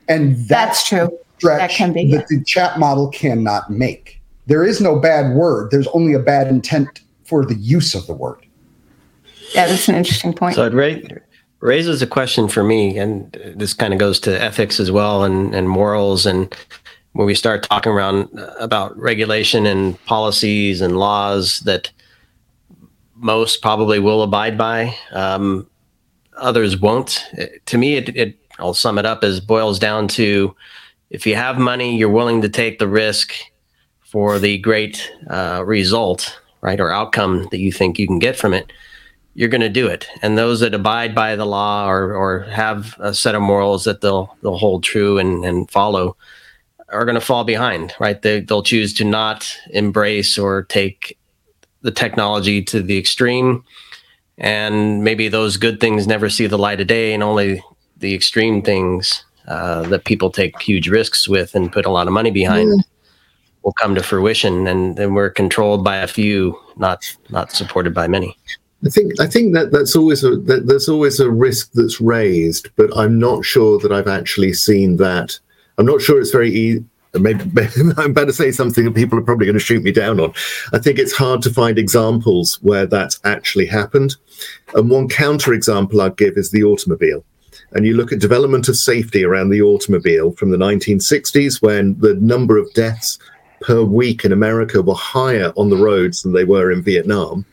And 0.10 0.38
that's, 0.48 0.90
that's 0.90 0.90
true. 0.90 1.20
That 1.44 1.70
can 1.70 1.94
be 1.94 2.12
that 2.12 2.28
the 2.28 2.44
chat 2.44 2.80
model 2.80 3.10
cannot 3.10 3.70
make. 3.70 4.20
There 4.48 4.64
is 4.64 4.82
no 4.82 4.98
bad 5.00 5.36
word. 5.36 5.70
There's 5.70 5.88
only 5.88 6.14
a 6.14 6.20
bad 6.20 6.48
intent 6.48 7.02
for 7.26 7.46
the 7.46 7.56
use 7.56 7.94
of 7.94 8.08
the 8.08 8.14
word. 8.14 8.44
Yeah, 9.54 9.68
that's 9.68 9.88
an 9.88 9.96
interesting 9.96 10.34
point. 10.34 10.56
So 10.56 10.66
it 10.66 10.74
ra- 10.74 11.20
raises 11.60 12.02
a 12.02 12.08
question 12.08 12.48
for 12.48 12.64
me, 12.64 12.98
and 12.98 13.32
this 13.56 13.74
kind 13.74 13.94
of 13.94 14.00
goes 14.00 14.20
to 14.22 14.42
ethics 14.42 14.80
as 14.80 14.92
well 14.92 15.24
and, 15.24 15.56
and 15.56 15.70
morals 15.70 16.26
and 16.26 16.54
when 17.18 17.26
we 17.26 17.34
start 17.34 17.64
talking 17.64 17.92
around 17.92 18.30
uh, 18.38 18.54
about 18.60 18.96
regulation 18.96 19.66
and 19.66 20.04
policies 20.06 20.82
and 20.82 21.00
laws 21.00 21.62
that 21.62 21.92
most 23.16 23.64
probably 23.64 23.98
will 23.98 24.22
abide 24.22 24.56
by, 24.56 24.96
um, 25.12 25.68
others 26.38 26.78
won't. 26.78 27.26
To 27.66 27.78
me, 27.80 27.96
it, 27.96 28.16
it 28.16 28.38
I'll 28.60 28.76
sum 28.76 29.00
it 29.00 29.06
up 29.08 29.24
as 29.24 29.40
boils 29.40 29.80
down 29.80 30.08
to 30.10 30.56
if 31.10 31.26
you 31.26 31.36
have 31.36 31.58
money, 31.58 31.98
you're 31.98 32.10
willing 32.10 32.42
to 32.44 32.50
take 32.50 32.78
the 32.78 32.88
risk 32.88 33.34
for 34.02 34.38
the 34.38 34.60
great 34.60 35.12
uh, 35.28 35.64
result, 35.66 36.40
right, 36.62 36.80
or 36.80 36.92
outcome 36.92 37.48
that 37.50 37.60
you 37.60 37.72
think 37.72 37.98
you 37.98 38.06
can 38.06 38.20
get 38.20 38.36
from 38.36 38.54
it, 38.54 38.72
you're 39.38 39.50
going 39.50 39.62
to 39.62 39.70
do 39.70 39.86
it. 39.86 40.08
And 40.24 40.36
those 40.36 40.62
that 40.62 40.74
abide 40.74 41.14
by 41.14 41.36
the 41.36 41.46
law 41.46 41.88
or, 41.88 42.16
or 42.16 42.40
have 42.46 42.96
a 42.98 43.14
set 43.14 43.36
of 43.36 43.42
morals 43.44 43.84
that 43.84 44.02
they'll 44.02 44.36
they'll 44.42 44.58
hold 44.58 44.84
true 44.84 45.20
and, 45.20 45.46
and 45.46 45.70
follow 45.70 46.18
are 46.90 47.06
going 47.06 47.14
to 47.14 47.22
fall 47.22 47.44
behind, 47.44 47.94
right? 48.00 48.20
They, 48.20 48.40
they'll 48.40 48.64
choose 48.64 48.96
to 48.96 49.04
not 49.04 49.56
embrace 49.70 50.40
or 50.40 50.64
take 50.64 51.20
the 51.84 51.92
technology 51.92 52.64
to 52.64 52.82
the 52.82 52.98
extreme. 52.98 53.64
And 54.40 55.04
maybe 55.04 55.28
those 55.28 55.56
good 55.56 55.80
things 55.80 56.08
never 56.08 56.30
see 56.30 56.48
the 56.48 56.58
light 56.58 56.82
of 56.82 56.88
day, 56.88 57.14
and 57.14 57.22
only 57.22 57.64
the 57.98 58.16
extreme 58.16 58.64
things 58.64 59.24
uh, 59.48 59.84
that 59.90 60.06
people 60.06 60.32
take 60.32 60.60
huge 60.60 60.90
risks 60.90 61.28
with 61.30 61.54
and 61.54 61.72
put 61.72 61.86
a 61.86 61.92
lot 61.92 62.08
of 62.08 62.14
money 62.14 62.32
behind 62.32 62.70
mm. 62.70 62.84
will 63.64 63.74
come 63.74 63.94
to 63.94 64.02
fruition. 64.02 64.66
And 64.66 64.96
then 64.96 65.14
we're 65.14 65.30
controlled 65.30 65.84
by 65.84 65.98
a 65.98 66.08
few, 66.08 66.60
not 66.78 67.04
not 67.30 67.52
supported 67.52 67.94
by 67.94 68.08
many. 68.08 68.36
I 68.86 68.90
think 68.90 69.20
I 69.20 69.26
think 69.26 69.54
that 69.54 69.72
that's 69.72 69.96
always 69.96 70.24
a 70.24 70.36
that, 70.36 70.68
there's 70.68 70.88
always 70.88 71.20
a 71.20 71.32
risk 71.32 71.72
that's 71.74 72.00
raised, 72.00 72.70
but 72.76 72.96
I'm 72.96 73.18
not 73.18 73.44
sure 73.44 73.80
that 73.80 73.92
I've 73.92 74.08
actually 74.08 74.54
seen 74.54 74.98
that 74.98 75.40
I'm 75.78 75.86
not 75.86 76.02
sure 76.02 76.20
it's 76.20 76.32
very 76.32 76.52
easy. 76.52 76.84
Maybe, 77.14 77.44
maybe, 77.54 77.72
I'm 77.98 78.12
about 78.12 78.26
to 78.26 78.34
say 78.34 78.52
something 78.52 78.86
that 78.86 78.96
people 78.96 79.18
are 79.18 79.24
probably 79.24 79.46
going 79.46 79.58
to 79.58 79.64
shoot 79.64 79.84
me 79.84 79.92
down 79.92 80.20
on. 80.20 80.34
I 80.74 80.80
think 80.80 81.00
it's 81.00 81.14
hard 81.14 81.42
to 81.44 81.54
find 81.54 81.80
examples 81.80 82.62
where 82.62 82.86
that's 82.86 83.20
actually 83.24 83.66
happened. 83.66 84.16
And 84.76 84.90
one 84.90 85.08
counterexample 85.08 86.00
I'd 86.02 86.18
give 86.18 86.38
is 86.38 86.52
the 86.52 86.64
automobile. 86.64 87.24
And 87.72 87.86
you 87.86 87.96
look 87.96 88.12
at 88.12 88.20
development 88.20 88.70
of 88.70 88.78
safety 88.78 89.24
around 89.24 89.50
the 89.50 89.62
automobile 89.62 90.32
from 90.34 90.52
the 90.52 90.58
1960s, 90.58 91.62
when 91.62 92.00
the 92.00 92.16
number 92.16 92.58
of 92.58 92.72
deaths 92.74 93.18
per 93.62 93.82
week 93.82 94.24
in 94.24 94.32
America 94.32 94.82
were 94.82 94.96
higher 94.96 95.52
on 95.56 95.70
the 95.70 95.78
roads 95.78 96.22
than 96.22 96.34
they 96.34 96.46
were 96.46 96.72
in 96.72 96.84
Vietnam 96.84 97.46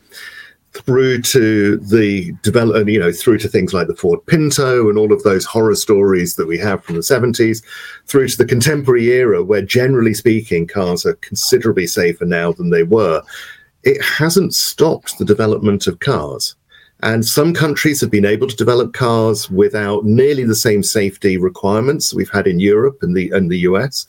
through 0.83 1.21
to 1.21 1.77
the 1.77 2.31
development, 2.41 2.89
you 2.89 2.99
know, 2.99 3.11
through 3.11 3.37
to 3.39 3.47
things 3.47 3.73
like 3.73 3.87
the 3.87 3.95
Ford 3.95 4.25
Pinto 4.25 4.89
and 4.89 4.97
all 4.97 5.13
of 5.13 5.23
those 5.23 5.45
horror 5.45 5.75
stories 5.75 6.35
that 6.35 6.47
we 6.47 6.57
have 6.57 6.83
from 6.83 6.95
the 6.95 7.01
70s, 7.01 7.63
through 8.07 8.27
to 8.27 8.37
the 8.37 8.45
contemporary 8.45 9.07
era 9.11 9.43
where, 9.43 9.61
generally 9.61 10.13
speaking, 10.13 10.67
cars 10.67 11.05
are 11.05 11.15
considerably 11.15 11.87
safer 11.87 12.25
now 12.25 12.51
than 12.51 12.69
they 12.69 12.83
were. 12.83 13.23
It 13.83 14.01
hasn't 14.03 14.53
stopped 14.53 15.17
the 15.17 15.25
development 15.25 15.87
of 15.87 15.99
cars. 15.99 16.55
And 17.03 17.25
some 17.25 17.53
countries 17.53 18.01
have 18.01 18.09
been 18.09 18.25
able 18.25 18.47
to 18.47 18.55
develop 18.55 18.93
cars 18.93 19.49
without 19.49 20.05
nearly 20.05 20.43
the 20.43 20.55
same 20.55 20.81
safety 20.81 21.37
requirements 21.37 22.13
we've 22.13 22.31
had 22.31 22.47
in 22.47 22.59
Europe 22.59 22.99
and 23.01 23.15
the 23.15 23.29
and 23.31 23.51
the 23.51 23.59
US. 23.59 24.07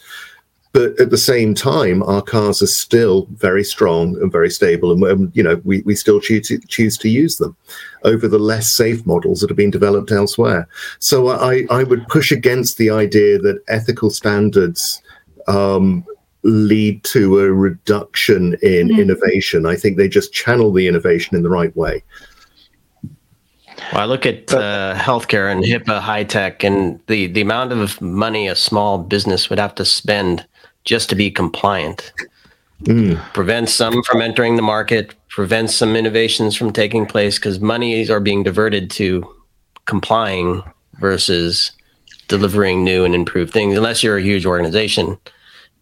But 0.76 1.00
at 1.00 1.08
the 1.08 1.16
same 1.16 1.54
time, 1.54 2.02
our 2.02 2.20
cars 2.20 2.60
are 2.60 2.66
still 2.66 3.26
very 3.30 3.64
strong 3.64 4.14
and 4.20 4.30
very 4.30 4.50
stable, 4.50 4.92
and 4.92 5.02
um, 5.04 5.32
you 5.32 5.42
know 5.42 5.58
we, 5.64 5.80
we 5.86 5.94
still 5.94 6.20
choose 6.20 6.48
to, 6.48 6.58
choose 6.68 6.98
to 6.98 7.08
use 7.08 7.38
them 7.38 7.56
over 8.04 8.28
the 8.28 8.38
less 8.38 8.68
safe 8.74 9.06
models 9.06 9.40
that 9.40 9.48
have 9.48 9.56
been 9.56 9.70
developed 9.70 10.12
elsewhere. 10.12 10.68
So 10.98 11.28
I, 11.28 11.64
I 11.70 11.82
would 11.82 12.06
push 12.08 12.30
against 12.30 12.76
the 12.76 12.90
idea 12.90 13.38
that 13.38 13.62
ethical 13.68 14.10
standards 14.10 15.00
um, 15.48 16.04
lead 16.42 17.02
to 17.04 17.38
a 17.38 17.50
reduction 17.50 18.58
in 18.60 18.88
mm-hmm. 18.88 19.00
innovation. 19.00 19.64
I 19.64 19.76
think 19.76 19.96
they 19.96 20.10
just 20.10 20.34
channel 20.34 20.74
the 20.74 20.88
innovation 20.88 21.38
in 21.38 21.42
the 21.42 21.48
right 21.48 21.74
way. 21.74 22.04
Well, 23.94 24.02
I 24.02 24.04
look 24.04 24.26
at 24.26 24.52
uh, 24.52 24.94
healthcare 24.94 25.50
and 25.50 25.64
HIPAA 25.64 26.02
HITECH, 26.02 26.64
and 26.64 27.00
the 27.06 27.28
the 27.28 27.40
amount 27.40 27.72
of 27.72 27.98
money 28.02 28.46
a 28.46 28.54
small 28.54 28.98
business 28.98 29.48
would 29.48 29.58
have 29.58 29.74
to 29.76 29.86
spend 29.86 30.44
just 30.86 31.10
to 31.10 31.14
be 31.14 31.30
compliant. 31.30 32.12
Mm. 32.84 33.18
Prevents 33.34 33.74
some 33.74 34.02
from 34.04 34.22
entering 34.22 34.56
the 34.56 34.62
market, 34.62 35.14
prevents 35.28 35.74
some 35.74 35.96
innovations 35.96 36.56
from 36.56 36.72
taking 36.72 37.04
place 37.04 37.38
because 37.38 37.60
monies 37.60 38.10
are 38.10 38.20
being 38.20 38.42
diverted 38.42 38.90
to 38.92 39.30
complying 39.84 40.62
versus 40.98 41.72
delivering 42.28 42.84
new 42.84 43.04
and 43.04 43.14
improved 43.14 43.52
things. 43.52 43.76
Unless 43.76 44.02
you're 44.02 44.18
a 44.18 44.22
huge 44.22 44.46
organization, 44.46 45.18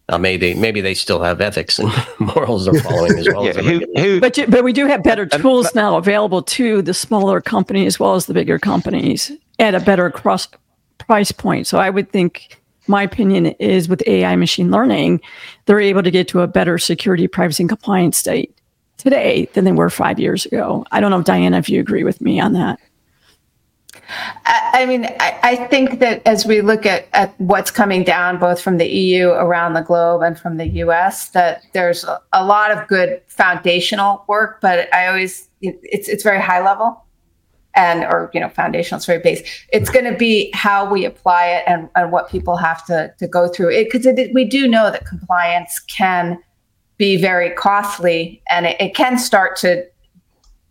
now 0.09 0.17
maybe 0.17 0.53
maybe 0.53 0.81
they 0.81 0.93
still 0.93 1.21
have 1.21 1.41
ethics 1.41 1.79
and 1.79 1.91
morals 2.19 2.65
they're 2.65 2.81
following 2.81 3.17
as 3.17 3.27
well. 3.27 3.43
yeah, 3.43 3.51
as 3.51 3.65
who, 3.65 3.85
who, 3.95 4.21
but 4.21 4.39
but 4.47 4.63
we 4.63 4.71
do 4.71 4.87
have 4.87 5.03
better 5.03 5.25
tools 5.25 5.73
now 5.75 5.97
available 5.97 6.41
to 6.43 6.81
the 6.81 6.93
smaller 6.93 7.41
company 7.41 7.85
as 7.85 7.99
well 7.99 8.15
as 8.15 8.25
the 8.25 8.33
bigger 8.33 8.59
companies 8.59 9.31
at 9.59 9.75
a 9.75 9.79
better 9.79 10.09
cross 10.09 10.47
price 10.97 11.31
point. 11.31 11.67
So 11.67 11.77
I 11.77 11.89
would 11.89 12.11
think 12.11 12.61
my 12.87 13.03
opinion 13.03 13.47
is 13.59 13.89
with 13.89 14.03
AI 14.07 14.35
machine 14.35 14.71
learning, 14.71 15.21
they're 15.65 15.79
able 15.79 16.03
to 16.03 16.11
get 16.11 16.27
to 16.29 16.41
a 16.41 16.47
better 16.47 16.77
security, 16.77 17.27
privacy, 17.27 17.63
and 17.63 17.69
compliance 17.69 18.17
state 18.17 18.55
today 18.97 19.49
than 19.53 19.65
they 19.65 19.71
were 19.71 19.89
five 19.89 20.19
years 20.19 20.45
ago. 20.45 20.85
I 20.91 20.99
don't 20.99 21.11
know, 21.11 21.21
Diana, 21.21 21.57
if 21.57 21.69
you 21.69 21.79
agree 21.79 22.03
with 22.03 22.21
me 22.21 22.39
on 22.39 22.53
that. 22.53 22.79
I 24.47 24.85
mean, 24.85 25.05
I, 25.19 25.67
think 25.69 25.99
that 25.99 26.21
as 26.27 26.45
we 26.45 26.61
look 26.61 26.85
at, 26.85 27.07
at 27.13 27.39
what's 27.39 27.71
coming 27.71 28.03
down, 28.03 28.37
both 28.39 28.61
from 28.61 28.77
the 28.77 28.85
EU 28.85 29.29
around 29.29 29.73
the 29.73 29.81
globe 29.81 30.21
and 30.21 30.37
from 30.37 30.57
the 30.57 30.67
US, 30.67 31.29
that 31.29 31.63
there's 31.73 32.05
a 32.33 32.45
lot 32.45 32.71
of 32.71 32.87
good 32.87 33.21
foundational 33.27 34.23
work, 34.27 34.59
but 34.61 34.93
I 34.93 35.07
always, 35.07 35.49
it's, 35.61 36.07
it's 36.07 36.23
very 36.23 36.41
high 36.41 36.63
level 36.63 37.04
and 37.75 38.03
or 38.03 38.29
you 38.33 38.39
know 38.39 38.49
foundational 38.49 38.99
story 38.99 39.19
base 39.19 39.41
it's 39.71 39.89
going 39.89 40.05
to 40.05 40.17
be 40.17 40.49
how 40.53 40.89
we 40.89 41.05
apply 41.05 41.47
it 41.47 41.63
and, 41.67 41.89
and 41.95 42.11
what 42.11 42.29
people 42.29 42.55
have 42.55 42.85
to, 42.85 43.13
to 43.19 43.27
go 43.27 43.47
through 43.47 43.69
it. 43.69 43.85
Because 43.91 44.07
we 44.33 44.45
do 44.45 44.67
know 44.67 44.91
that 44.91 45.05
compliance 45.05 45.79
can 45.79 46.41
be 46.97 47.17
very 47.17 47.49
costly 47.51 48.41
and 48.49 48.65
it, 48.65 48.79
it, 48.79 48.95
can 48.95 49.17
start 49.17 49.57
to 49.57 49.85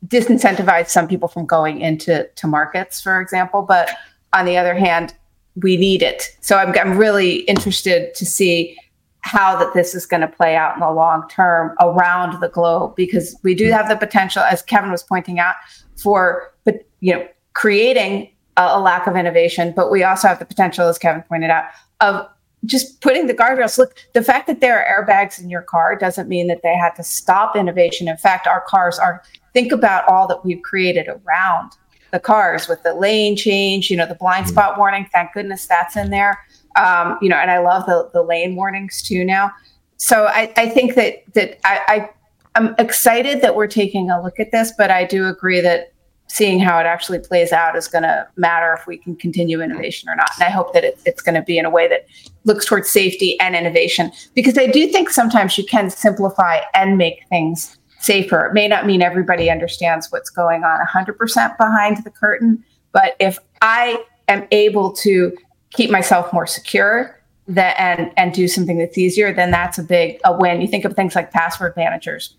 disincentivize 0.06 0.88
some 0.88 1.06
people 1.06 1.28
from 1.28 1.44
going 1.46 1.80
into 1.80 2.26
to 2.36 2.46
markets 2.46 3.00
for 3.00 3.20
example. 3.20 3.62
But 3.62 3.90
on 4.32 4.44
the 4.44 4.56
other 4.56 4.74
hand 4.74 5.14
we 5.62 5.76
need 5.76 6.02
it. 6.02 6.36
So 6.40 6.56
i'm, 6.56 6.74
I'm 6.78 6.98
really 6.98 7.40
interested 7.40 8.14
to 8.14 8.26
see 8.26 8.76
how 9.24 9.56
that 9.56 9.72
this 9.72 9.94
is 9.94 10.04
going 10.04 10.20
to 10.20 10.28
play 10.28 10.54
out 10.54 10.74
in 10.74 10.80
the 10.80 10.90
long 10.90 11.26
term 11.30 11.74
around 11.80 12.40
the 12.40 12.48
globe 12.48 12.94
because 12.94 13.34
we 13.42 13.54
do 13.54 13.70
have 13.70 13.88
the 13.88 13.96
potential 13.96 14.42
as 14.42 14.60
kevin 14.60 14.90
was 14.90 15.02
pointing 15.02 15.38
out 15.38 15.54
for 15.96 16.52
but 16.64 16.86
you 17.04 17.12
know 17.12 17.28
creating 17.52 18.30
a, 18.56 18.62
a, 18.62 18.80
lack 18.80 19.06
of 19.06 19.14
innovation 19.14 19.72
but 19.76 19.90
we 19.90 20.02
also 20.02 20.26
have 20.26 20.38
the 20.38 20.44
potential 20.44 20.88
as 20.88 20.98
kevin 20.98 21.22
pointed 21.28 21.50
out 21.50 21.64
of 22.00 22.26
just 22.66 23.00
putting 23.00 23.26
the 23.26 23.34
guardrails. 23.34 23.78
Look 23.78 23.94
the 24.12 24.22
fact 24.22 24.46
that 24.46 24.60
there 24.60 24.84
are 24.84 25.04
airbags 25.04 25.40
in 25.40 25.50
your 25.50 25.62
car 25.62 25.96
doesn't 25.96 26.28
mean 26.28 26.46
that 26.48 26.62
they 26.62 26.74
had 26.74 26.94
to 26.96 27.02
stop 27.02 27.56
innovation. 27.56 28.08
In 28.08 28.16
fact 28.16 28.46
our 28.46 28.62
cars 28.66 28.98
are 28.98 29.22
think 29.52 29.72
about 29.72 30.06
all 30.08 30.26
that 30.28 30.44
we've 30.44 30.62
created 30.62 31.08
around 31.08 31.72
the 32.10 32.20
cars 32.20 32.68
with 32.68 32.82
the 32.82 32.94
lane 32.94 33.36
change 33.36 33.90
you 33.90 33.96
know 33.96 34.06
the 34.06 34.14
blind 34.14 34.46
mm-hmm. 34.46 34.54
spot 34.54 34.78
warning. 34.78 35.06
Thank 35.12 35.32
goodness 35.32 35.66
that's 35.66 35.96
in 35.96 36.10
there. 36.10 36.38
Um, 36.76 37.18
you 37.22 37.28
know 37.28 37.36
and 37.36 37.50
i 37.50 37.58
love 37.58 37.86
the, 37.86 38.10
the 38.12 38.22
lane 38.22 38.56
warnings 38.56 39.02
too 39.02 39.24
now. 39.24 39.52
So 39.96 40.26
i, 40.26 40.52
I 40.56 40.68
think 40.68 40.94
that 40.94 41.22
that 41.34 41.58
I, 41.64 41.80
I 41.88 42.10
i'm 42.56 42.74
excited 42.78 43.42
that 43.42 43.54
we're 43.56 43.68
taking 43.68 44.10
a 44.10 44.22
look 44.22 44.40
at 44.40 44.50
this 44.50 44.72
but 44.76 44.90
i 44.90 45.04
do 45.04 45.28
agree 45.28 45.60
that 45.60 45.93
seeing 46.34 46.58
how 46.58 46.80
it 46.80 46.84
actually 46.84 47.20
plays 47.20 47.52
out 47.52 47.76
is 47.76 47.86
going 47.86 48.02
to 48.02 48.26
matter 48.34 48.72
if 48.72 48.88
we 48.88 48.96
can 48.98 49.14
continue 49.14 49.62
innovation 49.62 50.08
or 50.08 50.16
not. 50.16 50.28
And 50.34 50.42
I 50.42 50.50
hope 50.50 50.72
that 50.72 50.82
it, 50.82 50.98
it's 51.06 51.22
going 51.22 51.36
to 51.36 51.42
be 51.42 51.58
in 51.58 51.64
a 51.64 51.70
way 51.70 51.86
that 51.86 52.06
looks 52.42 52.66
towards 52.66 52.90
safety 52.90 53.38
and 53.38 53.54
innovation, 53.54 54.10
because 54.34 54.58
I 54.58 54.66
do 54.66 54.88
think 54.88 55.10
sometimes 55.10 55.56
you 55.56 55.64
can 55.64 55.90
simplify 55.90 56.58
and 56.74 56.98
make 56.98 57.24
things 57.28 57.78
safer. 58.00 58.46
It 58.46 58.52
may 58.52 58.66
not 58.66 58.84
mean 58.84 59.00
everybody 59.00 59.48
understands 59.48 60.10
what's 60.10 60.28
going 60.28 60.64
on 60.64 60.84
100% 60.84 61.56
behind 61.56 62.02
the 62.02 62.10
curtain, 62.10 62.64
but 62.90 63.14
if 63.20 63.38
I 63.62 64.04
am 64.26 64.48
able 64.50 64.90
to 64.94 65.32
keep 65.70 65.88
myself 65.88 66.32
more 66.32 66.48
secure 66.48 67.16
that 67.46 67.78
and 67.78 68.10
and 68.16 68.32
do 68.32 68.48
something 68.48 68.78
that's 68.78 68.98
easier, 68.98 69.32
then 69.32 69.52
that's 69.52 69.78
a 69.78 69.84
big 69.84 70.18
a 70.24 70.36
win. 70.36 70.60
You 70.60 70.66
think 70.66 70.84
of 70.84 70.94
things 70.94 71.14
like 71.14 71.30
password 71.30 71.76
managers 71.76 72.34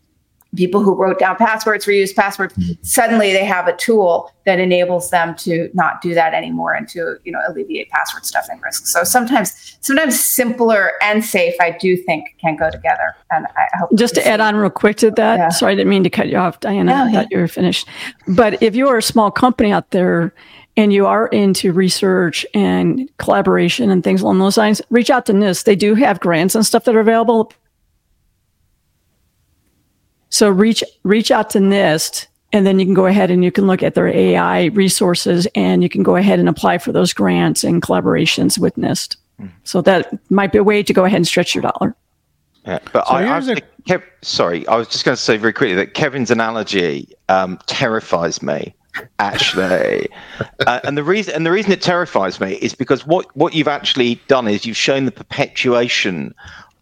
people 0.55 0.81
who 0.81 0.95
wrote 0.95 1.19
down 1.19 1.35
passwords, 1.35 1.85
reused 1.85 2.15
passwords, 2.15 2.53
mm-hmm. 2.55 2.73
suddenly 2.81 3.33
they 3.33 3.45
have 3.45 3.67
a 3.67 3.75
tool 3.75 4.31
that 4.45 4.59
enables 4.59 5.09
them 5.09 5.35
to 5.35 5.69
not 5.73 6.01
do 6.01 6.13
that 6.13 6.33
anymore 6.33 6.73
and 6.73 6.87
to, 6.89 7.17
you 7.23 7.31
know, 7.31 7.39
alleviate 7.47 7.89
password 7.89 8.25
stuffing 8.25 8.59
risks. 8.61 8.91
So 8.91 9.03
sometimes, 9.03 9.77
sometimes 9.81 10.19
simpler 10.19 10.91
and 11.01 11.25
safe, 11.25 11.55
I 11.59 11.71
do 11.71 11.97
think 11.97 12.35
can 12.39 12.55
go 12.55 12.69
together. 12.69 13.15
And 13.31 13.47
I 13.57 13.77
hope 13.77 13.89
just 13.95 14.15
to 14.15 14.27
add 14.27 14.39
on 14.39 14.55
real 14.55 14.69
quick 14.69 14.97
to 14.97 15.11
that. 15.11 15.37
Yeah. 15.37 15.49
Sorry, 15.49 15.73
I 15.73 15.75
didn't 15.75 15.89
mean 15.89 16.03
to 16.03 16.09
cut 16.09 16.27
you 16.27 16.37
off, 16.37 16.59
Diana. 16.59 16.91
No, 16.91 17.05
I 17.05 17.11
thought 17.11 17.31
you 17.31 17.39
were 17.39 17.47
finished. 17.47 17.87
But 18.27 18.61
if 18.61 18.75
you 18.75 18.87
are 18.87 18.97
a 18.97 19.03
small 19.03 19.31
company 19.31 19.71
out 19.71 19.91
there 19.91 20.33
and 20.77 20.91
you 20.93 21.07
are 21.07 21.27
into 21.27 21.71
research 21.71 22.45
and 22.53 23.09
collaboration 23.17 23.89
and 23.89 24.03
things 24.03 24.21
along 24.21 24.39
those 24.39 24.57
lines, 24.57 24.81
reach 24.89 25.09
out 25.09 25.25
to 25.25 25.33
NIST. 25.33 25.63
They 25.63 25.75
do 25.75 25.95
have 25.95 26.19
grants 26.19 26.53
and 26.53 26.65
stuff 26.65 26.83
that 26.83 26.95
are 26.95 26.99
available. 26.99 27.51
So 30.35 30.49
reach 30.49 30.83
reach 31.03 31.31
out 31.31 31.49
to 31.51 31.59
NIST 31.59 32.27
and 32.51 32.67
then 32.67 32.77
you 32.77 32.85
can 32.85 32.93
go 32.93 33.05
ahead 33.05 33.31
and 33.31 33.41
you 33.41 33.53
can 33.53 33.67
look 33.67 33.81
at 33.81 33.95
their 33.95 34.09
AI 34.09 34.65
resources 34.65 35.47
and 35.55 35.81
you 35.81 35.87
can 35.87 36.03
go 36.03 36.17
ahead 36.17 36.39
and 36.39 36.49
apply 36.49 36.77
for 36.77 36.91
those 36.91 37.13
grants 37.13 37.63
and 37.63 37.81
collaborations 37.81 38.59
with 38.59 38.75
NIST. 38.75 39.15
Mm. 39.39 39.49
So 39.63 39.81
that 39.83 40.11
might 40.29 40.51
be 40.51 40.57
a 40.57 40.63
way 40.63 40.83
to 40.83 40.91
go 40.91 41.05
ahead 41.05 41.15
and 41.15 41.25
stretch 41.25 41.55
your 41.55 41.61
dollar. 41.61 41.95
Yeah, 42.65 42.79
but 42.91 43.07
so 43.07 43.13
I, 43.13 43.23
I 43.23 43.37
a- 43.37 43.61
Kev, 43.87 44.03
sorry, 44.23 44.67
I 44.67 44.75
was 44.75 44.89
just 44.89 45.05
going 45.05 45.15
to 45.15 45.21
say 45.21 45.37
very 45.37 45.53
quickly 45.53 45.75
that 45.75 45.93
Kevin's 45.93 46.31
analogy 46.31 47.07
um, 47.29 47.57
terrifies 47.67 48.41
me. 48.41 48.75
Actually, 49.19 50.09
uh, 50.67 50.81
and 50.83 50.97
the 50.97 51.03
reason 51.03 51.33
and 51.33 51.45
the 51.45 51.51
reason 51.51 51.71
it 51.71 51.81
terrifies 51.81 52.41
me 52.41 52.55
is 52.55 52.75
because 52.75 53.07
what 53.07 53.33
what 53.37 53.53
you've 53.53 53.69
actually 53.69 54.15
done 54.27 54.49
is 54.49 54.65
you've 54.65 54.75
shown 54.75 55.05
the 55.05 55.11
perpetuation 55.11 56.35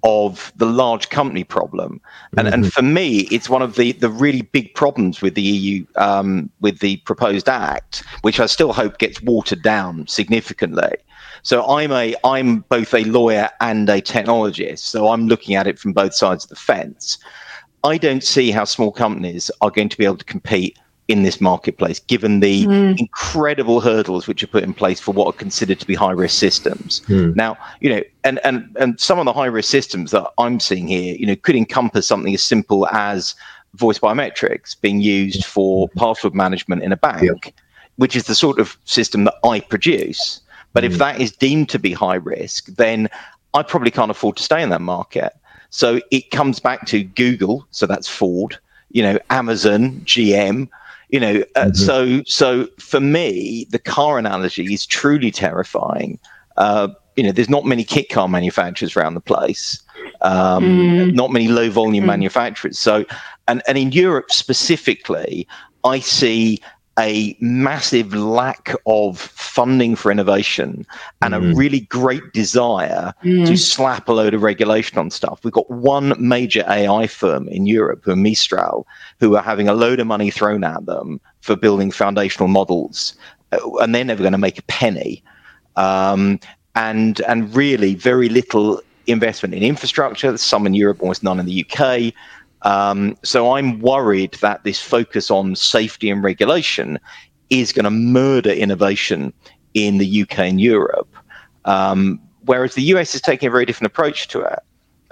of 0.04 0.52
the 0.58 0.66
large 0.66 1.10
company 1.10 1.44
problem. 1.44 2.02
And, 2.38 2.48
mm-hmm. 2.48 2.54
and 2.54 2.74
for 2.74 2.82
me, 2.82 3.20
it's 3.32 3.50
one 3.50 3.62
of 3.62 3.76
the, 3.76 3.94
the 3.94 4.10
really 4.10 4.42
big 4.42 4.76
problems 4.76 5.22
with 5.22 5.36
the 5.36 5.42
EU, 5.42 5.86
um, 5.96 6.50
with 6.60 6.80
the 6.80 6.98
proposed 6.98 7.48
act, 7.48 8.04
which 8.22 8.40
I 8.40 8.46
still 8.48 8.74
hope 8.74 8.98
gets 8.98 9.22
watered 9.22 9.64
down 9.64 10.06
significantly. 10.08 10.96
So 11.44 11.66
I'm 11.70 11.92
a 11.92 12.16
I'm 12.24 12.60
both 12.70 12.94
a 12.94 13.04
lawyer 13.04 13.50
and 13.60 13.90
a 13.90 14.02
technologist. 14.02 14.80
So 14.80 15.10
I'm 15.10 15.28
looking 15.28 15.56
at 15.56 15.68
it 15.68 15.78
from 15.78 15.92
both 15.92 16.14
sides 16.14 16.46
of 16.46 16.50
the 16.50 16.56
fence. 16.56 17.18
I 17.84 17.98
don't 17.98 18.24
see 18.24 18.52
how 18.52 18.64
small 18.64 18.94
companies 18.94 19.52
are 19.60 19.70
going 19.70 19.90
to 19.90 19.98
be 19.98 20.06
able 20.06 20.18
to 20.18 20.26
compete 20.26 20.80
in 21.08 21.24
this 21.24 21.42
marketplace, 21.42 22.00
given 22.00 22.40
the 22.40 22.66
mm. 22.66 22.98
incredible 22.98 23.82
hurdles 23.82 24.26
which 24.26 24.42
are 24.42 24.48
put 24.48 24.64
in 24.64 24.74
place 24.74 25.00
for 25.00 25.12
what 25.12 25.28
are 25.28 25.38
considered 25.38 25.80
to 25.80 25.86
be 25.86 25.96
high 25.96 26.12
risk 26.12 26.38
systems. 26.40 27.02
Mm. 27.08 27.36
Now, 27.36 27.58
you 27.82 27.90
know, 27.90 28.02
and, 28.24 28.40
and, 28.46 28.76
and 28.80 29.00
some 29.00 29.20
of 29.20 29.26
the 29.26 29.34
high 29.34 29.48
risk 29.48 29.70
systems 29.70 30.12
that 30.12 30.26
I'm 30.38 30.60
seeing 30.60 30.88
here, 30.88 31.16
you 31.16 31.26
know, 31.26 31.36
could 31.36 31.56
encompass 31.56 32.08
something 32.08 32.34
as 32.34 32.44
simple 32.44 32.88
as 32.88 33.36
voice 33.74 34.00
biometrics 34.00 34.80
being 34.80 35.02
used 35.02 35.46
for 35.46 35.90
password 35.90 36.34
management 36.34 36.84
in 36.84 36.92
a 36.92 36.98
bank, 36.98 37.46
yeah. 37.46 37.52
which 37.98 38.16
is 38.16 38.26
the 38.26 38.36
sort 38.36 38.60
of 38.60 38.78
system 38.86 39.26
that 39.26 39.36
I 39.44 39.60
produce. 39.60 40.40
But 40.72 40.84
mm. 40.84 40.88
if 40.88 40.98
that 41.00 41.20
is 41.20 41.32
deemed 41.34 41.70
to 41.70 41.80
be 41.80 41.92
high 41.92 42.16
risk, 42.16 42.68
then 42.68 43.10
I 43.54 43.62
probably 43.64 43.92
can't 43.92 44.12
afford 44.12 44.38
to 44.38 44.44
stay 44.44 44.64
in 44.64 44.70
that 44.70 44.82
market. 44.82 45.34
So 45.70 46.00
it 46.12 46.32
comes 46.32 46.60
back 46.60 46.86
to 46.88 47.04
Google, 47.04 47.68
so 47.72 47.88
that's 47.88 48.08
Ford, 48.08 48.58
you 48.92 49.02
know, 49.02 49.20
Amazon, 49.32 50.02
GM, 50.06 50.70
you 51.14 51.20
know 51.20 51.44
uh, 51.56 51.66
mm-hmm. 51.66 51.74
so 51.76 52.24
so 52.26 52.68
for 52.80 53.00
me 53.00 53.68
the 53.70 53.78
car 53.78 54.18
analogy 54.18 54.74
is 54.74 54.86
truly 54.86 55.30
terrifying 55.30 56.20
uh, 56.58 56.88
you 57.16 57.24
know 57.24 57.32
there's 57.32 57.50
not 57.50 57.66
many 57.66 57.84
kit 57.84 58.10
car 58.10 58.28
manufacturers 58.28 58.98
around 58.98 59.14
the 59.14 59.22
place 59.22 59.82
um, 60.22 60.64
mm. 60.64 61.14
not 61.14 61.32
many 61.32 61.48
low 61.48 61.70
volume 61.70 62.04
mm. 62.04 62.08
manufacturers 62.08 62.80
so 62.80 63.06
and 63.48 63.62
and 63.68 63.78
in 63.78 63.92
europe 63.92 64.32
specifically 64.32 65.48
i 65.84 66.00
see 66.00 66.60
a 67.00 67.36
massive 67.40 68.14
lack 68.14 68.76
of 68.86 69.20
funding 69.20 69.96
for 69.96 70.12
innovation 70.12 70.86
and 71.22 71.34
mm. 71.34 71.38
a 71.52 71.56
really 71.56 71.82
great 71.82 72.34
desire 72.34 73.14
mm. 73.24 73.48
to 73.48 73.58
slap 73.58 74.08
a 74.08 74.12
load 74.12 74.34
of 74.34 74.44
regulation 74.44 74.98
on 74.98 75.10
stuff. 75.10 75.40
We've 75.44 75.54
got 75.54 75.70
one 75.70 76.14
major 76.20 76.64
AI 76.68 77.08
firm 77.08 77.48
in 77.48 77.66
Europe, 77.66 78.02
who 78.04 78.12
are 78.12 78.16
Mistral, 78.16 78.86
who 79.20 79.36
are 79.36 79.42
having 79.42 79.68
a 79.68 79.74
load 79.74 80.00
of 80.00 80.08
money 80.08 80.30
thrown 80.30 80.64
at 80.64 80.86
them 80.86 81.20
for 81.42 81.56
building 81.56 81.90
foundational 81.92 82.48
models, 82.48 83.16
uh, 83.52 83.78
and 83.78 83.96
they're 83.96 84.06
never 84.06 84.22
going 84.22 84.34
to 84.34 84.38
make 84.38 84.60
a 84.60 84.64
penny. 84.64 85.24
Um, 85.76 86.40
and 86.76 87.22
and 87.22 87.56
really 87.56 87.96
very 87.96 88.30
little 88.30 88.82
investment 89.08 89.54
in 89.54 89.64
infrastructure. 89.64 90.38
Some 90.38 90.66
in 90.66 90.74
Europe, 90.74 91.02
almost 91.02 91.24
none 91.24 91.40
in 91.40 91.46
the 91.46 91.66
UK. 91.66 92.14
Um, 92.64 93.18
so 93.24 93.54
I'm 93.54 93.80
worried 93.80 94.34
that 94.42 94.64
this 94.64 94.82
focus 94.82 95.30
on 95.30 95.56
safety 95.56 96.10
and 96.10 96.24
regulation 96.24 97.00
is 97.50 97.72
going 97.72 97.84
to 97.84 97.92
murder 97.92 98.52
innovation 98.52 99.34
in 99.74 99.98
the 99.98 100.22
UK 100.22 100.40
and 100.40 100.62
Europe. 100.62 101.14
Um, 101.66 102.20
whereas 102.46 102.76
the 102.76 102.84
US 102.94 103.16
is 103.16 103.22
taking 103.22 103.48
a 103.48 103.52
very 103.52 103.66
different 103.66 103.92
approach 103.92 104.28
to 104.30 104.42
it. 104.42 104.60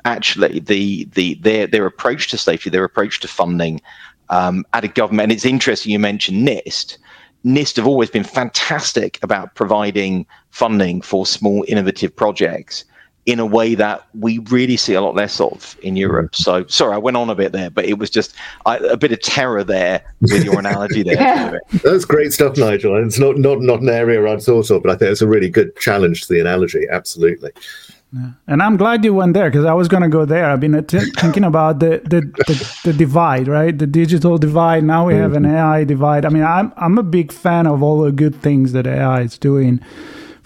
Actually, 0.04 0.60
the 0.60 1.06
the 1.14 1.36
their 1.36 1.68
their 1.68 1.86
approach 1.86 2.30
to 2.30 2.38
safety, 2.38 2.72
their 2.72 2.84
approach 2.84 3.20
to 3.20 3.28
funding 3.28 3.80
um, 4.30 4.66
at 4.74 4.84
a 4.84 4.88
government, 4.88 5.26
and 5.26 5.32
it's 5.32 5.46
interesting 5.46 5.92
you 5.92 6.00
mentioned 6.00 6.48
NIST. 6.48 6.98
NIST 7.46 7.76
have 7.76 7.88
always 7.88 8.10
been 8.10 8.24
fantastic 8.24 9.20
about 9.22 9.54
providing 9.54 10.26
funding 10.50 11.02
for 11.02 11.28
small 11.28 11.64
innovative 11.68 12.16
projects 12.16 12.84
in 13.26 13.40
a 13.40 13.46
way 13.46 13.76
that 13.76 14.08
we 14.20 14.40
really 14.50 14.76
see 14.76 14.94
a 14.94 15.02
lot 15.02 15.16
less 15.16 15.40
of 15.40 15.78
in 15.84 15.96
Europe. 15.96 16.36
So 16.36 16.66
sorry, 16.68 16.96
I 16.96 16.98
went 16.98 17.18
on 17.18 17.30
a 17.30 17.36
bit 17.36 17.52
there, 17.52 17.70
but 17.70 17.86
it 17.86 18.00
was 18.00 18.10
just 18.10 18.34
I, 18.66 18.78
a 18.78 18.98
bit 18.98 19.12
of 19.12 19.22
terror 19.22 19.64
there 19.64 20.04
with 20.22 20.44
your 20.44 20.58
analogy 20.58 21.04
there. 21.04 21.14
yeah. 21.16 21.58
That's 21.84 22.06
great 22.06 22.34
stuff, 22.34 22.58
Nigel. 22.58 22.96
And 22.96 23.06
it's 23.06 23.20
not, 23.20 23.38
not, 23.38 23.62
not 23.62 23.82
an 23.82 23.90
area 23.90 24.26
I'd 24.28 24.42
thought 24.42 24.72
of, 24.72 24.82
but 24.82 24.92
I 24.92 24.96
think 24.96 25.12
it's 25.12 25.22
a 25.22 25.28
really 25.28 25.50
good 25.50 25.76
challenge 25.78 26.22
to 26.24 26.34
the 26.34 26.40
analogy. 26.40 26.86
Absolutely. 26.90 27.52
Yeah. 28.14 28.32
And 28.48 28.62
I'm 28.62 28.76
glad 28.76 29.06
you 29.06 29.14
went 29.14 29.36
there 29.36 29.50
because 29.50 29.66
I 29.66 29.74
was 29.74 29.88
going 29.88 30.04
to 30.04 30.10
go 30.10 30.26
there. 30.26 30.50
I've 30.50 30.60
been 30.60 30.84
t- 30.86 31.00
thinking 31.18 31.44
about 31.44 31.80
the, 31.80 32.02
the, 32.04 32.22
the, 32.48 32.80
the, 32.86 32.94
divide, 32.94 33.48
right? 33.48 33.78
The 33.78 33.88
digital 33.88 34.38
divide. 34.38 34.84
Now 34.84 35.08
we 35.08 35.14
have 35.14 35.34
an 35.34 35.44
mm-hmm. 35.44 35.56
AI 35.56 35.84
divide. 35.86 36.26
I 36.26 36.30
mean, 36.30 36.44
I'm, 36.44 36.74
I'm 36.76 36.98
a 36.98 37.04
big 37.04 37.32
fan 37.32 37.68
of 37.68 37.82
all 37.84 38.02
the 38.02 38.12
good 38.12 38.36
things 38.36 38.74
that 38.74 38.88
AI 38.88 39.22
is 39.22 39.38
doing 39.38 39.80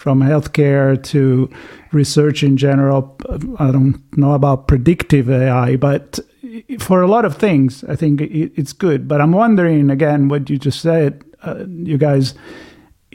from 0.06 0.20
healthcare 0.20 1.02
to 1.02 1.50
research 1.90 2.44
in 2.44 2.56
general. 2.56 3.18
I 3.58 3.72
don't 3.72 4.00
know 4.16 4.34
about 4.34 4.68
predictive 4.68 5.28
AI, 5.28 5.74
but 5.74 6.20
for 6.78 7.02
a 7.02 7.08
lot 7.08 7.24
of 7.24 7.36
things, 7.36 7.82
I 7.88 7.96
think 7.96 8.20
it's 8.20 8.72
good. 8.72 9.08
But 9.08 9.20
I'm 9.20 9.32
wondering 9.32 9.90
again 9.90 10.28
what 10.28 10.48
you 10.48 10.58
just 10.58 10.80
said, 10.80 11.24
uh, 11.42 11.64
you 11.66 11.98
guys. 11.98 12.34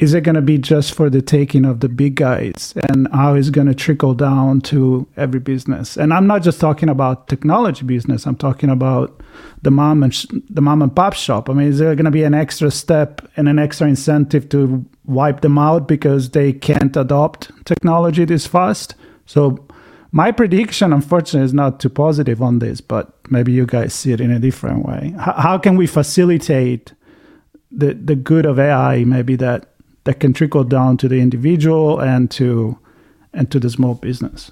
Is 0.01 0.13
it 0.15 0.21
going 0.21 0.35
to 0.35 0.41
be 0.41 0.57
just 0.57 0.95
for 0.95 1.09
the 1.09 1.21
taking 1.21 1.63
of 1.63 1.79
the 1.79 1.87
big 1.87 2.15
guys, 2.15 2.73
and 2.89 3.07
how 3.13 3.35
is 3.35 3.51
going 3.51 3.67
to 3.67 3.75
trickle 3.75 4.15
down 4.15 4.61
to 4.61 5.07
every 5.15 5.39
business? 5.39 5.95
And 5.95 6.11
I'm 6.11 6.25
not 6.25 6.41
just 6.41 6.59
talking 6.59 6.89
about 6.89 7.27
technology 7.27 7.85
business. 7.85 8.25
I'm 8.25 8.35
talking 8.35 8.69
about 8.69 9.21
the 9.61 9.69
mom 9.69 10.01
and 10.01 10.13
sh- 10.13 10.25
the 10.49 10.61
mom 10.61 10.81
and 10.81 10.95
pop 10.95 11.13
shop. 11.13 11.49
I 11.49 11.53
mean, 11.53 11.67
is 11.67 11.77
there 11.77 11.95
going 11.95 12.05
to 12.05 12.11
be 12.11 12.23
an 12.23 12.33
extra 12.33 12.71
step 12.71 13.21
and 13.37 13.47
an 13.47 13.59
extra 13.59 13.87
incentive 13.87 14.49
to 14.49 14.83
wipe 15.05 15.41
them 15.41 15.57
out 15.57 15.87
because 15.87 16.31
they 16.31 16.53
can't 16.53 16.95
adopt 16.95 17.51
technology 17.65 18.25
this 18.25 18.47
fast. 18.47 18.95
So 19.25 19.67
my 20.11 20.31
prediction, 20.31 20.93
unfortunately, 20.93 21.45
is 21.45 21.53
not 21.53 21.79
too 21.79 21.89
positive 21.89 22.41
on 22.41 22.59
this, 22.59 22.81
but 22.81 23.13
maybe 23.29 23.51
you 23.51 23.65
guys 23.65 23.93
see 23.93 24.11
it 24.11 24.21
in 24.21 24.31
a 24.31 24.39
different 24.39 24.85
way. 24.85 25.13
H- 25.15 25.35
how 25.37 25.57
can 25.57 25.75
we 25.77 25.87
facilitate 25.87 26.93
the 27.71 27.93
the 27.93 28.15
good 28.15 28.45
of 28.45 28.59
AI? 28.59 29.03
Maybe 29.03 29.35
that 29.37 29.70
that 30.03 30.19
can 30.19 30.33
trickle 30.33 30.63
down 30.63 30.97
to 30.97 31.07
the 31.07 31.19
individual 31.19 31.99
and 31.99 32.29
to 32.31 32.77
and 33.33 33.49
to 33.51 33.59
the 33.59 33.69
small 33.69 33.95
business. 33.95 34.51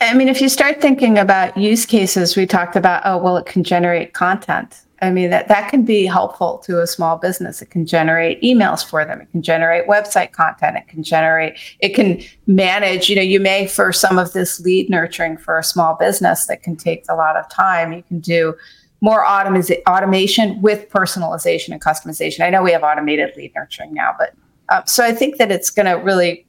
I 0.00 0.14
mean, 0.14 0.28
if 0.28 0.40
you 0.40 0.48
start 0.48 0.80
thinking 0.80 1.18
about 1.18 1.56
use 1.56 1.86
cases, 1.86 2.36
we 2.36 2.44
talked 2.44 2.74
about, 2.74 3.02
oh, 3.04 3.18
well, 3.18 3.36
it 3.36 3.46
can 3.46 3.62
generate 3.62 4.14
content. 4.14 4.80
I 5.00 5.10
mean, 5.10 5.30
that, 5.30 5.48
that 5.48 5.68
can 5.68 5.84
be 5.84 6.06
helpful 6.06 6.58
to 6.58 6.80
a 6.80 6.86
small 6.86 7.18
business. 7.18 7.60
It 7.60 7.70
can 7.70 7.86
generate 7.86 8.40
emails 8.40 8.88
for 8.88 9.04
them. 9.04 9.20
It 9.20 9.30
can 9.30 9.42
generate 9.42 9.88
website 9.88 10.32
content. 10.32 10.76
It 10.76 10.88
can 10.88 11.02
generate, 11.02 11.58
it 11.80 11.90
can 11.90 12.22
manage, 12.46 13.08
you 13.08 13.16
know, 13.16 13.22
you 13.22 13.40
may 13.40 13.66
for 13.66 13.92
some 13.92 14.18
of 14.18 14.32
this 14.32 14.60
lead 14.60 14.88
nurturing 14.88 15.36
for 15.36 15.58
a 15.58 15.64
small 15.64 15.94
business 15.94 16.46
that 16.46 16.62
can 16.62 16.76
take 16.76 17.04
a 17.08 17.16
lot 17.16 17.36
of 17.36 17.48
time. 17.48 17.92
You 17.92 18.02
can 18.04 18.20
do 18.20 18.54
more 19.02 19.22
automi- 19.24 19.82
automation 19.86 20.62
with 20.62 20.88
personalization 20.88 21.72
and 21.72 21.82
customization. 21.82 22.40
I 22.40 22.48
know 22.48 22.62
we 22.62 22.72
have 22.72 22.82
automated 22.82 23.36
lead 23.36 23.52
nurturing 23.54 23.92
now, 23.92 24.14
but 24.18 24.34
um, 24.70 24.84
so 24.86 25.04
I 25.04 25.12
think 25.12 25.36
that 25.36 25.52
it's 25.52 25.68
going 25.68 25.86
to 25.86 26.02
really 26.02 26.46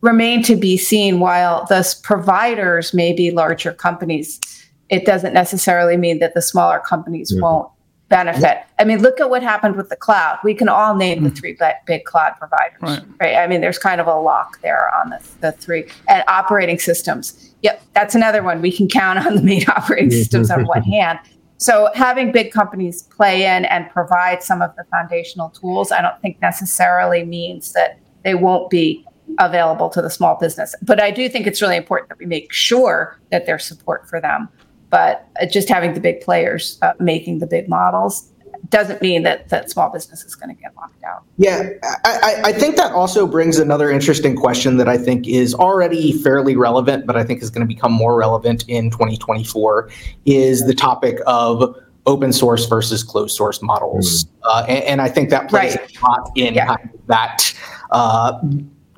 remain 0.00 0.42
to 0.42 0.56
be 0.56 0.76
seen 0.76 1.20
while 1.20 1.64
the 1.66 1.94
providers 2.02 2.92
may 2.92 3.12
be 3.12 3.30
larger 3.30 3.72
companies 3.72 4.40
it 4.90 5.04
doesn't 5.04 5.32
necessarily 5.32 5.96
mean 5.96 6.18
that 6.18 6.34
the 6.34 6.42
smaller 6.42 6.78
companies 6.78 7.32
mm-hmm. 7.32 7.42
won't 7.42 7.70
benefit. 8.08 8.58
I 8.78 8.84
mean, 8.84 9.00
look 9.00 9.18
at 9.20 9.30
what 9.30 9.42
happened 9.42 9.76
with 9.76 9.88
the 9.88 9.96
cloud. 9.96 10.38
We 10.44 10.54
can 10.54 10.68
all 10.68 10.94
name 10.94 11.18
mm-hmm. 11.18 11.28
the 11.28 11.30
three 11.30 11.58
big 11.86 12.04
cloud 12.04 12.34
providers, 12.38 12.80
right. 12.82 13.02
right. 13.20 13.36
I 13.36 13.46
mean, 13.46 13.60
there's 13.60 13.78
kind 13.78 14.00
of 14.00 14.06
a 14.06 14.14
lock 14.14 14.60
there 14.60 14.94
on 14.94 15.10
the, 15.10 15.20
the 15.40 15.52
three 15.52 15.86
and 16.08 16.22
operating 16.28 16.78
systems. 16.78 17.53
Yep, 17.64 17.82
that's 17.92 18.14
another 18.14 18.42
one. 18.42 18.60
We 18.60 18.70
can 18.70 18.88
count 18.88 19.26
on 19.26 19.34
the 19.34 19.42
main 19.42 19.64
operating 19.68 20.10
systems 20.10 20.50
on 20.50 20.64
one 20.66 20.82
hand. 20.82 21.18
So 21.56 21.90
having 21.94 22.30
big 22.30 22.52
companies 22.52 23.02
play 23.02 23.44
in 23.44 23.64
and 23.64 23.88
provide 23.90 24.42
some 24.42 24.62
of 24.62 24.74
the 24.76 24.84
foundational 24.90 25.50
tools, 25.50 25.90
I 25.90 26.02
don't 26.02 26.20
think 26.20 26.40
necessarily 26.40 27.24
means 27.24 27.72
that 27.72 27.98
they 28.22 28.34
won't 28.34 28.70
be 28.70 29.04
available 29.38 29.88
to 29.90 30.02
the 30.02 30.10
small 30.10 30.36
business. 30.36 30.74
But 30.82 31.02
I 31.02 31.10
do 31.10 31.28
think 31.28 31.46
it's 31.46 31.62
really 31.62 31.76
important 31.76 32.10
that 32.10 32.18
we 32.18 32.26
make 32.26 32.52
sure 32.52 33.18
that 33.30 33.46
there's 33.46 33.64
support 33.64 34.08
for 34.08 34.20
them 34.20 34.48
but 34.94 35.28
uh, 35.42 35.46
just 35.46 35.68
having 35.68 35.92
the 35.92 36.00
big 36.00 36.20
players 36.20 36.78
uh, 36.82 36.92
making 37.00 37.40
the 37.40 37.48
big 37.48 37.68
models 37.68 38.30
doesn't 38.70 39.02
mean 39.02 39.22
that 39.24 39.48
that 39.50 39.70
small 39.70 39.90
business 39.90 40.24
is 40.24 40.34
going 40.34 40.54
to 40.54 40.60
get 40.60 40.74
locked 40.76 41.02
out. 41.02 41.24
Yeah, 41.36 41.70
I, 42.04 42.40
I 42.44 42.52
think 42.52 42.76
that 42.76 42.92
also 42.92 43.26
brings 43.26 43.58
another 43.58 43.90
interesting 43.90 44.36
question 44.36 44.76
that 44.78 44.88
I 44.88 44.96
think 44.96 45.26
is 45.26 45.54
already 45.54 46.12
fairly 46.22 46.56
relevant, 46.56 47.06
but 47.06 47.16
I 47.16 47.24
think 47.24 47.42
is 47.42 47.50
going 47.50 47.66
to 47.66 47.72
become 47.72 47.92
more 47.92 48.16
relevant 48.16 48.64
in 48.68 48.90
2024 48.90 49.90
is 50.24 50.66
the 50.66 50.74
topic 50.74 51.18
of 51.26 51.76
open 52.06 52.32
source 52.32 52.66
versus 52.66 53.02
closed 53.02 53.36
source 53.36 53.62
models. 53.62 54.24
Mm. 54.24 54.28
Uh, 54.42 54.64
and, 54.68 54.84
and, 54.84 55.02
I 55.02 55.08
think 55.08 55.30
that 55.30 55.48
plays 55.48 55.76
right. 55.76 55.96
a 55.96 56.06
lot 56.06 56.30
in 56.36 56.54
yeah. 56.54 56.76
that 57.06 57.54
uh, 57.90 58.38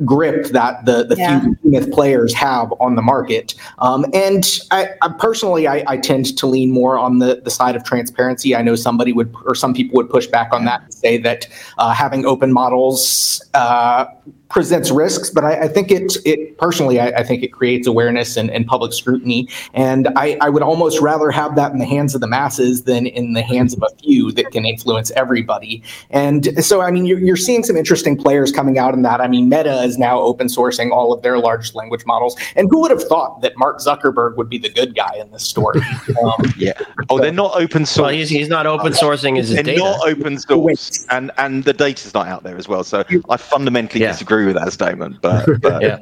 grip 0.05 0.47
that 0.49 0.85
the 0.85 1.05
the 1.05 1.17
yeah. 1.17 1.41
few 1.63 1.87
players 1.93 2.35
have 2.35 2.73
on 2.81 2.97
the 2.97 3.03
market. 3.03 3.55
Um, 3.79 4.05
and 4.13 4.47
I, 4.71 4.91
I 5.03 5.09
personally, 5.19 5.67
I, 5.67 5.85
I, 5.87 5.97
tend 5.97 6.37
to 6.37 6.47
lean 6.47 6.71
more 6.71 6.99
on 6.99 7.19
the 7.19 7.41
the 7.43 7.51
side 7.51 7.77
of 7.77 7.85
transparency. 7.85 8.55
I 8.55 8.63
know 8.63 8.75
somebody 8.75 9.13
would 9.13 9.35
or 9.45 9.55
some 9.55 9.73
people 9.75 9.97
would 9.97 10.11
push 10.11 10.27
back 10.27 10.53
on 10.53 10.65
that 10.67 10.83
and 10.83 10.95
say 10.95 11.19
that 11.19 11.49
uh, 11.79 11.93
having 11.93 12.27
open 12.27 12.53
models 12.53 13.43
uh, 13.55 14.07
presents 14.49 14.91
risks, 14.91 15.31
but 15.31 15.45
I, 15.45 15.63
I, 15.63 15.69
think 15.69 15.91
it 15.91 16.17
it 16.25 16.57
personally 16.59 17.01
I, 17.01 17.09
I, 17.09 17.23
think 17.25 17.43
it 17.43 17.49
creates 17.49 17.87
awareness 17.87 18.37
and, 18.37 18.51
and 18.51 18.67
public 18.67 18.93
scrutiny. 18.93 19.49
And 19.75 20.09
I, 20.17 20.39
I 20.41 20.49
would 20.49 20.63
almost 20.63 21.01
rather 21.01 21.31
have 21.31 21.57
that 21.57 21.73
in 21.73 21.79
the 21.79 21.87
hands 21.87 22.15
of 22.15 22.21
the 22.21 22.27
masses 22.29 22.85
than 22.85 23.07
in 23.07 23.33
the 23.33 23.43
hands 23.43 23.75
of 23.75 23.83
a 23.83 23.95
few 23.97 24.31
that 24.33 24.53
can 24.53 24.65
influence 24.65 25.11
everybody. 25.13 25.83
And 26.11 26.65
so 26.65 26.81
I 26.81 26.91
mean 26.91 27.07
you're, 27.07 27.19
you're 27.19 27.37
seeing 27.37 27.65
some 27.65 27.77
interesting 27.77 28.17
players 28.17 28.53
coming 28.53 28.79
out 28.79 28.95
in 28.95 29.03
that. 29.03 29.21
I 29.21 29.27
mean 29.29 29.49
Meta 29.49 29.83
is 29.83 29.99
now 29.99 30.21
open 30.21 30.47
sourcing 30.47 30.91
all 30.93 31.13
of 31.13 31.23
their 31.23 31.39
large 31.39 31.75
language 31.75 32.07
models. 32.07 32.37
And 32.55 32.69
who 32.71 32.81
would 32.83 32.93
have 32.93 33.03
thought 33.03 33.41
that 33.43 33.57
Mark 33.57 33.79
Zuckerberg 33.79 34.37
would 34.37 34.49
be 34.49 34.59
the 34.59 34.71
good 34.71 34.95
guy 34.95 35.17
in 35.17 35.31
this 35.33 35.45
story? 35.45 35.81
Um, 36.23 36.55
yeah. 36.57 36.73
Oh, 37.11 37.19
they're 37.19 37.33
not 37.33 37.61
open 37.61 37.85
source. 37.85 38.05
Well, 38.05 38.15
he's, 38.15 38.31
he's 38.31 38.49
not 38.49 38.67
open 38.67 38.93
sourcing 38.93 39.37
his 39.37 39.51
they're 39.51 39.63
data. 39.63 39.81
not 39.81 40.09
open 40.09 40.39
source, 40.39 41.05
and 41.11 41.31
and 41.37 41.65
the 41.65 41.73
data's 41.73 42.15
not 42.15 42.27
out 42.27 42.43
there 42.43 42.57
as 42.57 42.69
well. 42.69 42.85
So 42.85 43.05
I 43.29 43.37
fundamentally 43.37 44.01
yeah. 44.01 44.13
disagree 44.13 44.36
agree 44.37 44.53
with 44.53 44.63
that 44.63 44.73
statement, 44.73 45.21
but, 45.21 45.47
but 45.61 45.83
yeah, 45.83 45.99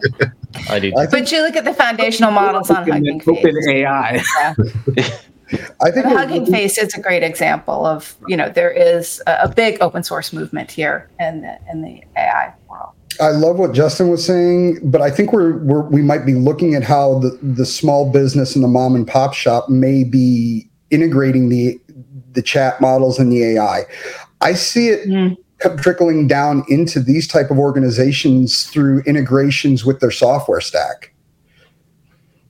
I 0.69 0.81
do. 0.81 0.93
but 0.93 1.31
you 1.31 1.43
look 1.43 1.57
at 1.57 1.65
the 1.65 1.75
foundational 1.75 2.31
models 2.31 2.71
on 2.71 2.89
Hugging 2.89 3.21
Face. 3.21 3.67
AI. 3.69 4.23
Yeah. 4.39 4.55
I 5.81 5.91
think 5.91 6.07
the 6.07 6.17
Hugging 6.17 6.47
Face 6.47 6.79
is 6.79 6.95
a 6.95 7.01
great 7.01 7.23
example 7.23 7.87
of 7.87 8.17
you 8.27 8.37
know 8.37 8.49
there 8.49 8.71
is 8.71 9.23
a, 9.27 9.49
big 9.49 9.81
open 9.81 10.03
source 10.03 10.33
movement 10.33 10.71
here 10.71 11.09
in 11.21 11.43
the 11.43 11.59
in 11.71 11.83
the 11.83 12.03
AI 12.17 12.53
world. 12.69 12.91
I 13.21 13.29
love 13.29 13.59
what 13.59 13.73
Justin 13.73 14.09
was 14.09 14.25
saying, 14.25 14.81
but 14.91 15.01
I 15.01 15.11
think 15.11 15.33
we're, 15.33 15.59
we're 15.59 15.83
we 15.83 16.03
might 16.03 16.27
be 16.27 16.35
looking 16.35 16.75
at 16.75 16.83
how 16.83 17.21
the 17.21 17.39
the 17.43 17.67
small 17.67 18.11
business 18.11 18.57
and 18.57 18.65
the 18.65 18.69
mom 18.69 18.95
and 18.97 19.07
pop 19.07 19.35
shop 19.35 19.69
may 19.69 20.03
be 20.03 20.69
integrating 20.91 21.51
the 21.51 21.79
the 22.33 22.43
chat 22.43 22.81
models 22.81 23.19
and 23.19 23.31
the 23.31 23.45
AI. 23.45 23.85
I 24.41 24.55
see 24.55 24.89
it 24.89 25.09
mm 25.09 25.37
trickling 25.79 26.27
down 26.27 26.65
into 26.69 27.01
these 27.01 27.27
type 27.27 27.51
of 27.51 27.59
organizations 27.59 28.67
through 28.67 29.03
integrations 29.03 29.85
with 29.85 30.01
their 30.01 30.11
software 30.11 30.61
stack. 30.61 31.13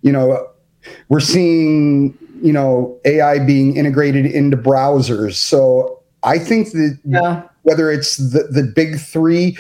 You 0.02 0.12
know, 0.12 0.48
we're 1.08 1.20
seeing 1.20 2.16
you 2.42 2.52
know 2.52 2.98
AI 3.04 3.38
being 3.38 3.76
integrated 3.76 4.26
into 4.26 4.56
browsers. 4.56 5.34
So 5.34 6.02
I 6.22 6.38
think 6.38 6.72
that 6.72 6.98
yeah. 7.04 7.42
whether 7.62 7.90
it's 7.90 8.16
the 8.16 8.48
the 8.50 8.62
big 8.62 8.98
three, 8.98 9.56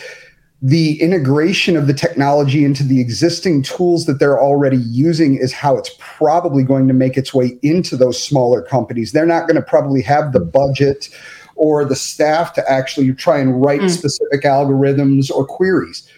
the 0.60 1.00
integration 1.00 1.76
of 1.76 1.86
the 1.86 1.94
technology 1.94 2.64
into 2.64 2.82
the 2.82 3.00
existing 3.00 3.62
tools 3.62 4.06
that 4.06 4.18
they're 4.18 4.40
already 4.40 4.78
using 4.78 5.36
is 5.36 5.52
how 5.52 5.76
it's 5.76 5.90
probably 5.98 6.62
going 6.62 6.88
to 6.88 6.94
make 6.94 7.16
its 7.16 7.34
way 7.34 7.58
into 7.62 7.96
those 7.96 8.22
smaller 8.22 8.62
companies. 8.62 9.12
They're 9.12 9.26
not 9.26 9.46
going 9.46 9.56
to 9.56 9.62
probably 9.62 10.02
have 10.02 10.32
the 10.32 10.40
budget 10.40 11.08
or 11.56 11.84
the 11.84 11.96
staff 11.96 12.52
to 12.54 12.70
actually 12.70 13.12
try 13.14 13.38
and 13.38 13.62
write 13.62 13.80
mm. 13.80 13.90
specific 13.90 14.42
algorithms 14.42 15.30
or 15.30 15.44
queries. 15.46 16.08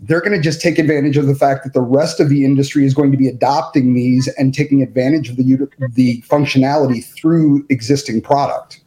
They're 0.00 0.20
going 0.20 0.32
to 0.32 0.40
just 0.40 0.60
take 0.60 0.78
advantage 0.78 1.16
of 1.16 1.26
the 1.26 1.34
fact 1.34 1.64
that 1.64 1.72
the 1.72 1.80
rest 1.80 2.20
of 2.20 2.28
the 2.28 2.44
industry 2.44 2.84
is 2.84 2.94
going 2.94 3.10
to 3.10 3.18
be 3.18 3.26
adopting 3.26 3.94
these 3.94 4.28
and 4.38 4.54
taking 4.54 4.82
advantage 4.82 5.28
of 5.28 5.36
the 5.36 5.68
the 5.94 6.22
functionality 6.22 7.04
through 7.04 7.66
existing 7.68 8.20
product. 8.20 8.80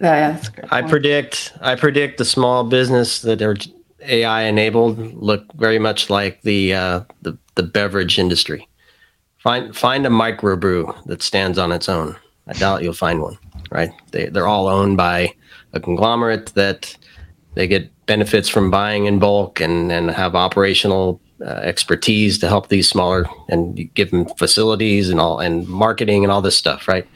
Yeah, 0.00 0.40
I 0.70 0.80
predict 0.80 1.52
I 1.60 1.74
predict 1.74 2.16
the 2.16 2.24
small 2.24 2.64
business 2.64 3.20
that 3.20 3.42
are 3.42 3.56
AI 4.02 4.42
enabled 4.42 4.98
look 5.14 5.44
very 5.54 5.78
much 5.78 6.08
like 6.08 6.40
the 6.42 6.72
uh, 6.72 7.00
the, 7.20 7.36
the 7.56 7.62
beverage 7.62 8.18
industry. 8.18 8.66
Find 9.38 9.76
find 9.76 10.06
a 10.06 10.10
microbrew 10.10 11.04
that 11.04 11.22
stands 11.22 11.58
on 11.58 11.72
its 11.72 11.90
own. 11.90 12.16
I 12.46 12.54
doubt 12.54 12.82
you'll 12.82 12.94
find 12.94 13.20
one 13.20 13.38
right? 13.70 13.90
They, 14.10 14.26
they're 14.26 14.46
all 14.46 14.68
owned 14.68 14.96
by 14.96 15.34
a 15.72 15.80
conglomerate 15.80 16.46
that 16.54 16.96
they 17.54 17.66
get 17.66 17.90
benefits 18.06 18.48
from 18.48 18.70
buying 18.70 19.06
in 19.06 19.18
bulk 19.18 19.60
and, 19.60 19.90
and 19.90 20.10
have 20.10 20.34
operational 20.34 21.20
uh, 21.40 21.60
expertise 21.62 22.38
to 22.38 22.48
help 22.48 22.68
these 22.68 22.88
smaller 22.88 23.24
and 23.48 23.92
give 23.94 24.10
them 24.10 24.26
facilities 24.36 25.08
and 25.08 25.20
all 25.20 25.38
and 25.38 25.66
marketing 25.68 26.24
and 26.24 26.30
all 26.30 26.42
this 26.42 26.56
stuff, 26.56 26.86
right? 26.86 27.06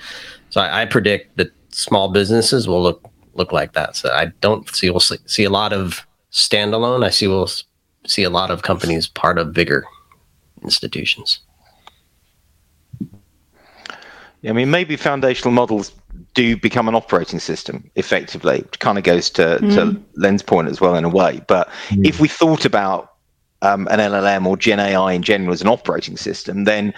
So 0.50 0.60
I, 0.60 0.82
I 0.82 0.86
predict 0.86 1.36
that 1.36 1.52
small 1.70 2.10
businesses 2.10 2.66
will 2.66 2.82
look 2.82 3.06
look 3.34 3.52
like 3.52 3.72
that. 3.72 3.96
So 3.96 4.10
I 4.10 4.26
don't 4.40 4.68
see 4.74 4.88
we'll 4.88 5.00
see, 5.00 5.18
see 5.26 5.44
a 5.44 5.50
lot 5.50 5.72
of 5.72 6.06
standalone. 6.32 7.04
I 7.04 7.10
see 7.10 7.26
we'll 7.28 7.50
see 8.06 8.22
a 8.22 8.30
lot 8.30 8.50
of 8.50 8.62
companies 8.62 9.08
part 9.08 9.38
of 9.38 9.52
bigger 9.52 9.84
institutions. 10.62 11.40
I 14.46 14.52
mean, 14.52 14.70
maybe 14.70 14.96
foundational 14.96 15.52
models 15.52 15.92
do 16.34 16.56
become 16.56 16.88
an 16.88 16.94
operating 16.94 17.38
system 17.38 17.90
effectively, 17.94 18.58
which 18.62 18.78
kind 18.80 18.98
of 18.98 19.04
goes 19.04 19.30
to, 19.30 19.58
mm. 19.60 19.74
to 19.74 20.02
Len's 20.16 20.42
point 20.42 20.68
as 20.68 20.80
well 20.80 20.94
in 20.94 21.04
a 21.04 21.08
way. 21.08 21.40
But 21.46 21.68
mm. 21.88 22.06
if 22.06 22.20
we 22.20 22.28
thought 22.28 22.64
about 22.64 23.12
um, 23.62 23.88
an 23.90 23.98
LLM 23.98 24.46
or 24.46 24.56
Gen 24.56 24.80
AI 24.80 25.12
in 25.12 25.22
general 25.22 25.52
as 25.52 25.62
an 25.62 25.68
operating 25.68 26.16
system, 26.16 26.64
then 26.64 26.92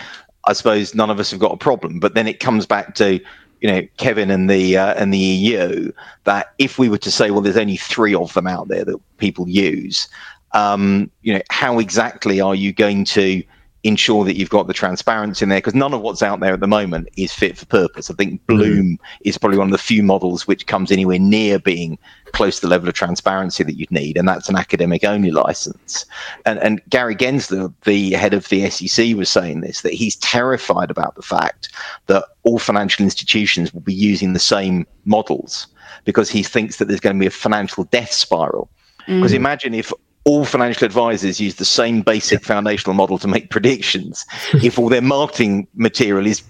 I 0.46 0.52
suppose 0.52 0.94
none 0.94 1.10
of 1.10 1.20
us 1.20 1.30
have 1.30 1.40
got 1.40 1.52
a 1.52 1.56
problem. 1.56 2.00
But 2.00 2.14
then 2.14 2.26
it 2.26 2.40
comes 2.40 2.66
back 2.66 2.94
to 2.96 3.20
you 3.60 3.70
know 3.70 3.82
Kevin 3.96 4.30
and 4.30 4.50
the 4.50 4.76
uh, 4.76 4.94
and 4.94 5.12
the 5.12 5.18
EU 5.18 5.92
that 6.24 6.54
if 6.58 6.78
we 6.78 6.88
were 6.88 6.98
to 6.98 7.10
say, 7.10 7.30
well, 7.30 7.40
there's 7.40 7.56
only 7.56 7.76
three 7.76 8.14
of 8.14 8.32
them 8.34 8.46
out 8.46 8.68
there 8.68 8.84
that 8.84 8.98
people 9.18 9.48
use, 9.48 10.08
um, 10.52 11.10
you 11.22 11.34
know, 11.34 11.42
how 11.50 11.78
exactly 11.78 12.40
are 12.40 12.54
you 12.54 12.72
going 12.72 13.04
to 13.04 13.42
ensure 13.86 14.24
that 14.24 14.36
you've 14.36 14.50
got 14.50 14.66
the 14.66 14.72
transparency 14.72 15.44
in 15.44 15.48
there 15.48 15.58
because 15.58 15.74
none 15.74 15.94
of 15.94 16.00
what's 16.00 16.22
out 16.22 16.40
there 16.40 16.54
at 16.54 16.60
the 16.60 16.66
moment 16.66 17.08
is 17.16 17.32
fit 17.32 17.56
for 17.56 17.66
purpose. 17.66 18.10
I 18.10 18.14
think 18.14 18.34
mm-hmm. 18.34 18.56
Bloom 18.56 18.86
mm. 18.86 18.98
is 19.20 19.38
probably 19.38 19.58
one 19.58 19.68
of 19.68 19.72
the 19.72 19.78
few 19.78 20.02
models 20.02 20.46
which 20.46 20.66
comes 20.66 20.90
anywhere 20.90 21.18
near 21.18 21.58
being 21.58 21.98
close 22.32 22.56
to 22.56 22.62
the 22.62 22.70
level 22.70 22.88
of 22.88 22.94
transparency 22.94 23.62
that 23.62 23.78
you'd 23.78 23.90
need, 23.90 24.16
and 24.16 24.28
that's 24.28 24.48
an 24.48 24.56
academic 24.56 25.04
only 25.04 25.30
license. 25.30 26.04
And, 26.44 26.58
and 26.58 26.82
Gary 26.88 27.14
Gensler, 27.14 27.72
the 27.84 28.12
head 28.12 28.34
of 28.34 28.48
the 28.48 28.68
SEC, 28.68 29.14
was 29.14 29.30
saying 29.30 29.60
this 29.60 29.82
that 29.82 29.92
he's 29.92 30.16
terrified 30.16 30.90
about 30.90 31.14
the 31.14 31.22
fact 31.22 31.68
that 32.06 32.24
all 32.42 32.58
financial 32.58 33.04
institutions 33.04 33.72
will 33.72 33.82
be 33.82 33.94
using 33.94 34.32
the 34.32 34.38
same 34.38 34.86
models 35.04 35.68
because 36.04 36.28
he 36.28 36.42
thinks 36.42 36.76
that 36.76 36.88
there's 36.88 37.00
going 37.00 37.16
to 37.16 37.20
be 37.20 37.26
a 37.26 37.30
financial 37.30 37.84
death 37.84 38.12
spiral. 38.12 38.68
Because 39.06 39.32
mm. 39.32 39.36
imagine 39.36 39.72
if 39.72 39.92
all 40.26 40.44
financial 40.44 40.84
advisors 40.84 41.40
use 41.40 41.54
the 41.54 41.64
same 41.64 42.02
basic 42.02 42.44
foundational 42.44 42.94
model 42.94 43.16
to 43.16 43.28
make 43.28 43.48
predictions. 43.48 44.26
if 44.54 44.78
all 44.78 44.88
their 44.88 45.00
marketing 45.00 45.66
material 45.74 46.26
is 46.26 46.42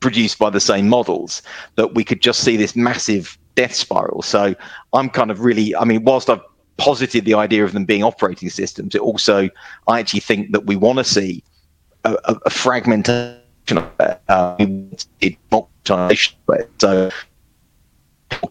produced 0.00 0.38
by 0.38 0.50
the 0.50 0.60
same 0.60 0.88
models, 0.88 1.42
that 1.76 1.94
we 1.94 2.04
could 2.04 2.20
just 2.20 2.40
see 2.40 2.56
this 2.56 2.76
massive 2.76 3.38
death 3.54 3.74
spiral. 3.74 4.20
So 4.20 4.54
I'm 4.92 5.08
kind 5.08 5.30
of 5.30 5.40
really, 5.40 5.74
I 5.74 5.84
mean, 5.84 6.04
whilst 6.04 6.28
I've 6.28 6.42
posited 6.76 7.24
the 7.24 7.34
idea 7.34 7.64
of 7.64 7.72
them 7.72 7.86
being 7.86 8.04
operating 8.04 8.50
systems, 8.50 8.94
it 8.94 9.00
also, 9.00 9.48
I 9.88 9.98
actually 9.98 10.20
think 10.20 10.52
that 10.52 10.66
we 10.66 10.76
want 10.76 10.98
to 10.98 11.04
see 11.04 11.42
a, 12.04 12.14
a, 12.24 12.36
a 12.46 12.50
fragmentation 12.50 13.38
of 13.70 13.90
it, 14.00 14.20
uh, 14.28 14.56
so 16.78 17.10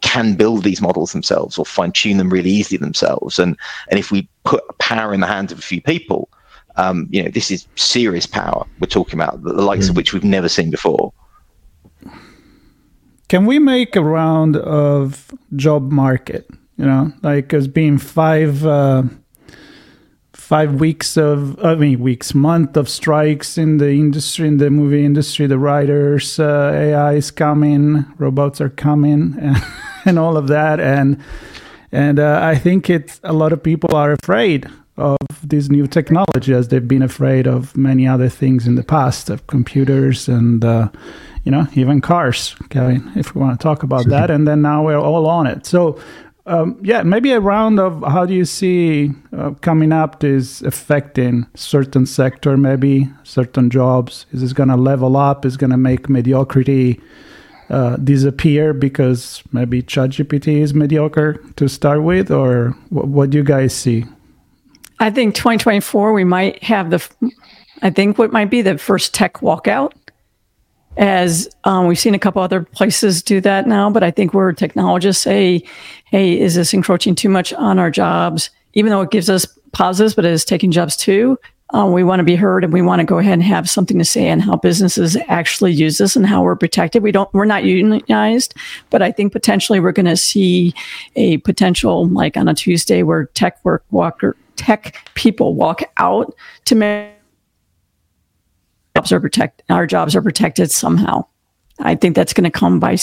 can 0.01 0.36
build 0.36 0.63
these 0.63 0.82
models 0.82 1.11
themselves 1.11 1.57
or 1.57 1.65
fine 1.65 1.91
tune 1.91 2.17
them 2.17 2.29
really 2.29 2.49
easily 2.49 2.77
themselves. 2.77 3.39
And 3.39 3.57
and 3.89 3.99
if 3.99 4.11
we 4.11 4.27
put 4.43 4.63
power 4.79 5.13
in 5.13 5.19
the 5.19 5.27
hands 5.27 5.51
of 5.51 5.59
a 5.59 5.61
few 5.61 5.82
people, 5.82 6.29
um, 6.75 7.07
you 7.11 7.23
know, 7.23 7.29
this 7.29 7.51
is 7.51 7.67
serious 7.75 8.25
power 8.25 8.65
we're 8.79 8.88
talking 8.88 9.19
about, 9.19 9.43
the, 9.43 9.53
the 9.53 9.61
likes 9.61 9.88
mm. 9.88 9.91
of 9.91 9.95
which 9.95 10.13
we've 10.13 10.23
never 10.23 10.49
seen 10.49 10.71
before. 10.71 11.13
Can 13.29 13.45
we 13.45 13.59
make 13.59 13.95
a 13.95 14.01
round 14.01 14.57
of 14.57 15.32
job 15.55 15.91
market? 15.91 16.49
You 16.77 16.86
know, 16.86 17.13
like 17.21 17.53
as 17.53 17.67
being 17.67 17.97
five. 17.97 18.65
Uh, 18.65 19.03
five 20.52 20.82
weeks 20.82 21.16
of 21.16 21.58
i 21.64 21.76
mean 21.76 21.97
weeks 22.02 22.34
month 22.34 22.76
of 22.76 22.89
strikes 22.89 23.58
in 23.58 23.78
the 23.78 23.91
industry 23.91 24.49
in 24.49 24.58
the 24.58 24.70
movie 24.70 25.06
industry 25.06 25.47
the 25.47 25.58
writers 25.58 26.41
uh, 26.41 26.74
ai 26.76 27.14
is 27.14 27.32
coming 27.32 28.06
robots 28.18 28.60
are 28.60 28.68
coming 28.68 29.34
and, 29.41 29.56
and 30.04 30.20
all 30.20 30.36
of 30.36 30.49
that. 30.49 30.78
And 30.82 31.18
and 31.93 32.20
uh, 32.20 32.41
i 32.43 32.56
think 32.56 32.89
it's 32.89 33.22
a 33.24 33.32
lot 33.32 33.54
of 33.54 33.64
people 33.64 33.95
are 33.95 34.12
afraid 34.12 34.70
of 34.97 35.18
this 35.41 35.70
new 35.70 35.88
technology 35.88 36.54
as 36.54 36.68
they've 36.68 36.93
been 36.95 37.02
afraid 37.02 37.47
of 37.47 37.78
many 37.78 38.06
other 38.06 38.28
things 38.28 38.68
in 38.68 38.76
the 38.76 38.84
past 38.84 39.30
of 39.30 39.47
computers 39.47 40.28
and 40.28 40.66
uh, 40.66 40.89
you 41.45 41.52
know 41.52 41.66
even 41.76 42.02
cars 42.02 42.58
kevin 42.68 43.10
if 43.16 43.34
we 43.34 43.39
want 43.39 43.58
to 43.58 43.64
talk 43.64 43.84
about 43.84 44.06
that. 44.10 44.30
And 44.30 44.45
then 44.45 44.62
now 44.62 44.84
we're 44.84 44.99
all 44.99 45.28
on 45.28 45.47
it. 45.47 45.66
So 45.66 45.97
um, 46.46 46.80
yeah 46.82 47.04
maybe 47.04 47.32
a 47.32 47.39
round 47.39 47.80
of 47.80 48.04
how 48.04 48.26
do 48.26 48.34
you 48.34 48.46
see 48.46 49.12
uh, 49.38 49.52
coming 49.62 49.92
up 49.92 50.24
is 50.24 50.62
affecting 50.64 51.46
certain 51.56 52.06
sector 52.06 52.58
maybe 52.58 53.10
certain 53.24 53.70
jobs 53.70 54.26
is 54.32 54.42
this 54.42 54.54
going 54.54 54.70
to 54.70 54.76
level 54.76 55.18
up 55.18 55.46
is 55.46 55.58
going 55.58 55.72
to 55.72 55.78
make 55.78 56.10
mediocrity 56.10 57.00
uh, 57.72 57.96
disappear 57.96 58.74
because 58.74 59.42
maybe 59.54 59.82
ChatGPT 59.82 60.58
is 60.58 60.74
mediocre 60.74 61.42
to 61.56 61.70
start 61.70 62.04
with, 62.04 62.30
or 62.30 62.76
what, 62.89 63.08
what 63.08 63.30
do 63.30 63.38
you 63.38 63.46
guys 63.46 63.74
see? 63.74 64.04
I 65.00 65.10
think 65.10 65.36
2024 65.36 66.12
we 66.12 66.26
might 66.26 66.62
have 66.64 66.89
the, 66.89 67.32
I 67.82 67.89
think 67.89 68.18
what 68.18 68.34
might 68.34 68.50
be 68.50 68.62
the 68.62 68.78
first 68.78 69.14
tech 69.14 69.36
walkout. 69.36 69.94
As 70.98 71.50
um, 71.64 71.88
we've 71.88 71.98
seen 71.98 72.14
a 72.14 72.20
couple 72.20 72.42
other 72.42 72.62
places 72.62 73.24
do 73.24 73.39
that 73.39 73.66
now, 73.66 73.89
but 73.89 74.04
I 74.04 74.12
think 74.12 74.34
where 74.34 74.52
technologists 74.52 75.24
say, 75.24 75.64
"Hey, 76.12 76.39
is 76.39 76.55
this 76.55 76.74
encroaching 76.74 77.16
too 77.16 77.30
much 77.30 77.51
on 77.53 77.80
our 77.80 77.89
jobs?" 77.89 78.49
Even 78.74 78.91
though 78.91 79.01
it 79.01 79.12
gives 79.12 79.30
us 79.30 79.45
positives, 79.74 80.14
but 80.14 80.26
it 80.26 80.32
is 80.32 80.45
taking 80.45 80.72
jobs 80.72 80.95
too. 80.95 81.38
Um, 81.74 81.93
we 81.93 82.03
want 82.03 82.20
to 82.20 82.24
be 82.24 82.36
heard 82.36 82.64
and 82.64 82.74
we 82.74 82.82
want 82.82 82.99
to 82.99 83.05
go 83.05 83.18
ahead 83.18 83.34
and 83.34 83.43
have 83.43 83.70
something 83.70 83.97
to 83.97 84.05
say 84.05 84.30
on 84.30 84.39
how 84.39 84.57
businesses 84.57 85.16
actually 85.28 85.72
use 85.72 85.97
this 85.97 86.16
and 86.16 86.28
how 86.28 86.43
we're 86.43 86.55
protected. 86.55 87.01
We 87.01 87.14
don't, 87.14 87.34
we're 87.34 87.45
not 87.45 87.64
unionized, 87.64 88.53
but 88.89 89.01
I 89.01 89.12
think 89.12 89.32
potentially 89.32 89.80
we're 89.80 89.93
going 89.93 90.05
to 90.05 90.18
see 90.18 90.74
a 91.16 91.38
potential 91.38 92.09
like 92.09 92.36
on 92.36 92.49
a 92.49 92.53
Tuesday 92.53 93.03
where 93.03 93.26
tech 93.28 93.64
work 93.64 93.86
walker, 93.89 94.36
tech 94.57 94.97
people 95.16 95.55
walk 95.55 95.82
out 95.97 96.36
to 96.66 96.76
make 96.76 97.14
jobs 98.95 99.12
are 99.14 99.22
protect 99.22 99.64
our 99.70 99.88
jobs 99.88 100.16
are 100.16 100.22
protected 100.22 100.72
somehow. 100.72 101.26
I 101.80 101.95
think 101.95 102.16
that's 102.16 102.34
going 102.34 102.43
to 102.43 102.51
come 102.51 102.80
by 102.80 102.97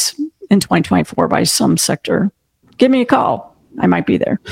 in 0.50 0.60
2024 0.60 1.26
by 1.28 1.42
some 1.44 1.78
sector. 1.78 2.30
Give 2.78 2.90
me 2.90 3.02
a 3.02 3.06
call. 3.06 3.56
I 3.80 3.86
might 3.86 4.06
be 4.06 4.16
there. 4.16 4.40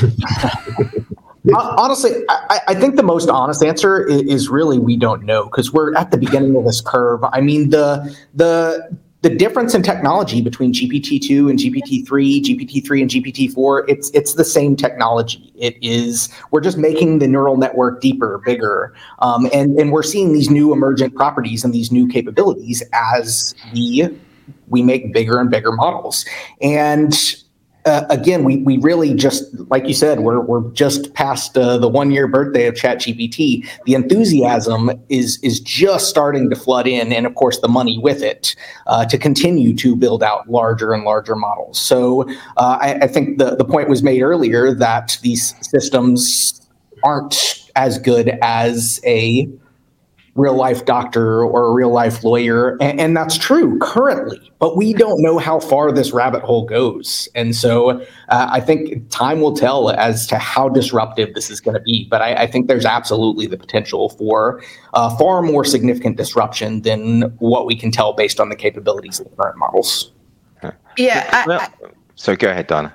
Honestly, 1.54 2.10
I, 2.28 2.60
I, 2.68 2.74
think 2.74 2.96
the 2.96 3.04
most 3.04 3.28
honest 3.28 3.62
answer 3.62 4.04
is, 4.04 4.22
is 4.22 4.48
really 4.48 4.78
we 4.80 4.96
don't 4.96 5.22
know 5.22 5.44
because 5.44 5.72
we're 5.72 5.94
at 5.94 6.10
the 6.10 6.18
beginning 6.18 6.56
of 6.56 6.64
this 6.64 6.80
curve. 6.80 7.22
I 7.22 7.40
mean, 7.40 7.70
the 7.70 8.16
the 8.34 8.98
the 9.22 9.30
difference 9.30 9.74
in 9.74 9.82
technology 9.82 10.40
between 10.40 10.72
GPT-2 10.72 11.50
and 11.50 11.58
GPT-3, 11.58 12.42
GPT-3 12.42 13.00
and 13.00 13.10
GPT-4, 13.10 13.84
it's 13.88 14.10
it's 14.10 14.34
the 14.34 14.44
same 14.44 14.74
technology. 14.74 15.52
It 15.56 15.76
is 15.82 16.28
we're 16.50 16.60
just 16.60 16.78
making 16.78 17.20
the 17.20 17.28
neural 17.28 17.56
network 17.56 18.00
deeper, 18.00 18.42
bigger, 18.44 18.92
um, 19.20 19.48
and 19.52 19.78
and 19.78 19.92
we're 19.92 20.02
seeing 20.02 20.32
these 20.32 20.50
new 20.50 20.72
emergent 20.72 21.14
properties 21.14 21.62
and 21.62 21.72
these 21.72 21.92
new 21.92 22.08
capabilities 22.08 22.82
as 22.92 23.54
we 23.72 24.08
we 24.66 24.82
make 24.82 25.12
bigger 25.12 25.38
and 25.38 25.48
bigger 25.48 25.70
models. 25.70 26.24
And 26.60 27.14
uh, 27.86 28.04
again, 28.10 28.42
we 28.42 28.58
we 28.58 28.78
really 28.78 29.14
just 29.14 29.44
like 29.70 29.86
you 29.86 29.94
said, 29.94 30.20
we're 30.20 30.40
we're 30.40 30.68
just 30.72 31.14
past 31.14 31.56
uh, 31.56 31.78
the 31.78 31.88
one 31.88 32.10
year 32.10 32.26
birthday 32.26 32.66
of 32.66 32.74
ChatGPT. 32.74 33.66
The 33.84 33.94
enthusiasm 33.94 34.90
is 35.08 35.38
is 35.42 35.60
just 35.60 36.08
starting 36.08 36.50
to 36.50 36.56
flood 36.56 36.88
in, 36.88 37.12
and 37.12 37.26
of 37.26 37.36
course, 37.36 37.60
the 37.60 37.68
money 37.68 37.98
with 37.98 38.22
it 38.22 38.56
uh, 38.88 39.06
to 39.06 39.16
continue 39.16 39.74
to 39.76 39.94
build 39.94 40.24
out 40.24 40.50
larger 40.50 40.92
and 40.92 41.04
larger 41.04 41.36
models. 41.36 41.78
So 41.78 42.28
uh, 42.56 42.78
I, 42.80 42.94
I 43.02 43.06
think 43.06 43.38
the 43.38 43.54
the 43.54 43.64
point 43.64 43.88
was 43.88 44.02
made 44.02 44.20
earlier 44.20 44.74
that 44.74 45.18
these 45.22 45.54
systems 45.60 46.60
aren't 47.04 47.70
as 47.76 47.98
good 47.98 48.36
as 48.42 49.00
a 49.04 49.48
real 50.36 50.54
life 50.54 50.84
doctor 50.84 51.44
or 51.44 51.66
a 51.66 51.72
real 51.72 51.90
life 51.90 52.22
lawyer. 52.22 52.76
And, 52.80 53.00
and, 53.00 53.16
that's 53.16 53.38
true 53.38 53.78
currently, 53.78 54.52
but 54.58 54.76
we 54.76 54.92
don't 54.92 55.22
know 55.22 55.38
how 55.38 55.58
far 55.58 55.90
this 55.90 56.12
rabbit 56.12 56.42
hole 56.42 56.66
goes. 56.66 57.28
And 57.34 57.56
so 57.56 57.90
uh, 57.90 58.04
I 58.28 58.60
think 58.60 59.08
time 59.08 59.40
will 59.40 59.56
tell 59.56 59.90
as 59.90 60.26
to 60.26 60.38
how 60.38 60.68
disruptive 60.68 61.34
this 61.34 61.50
is 61.50 61.60
going 61.60 61.74
to 61.74 61.80
be. 61.80 62.06
But 62.10 62.20
I, 62.20 62.42
I, 62.42 62.46
think 62.46 62.68
there's 62.68 62.84
absolutely 62.84 63.46
the 63.46 63.56
potential 63.56 64.10
for 64.10 64.62
uh, 64.92 65.16
far 65.16 65.40
more 65.40 65.64
significant 65.64 66.18
disruption 66.18 66.82
than 66.82 67.22
what 67.38 67.64
we 67.64 67.74
can 67.74 67.90
tell 67.90 68.12
based 68.12 68.38
on 68.38 68.50
the 68.50 68.56
capabilities 68.56 69.18
of 69.18 69.30
the 69.30 69.36
current 69.36 69.56
models. 69.56 70.12
Yeah. 70.98 71.28
I, 71.32 71.46
well, 71.46 71.92
so 72.14 72.36
go 72.36 72.50
ahead, 72.50 72.66
Diana. 72.66 72.94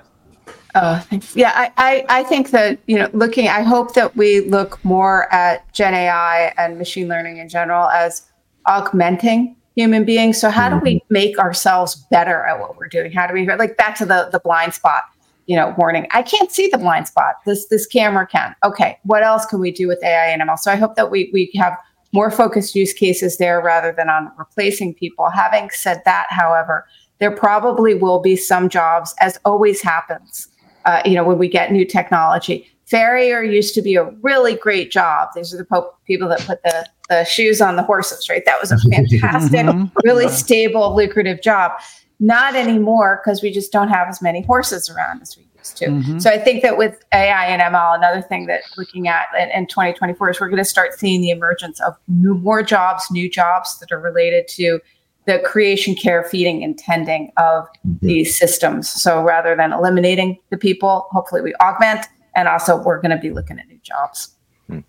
Oh, 0.74 0.98
thanks. 1.10 1.36
Yeah, 1.36 1.52
I, 1.54 1.72
I, 1.76 2.20
I 2.20 2.22
think 2.24 2.50
that, 2.50 2.78
you 2.86 2.98
know, 2.98 3.08
looking, 3.12 3.48
I 3.48 3.62
hope 3.62 3.94
that 3.94 4.16
we 4.16 4.40
look 4.40 4.82
more 4.84 5.32
at 5.32 5.70
Gen 5.72 5.94
AI 5.94 6.54
and 6.56 6.78
machine 6.78 7.08
learning 7.08 7.38
in 7.38 7.48
general 7.48 7.88
as 7.88 8.22
augmenting 8.66 9.56
human 9.76 10.04
beings. 10.04 10.40
So 10.40 10.50
how 10.50 10.70
do 10.70 10.76
we 10.76 10.96
mm-hmm. 10.96 11.12
make 11.12 11.38
ourselves 11.38 11.96
better 12.10 12.44
at 12.44 12.58
what 12.58 12.76
we're 12.76 12.88
doing? 12.88 13.12
How 13.12 13.26
do 13.26 13.34
we, 13.34 13.46
like 13.46 13.76
back 13.76 13.96
to 13.98 14.06
the, 14.06 14.28
the 14.32 14.40
blind 14.40 14.72
spot, 14.72 15.04
you 15.46 15.56
know, 15.56 15.74
warning, 15.76 16.06
I 16.12 16.22
can't 16.22 16.50
see 16.50 16.68
the 16.68 16.78
blind 16.78 17.06
spot. 17.08 17.36
This, 17.44 17.66
this 17.68 17.86
camera 17.86 18.26
can. 18.26 18.54
Okay. 18.64 18.98
What 19.02 19.22
else 19.22 19.44
can 19.44 19.60
we 19.60 19.72
do 19.72 19.88
with 19.88 20.02
AI 20.02 20.28
and 20.28 20.40
ML? 20.40 20.58
So 20.58 20.70
I 20.70 20.76
hope 20.76 20.94
that 20.96 21.10
we, 21.10 21.30
we 21.32 21.50
have 21.56 21.76
more 22.12 22.30
focused 22.30 22.74
use 22.74 22.92
cases 22.92 23.38
there 23.38 23.60
rather 23.60 23.92
than 23.92 24.08
on 24.08 24.30
replacing 24.38 24.94
people. 24.94 25.30
Having 25.30 25.70
said 25.70 26.02
that, 26.04 26.26
however, 26.30 26.86
there 27.18 27.30
probably 27.30 27.94
will 27.94 28.20
be 28.20 28.36
some 28.36 28.68
jobs, 28.68 29.14
as 29.20 29.38
always 29.44 29.80
happens, 29.80 30.48
uh, 30.84 31.02
you 31.04 31.14
know, 31.14 31.24
when 31.24 31.38
we 31.38 31.48
get 31.48 31.72
new 31.72 31.84
technology. 31.84 32.68
Farrier 32.86 33.42
used 33.42 33.74
to 33.74 33.82
be 33.82 33.94
a 33.96 34.04
really 34.20 34.54
great 34.54 34.90
job. 34.90 35.30
These 35.34 35.54
are 35.54 35.56
the 35.56 35.64
po- 35.64 35.94
people 36.06 36.28
that 36.28 36.40
put 36.40 36.62
the, 36.62 36.86
the 37.08 37.24
shoes 37.24 37.60
on 37.60 37.76
the 37.76 37.82
horses, 37.82 38.28
right? 38.28 38.44
That 38.44 38.60
was 38.60 38.70
a 38.70 38.78
fantastic, 38.90 39.66
mm-hmm. 39.66 39.86
really 40.04 40.28
stable, 40.28 40.94
lucrative 40.94 41.40
job. 41.42 41.72
Not 42.20 42.54
anymore 42.54 43.20
because 43.24 43.42
we 43.42 43.50
just 43.50 43.72
don't 43.72 43.88
have 43.88 44.08
as 44.08 44.20
many 44.20 44.42
horses 44.42 44.90
around 44.90 45.22
as 45.22 45.36
we 45.36 45.48
used 45.56 45.76
to. 45.78 45.86
Mm-hmm. 45.86 46.18
So 46.18 46.30
I 46.30 46.38
think 46.38 46.62
that 46.62 46.76
with 46.76 47.02
AI 47.12 47.46
and 47.46 47.62
ML, 47.62 47.96
another 47.96 48.22
thing 48.22 48.46
that 48.46 48.62
looking 48.76 49.08
at 49.08 49.26
in, 49.38 49.50
in 49.50 49.66
2024 49.66 50.30
is 50.30 50.40
we're 50.40 50.48
going 50.48 50.58
to 50.58 50.64
start 50.64 50.92
seeing 50.98 51.20
the 51.20 51.30
emergence 51.30 51.80
of 51.80 51.96
new, 52.08 52.34
more 52.34 52.62
jobs, 52.62 53.10
new 53.10 53.30
jobs 53.30 53.78
that 53.78 53.90
are 53.90 54.00
related 54.00 54.48
to 54.48 54.80
the 55.24 55.38
creation, 55.44 55.94
care, 55.94 56.24
feeding, 56.24 56.64
and 56.64 56.78
tending 56.78 57.32
of 57.36 57.64
mm-hmm. 57.86 58.06
these 58.06 58.36
systems. 58.36 58.90
So 58.90 59.22
rather 59.22 59.54
than 59.54 59.72
eliminating 59.72 60.38
the 60.50 60.56
people, 60.56 61.06
hopefully 61.10 61.42
we 61.42 61.54
augment, 61.56 62.06
and 62.34 62.48
also 62.48 62.82
we're 62.82 63.00
going 63.00 63.10
to 63.10 63.18
be 63.18 63.30
looking 63.30 63.58
at 63.58 63.68
new 63.68 63.78
jobs. 63.82 64.34
Hmm. 64.68 64.80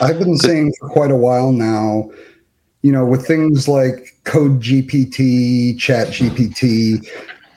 I've 0.00 0.18
been 0.18 0.36
saying 0.36 0.72
for 0.78 0.88
quite 0.88 1.10
a 1.10 1.16
while 1.16 1.52
now, 1.52 2.10
you 2.82 2.92
know, 2.92 3.04
with 3.04 3.26
things 3.26 3.68
like 3.68 4.16
Code 4.24 4.60
GPT, 4.60 5.78
Chat 5.78 6.08
GPT, 6.08 7.06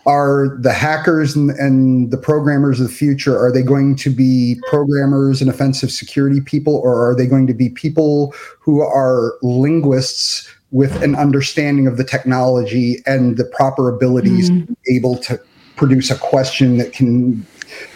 are 0.05 0.57
the 0.59 0.73
hackers 0.73 1.35
and, 1.35 1.51
and, 1.51 2.11
the 2.11 2.17
programmers 2.17 2.81
of 2.81 2.87
the 2.87 2.93
future 2.93 3.39
are 3.39 3.53
they 3.53 3.61
going 3.61 3.95
to 3.95 4.09
be 4.09 4.59
programmers 4.69 5.39
and 5.39 5.49
offensive 5.49 5.91
security 5.91 6.41
people 6.41 6.75
or 6.83 7.09
are 7.09 7.15
they 7.15 7.25
going 7.25 7.47
to 7.47 7.53
be 7.53 7.69
people 7.69 8.33
who 8.59 8.81
are 8.81 9.35
linguists 9.41 10.53
with 10.73 11.03
an 11.03 11.15
understanding 11.15 11.85
of 11.85 11.97
the 11.97 12.03
technology 12.03 12.97
and 13.05 13.37
the 13.37 13.45
proper 13.45 13.87
abilities 13.87 14.49
mm-hmm. 14.49 14.73
able 14.89 15.15
to 15.15 15.39
produce 15.75 16.09
a 16.09 16.17
question 16.17 16.77
that 16.77 16.91
can 16.91 17.45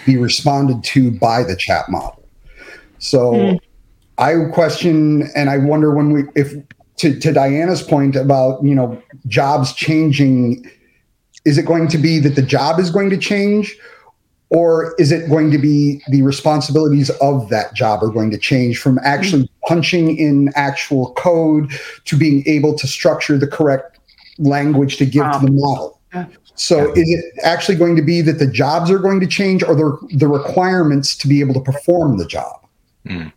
be 0.06 0.16
responded 0.16 0.84
to 0.84 1.10
by 1.12 1.44
the 1.44 1.56
chat 1.56 1.90
model. 1.90 2.24
So 3.00 3.32
mm. 3.34 3.60
I 4.20 4.36
question 4.54 5.30
and 5.36 5.50
I 5.50 5.58
wonder 5.58 5.94
when 5.94 6.12
we 6.12 6.24
if 6.36 6.54
to, 6.98 7.20
to 7.20 7.32
Diana's 7.34 7.82
point 7.82 8.16
about 8.16 8.64
you 8.64 8.76
know 8.76 9.02
jobs 9.26 9.74
changing, 9.74 10.70
is 11.46 11.58
it 11.58 11.66
going 11.66 11.88
to 11.88 11.98
be 11.98 12.20
that 12.20 12.36
the 12.36 12.42
job 12.44 12.80
is 12.80 12.92
going 12.92 13.10
to 13.10 13.18
change 13.18 13.76
or 14.50 14.96
is 14.98 15.12
it 15.12 15.30
going 15.30 15.52
to 15.52 15.58
be 15.58 16.02
the 16.10 16.22
responsibilities 16.22 17.10
of 17.22 17.50
that 17.50 17.74
job 17.74 18.02
are 18.04 18.10
going 18.10 18.32
to 18.32 18.38
change 18.38 18.80
from 18.80 19.00
actually 19.04 19.44
mm-hmm. 19.44 19.68
punching 19.68 20.18
in 20.18 20.52
actual 20.56 21.14
code 21.14 21.72
to 22.06 22.18
being 22.18 22.48
able 22.48 22.76
to 22.78 22.88
structure 22.88 23.38
the 23.38 23.48
correct 23.48 24.00
language 24.40 24.98
to 24.98 25.06
give 25.06 25.26
wow. 25.26 25.40
to 25.40 25.46
the 25.46 25.52
model 25.52 26.00
so 26.56 26.92
is 26.94 27.10
it 27.10 27.26
actually 27.44 27.76
going 27.76 27.96
to 27.96 28.02
be 28.02 28.22
that 28.22 28.40
the 28.40 28.48
jobs 28.48 28.90
are 28.90 28.98
going 28.98 29.20
to 29.20 29.28
change 29.28 29.62
or 29.64 29.76
the, 29.76 30.08
the 30.14 30.28
requirements 30.28 31.16
to 31.16 31.28
be 31.28 31.40
able 31.40 31.54
to 31.54 31.62
perform 31.62 32.18
the 32.18 32.26
job 32.26 32.66
mm. 33.06 33.32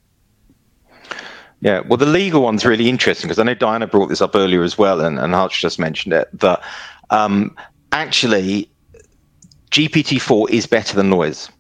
Yeah, 1.63 1.81
well, 1.81 1.99
the 1.99 2.07
legal 2.07 2.43
one's 2.43 2.65
really 2.65 2.89
interesting 2.89 3.29
because 3.29 3.39
I 3.39 3.43
know 3.43 3.55
Diana 3.55 3.87
brought 3.87 4.09
this 4.09 4.23
up 4.23 4.35
earlier 4.35 4.63
as 4.63 4.79
well, 4.79 5.03
and, 5.03 5.19
and 5.19 5.35
Hutch 5.35 5.61
just 5.61 5.79
mentioned 5.79 6.15
it. 6.15 6.29
That 6.39 6.63
um, 7.11 7.55
actually, 7.93 8.70
GPT-4 9.71 10.51
is 10.51 10.67
better 10.67 10.97
than 10.97 11.11
lawyers. 11.11 11.51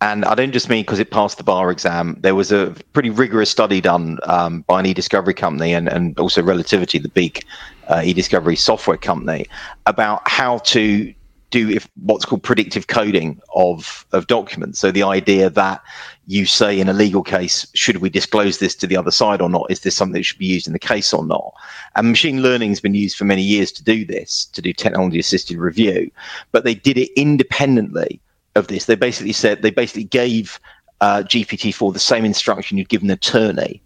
And 0.00 0.24
I 0.24 0.36
don't 0.36 0.52
just 0.52 0.68
mean 0.68 0.84
because 0.84 1.00
it 1.00 1.10
passed 1.10 1.38
the 1.38 1.44
bar 1.44 1.72
exam. 1.72 2.16
There 2.20 2.36
was 2.36 2.52
a 2.52 2.74
pretty 2.92 3.10
rigorous 3.10 3.50
study 3.50 3.80
done 3.80 4.18
um, 4.24 4.62
by 4.68 4.78
an 4.78 4.86
e-discovery 4.86 5.34
company 5.34 5.74
and, 5.74 5.88
and 5.88 6.16
also 6.20 6.40
Relativity, 6.40 6.98
the 6.98 7.08
big 7.08 7.44
uh, 7.88 8.02
e-discovery 8.04 8.54
software 8.54 8.96
company, 8.96 9.46
about 9.86 10.22
how 10.28 10.58
to 10.58 11.12
do 11.50 11.70
if 11.70 11.88
what's 12.02 12.24
called 12.24 12.42
predictive 12.42 12.86
coding 12.86 13.40
of 13.54 14.06
of 14.12 14.26
documents. 14.26 14.78
So 14.78 14.90
the 14.90 15.02
idea 15.02 15.50
that 15.50 15.82
you 16.26 16.44
say 16.44 16.78
in 16.78 16.88
a 16.88 16.92
legal 16.92 17.22
case, 17.22 17.66
should 17.74 17.98
we 17.98 18.10
disclose 18.10 18.58
this 18.58 18.74
to 18.76 18.86
the 18.86 18.96
other 18.96 19.10
side 19.10 19.40
or 19.40 19.48
not? 19.48 19.66
Is 19.70 19.80
this 19.80 19.96
something 19.96 20.14
that 20.14 20.24
should 20.24 20.38
be 20.38 20.46
used 20.46 20.66
in 20.66 20.72
the 20.72 20.78
case 20.78 21.12
or 21.12 21.24
not? 21.24 21.54
And 21.96 22.08
machine 22.08 22.42
learning 22.42 22.70
has 22.70 22.80
been 22.80 22.94
used 22.94 23.16
for 23.16 23.24
many 23.24 23.42
years 23.42 23.72
to 23.72 23.84
do 23.84 24.04
this, 24.04 24.46
to 24.46 24.60
do 24.60 24.72
technology 24.72 25.18
assisted 25.18 25.56
review, 25.58 26.10
but 26.52 26.64
they 26.64 26.74
did 26.74 26.98
it 26.98 27.10
independently 27.16 28.20
of 28.54 28.66
this. 28.68 28.84
They 28.84 28.96
basically 28.96 29.32
said 29.32 29.62
they 29.62 29.70
basically 29.70 30.04
gave 30.04 30.60
uh, 31.00 31.22
GPT-4 31.24 31.92
the 31.92 31.98
same 31.98 32.24
instruction 32.24 32.76
you'd 32.76 32.88
give 32.88 33.02
an 33.02 33.10
attorney 33.10 33.80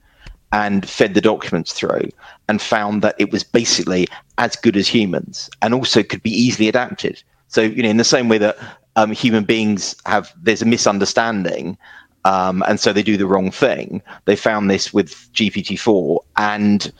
and 0.52 0.88
fed 0.88 1.14
the 1.14 1.20
documents 1.20 1.72
through 1.72 2.08
and 2.48 2.60
found 2.60 3.02
that 3.02 3.16
it 3.18 3.32
was 3.32 3.42
basically 3.42 4.06
as 4.38 4.54
good 4.56 4.76
as 4.76 4.86
humans 4.86 5.48
and 5.62 5.72
also 5.74 6.02
could 6.02 6.22
be 6.22 6.30
easily 6.30 6.68
adapted. 6.68 7.22
So, 7.52 7.60
you 7.60 7.82
know, 7.82 7.90
in 7.90 7.98
the 7.98 8.04
same 8.04 8.28
way 8.30 8.38
that 8.38 8.56
um, 8.96 9.12
human 9.12 9.44
beings 9.44 9.94
have, 10.06 10.32
there's 10.42 10.62
a 10.62 10.66
misunderstanding, 10.66 11.76
um, 12.24 12.64
and 12.66 12.80
so 12.80 12.92
they 12.92 13.02
do 13.02 13.18
the 13.18 13.26
wrong 13.26 13.50
thing. 13.50 14.00
They 14.24 14.36
found 14.36 14.70
this 14.70 14.92
with 14.92 15.30
GPT-4 15.34 16.18
and 16.38 16.90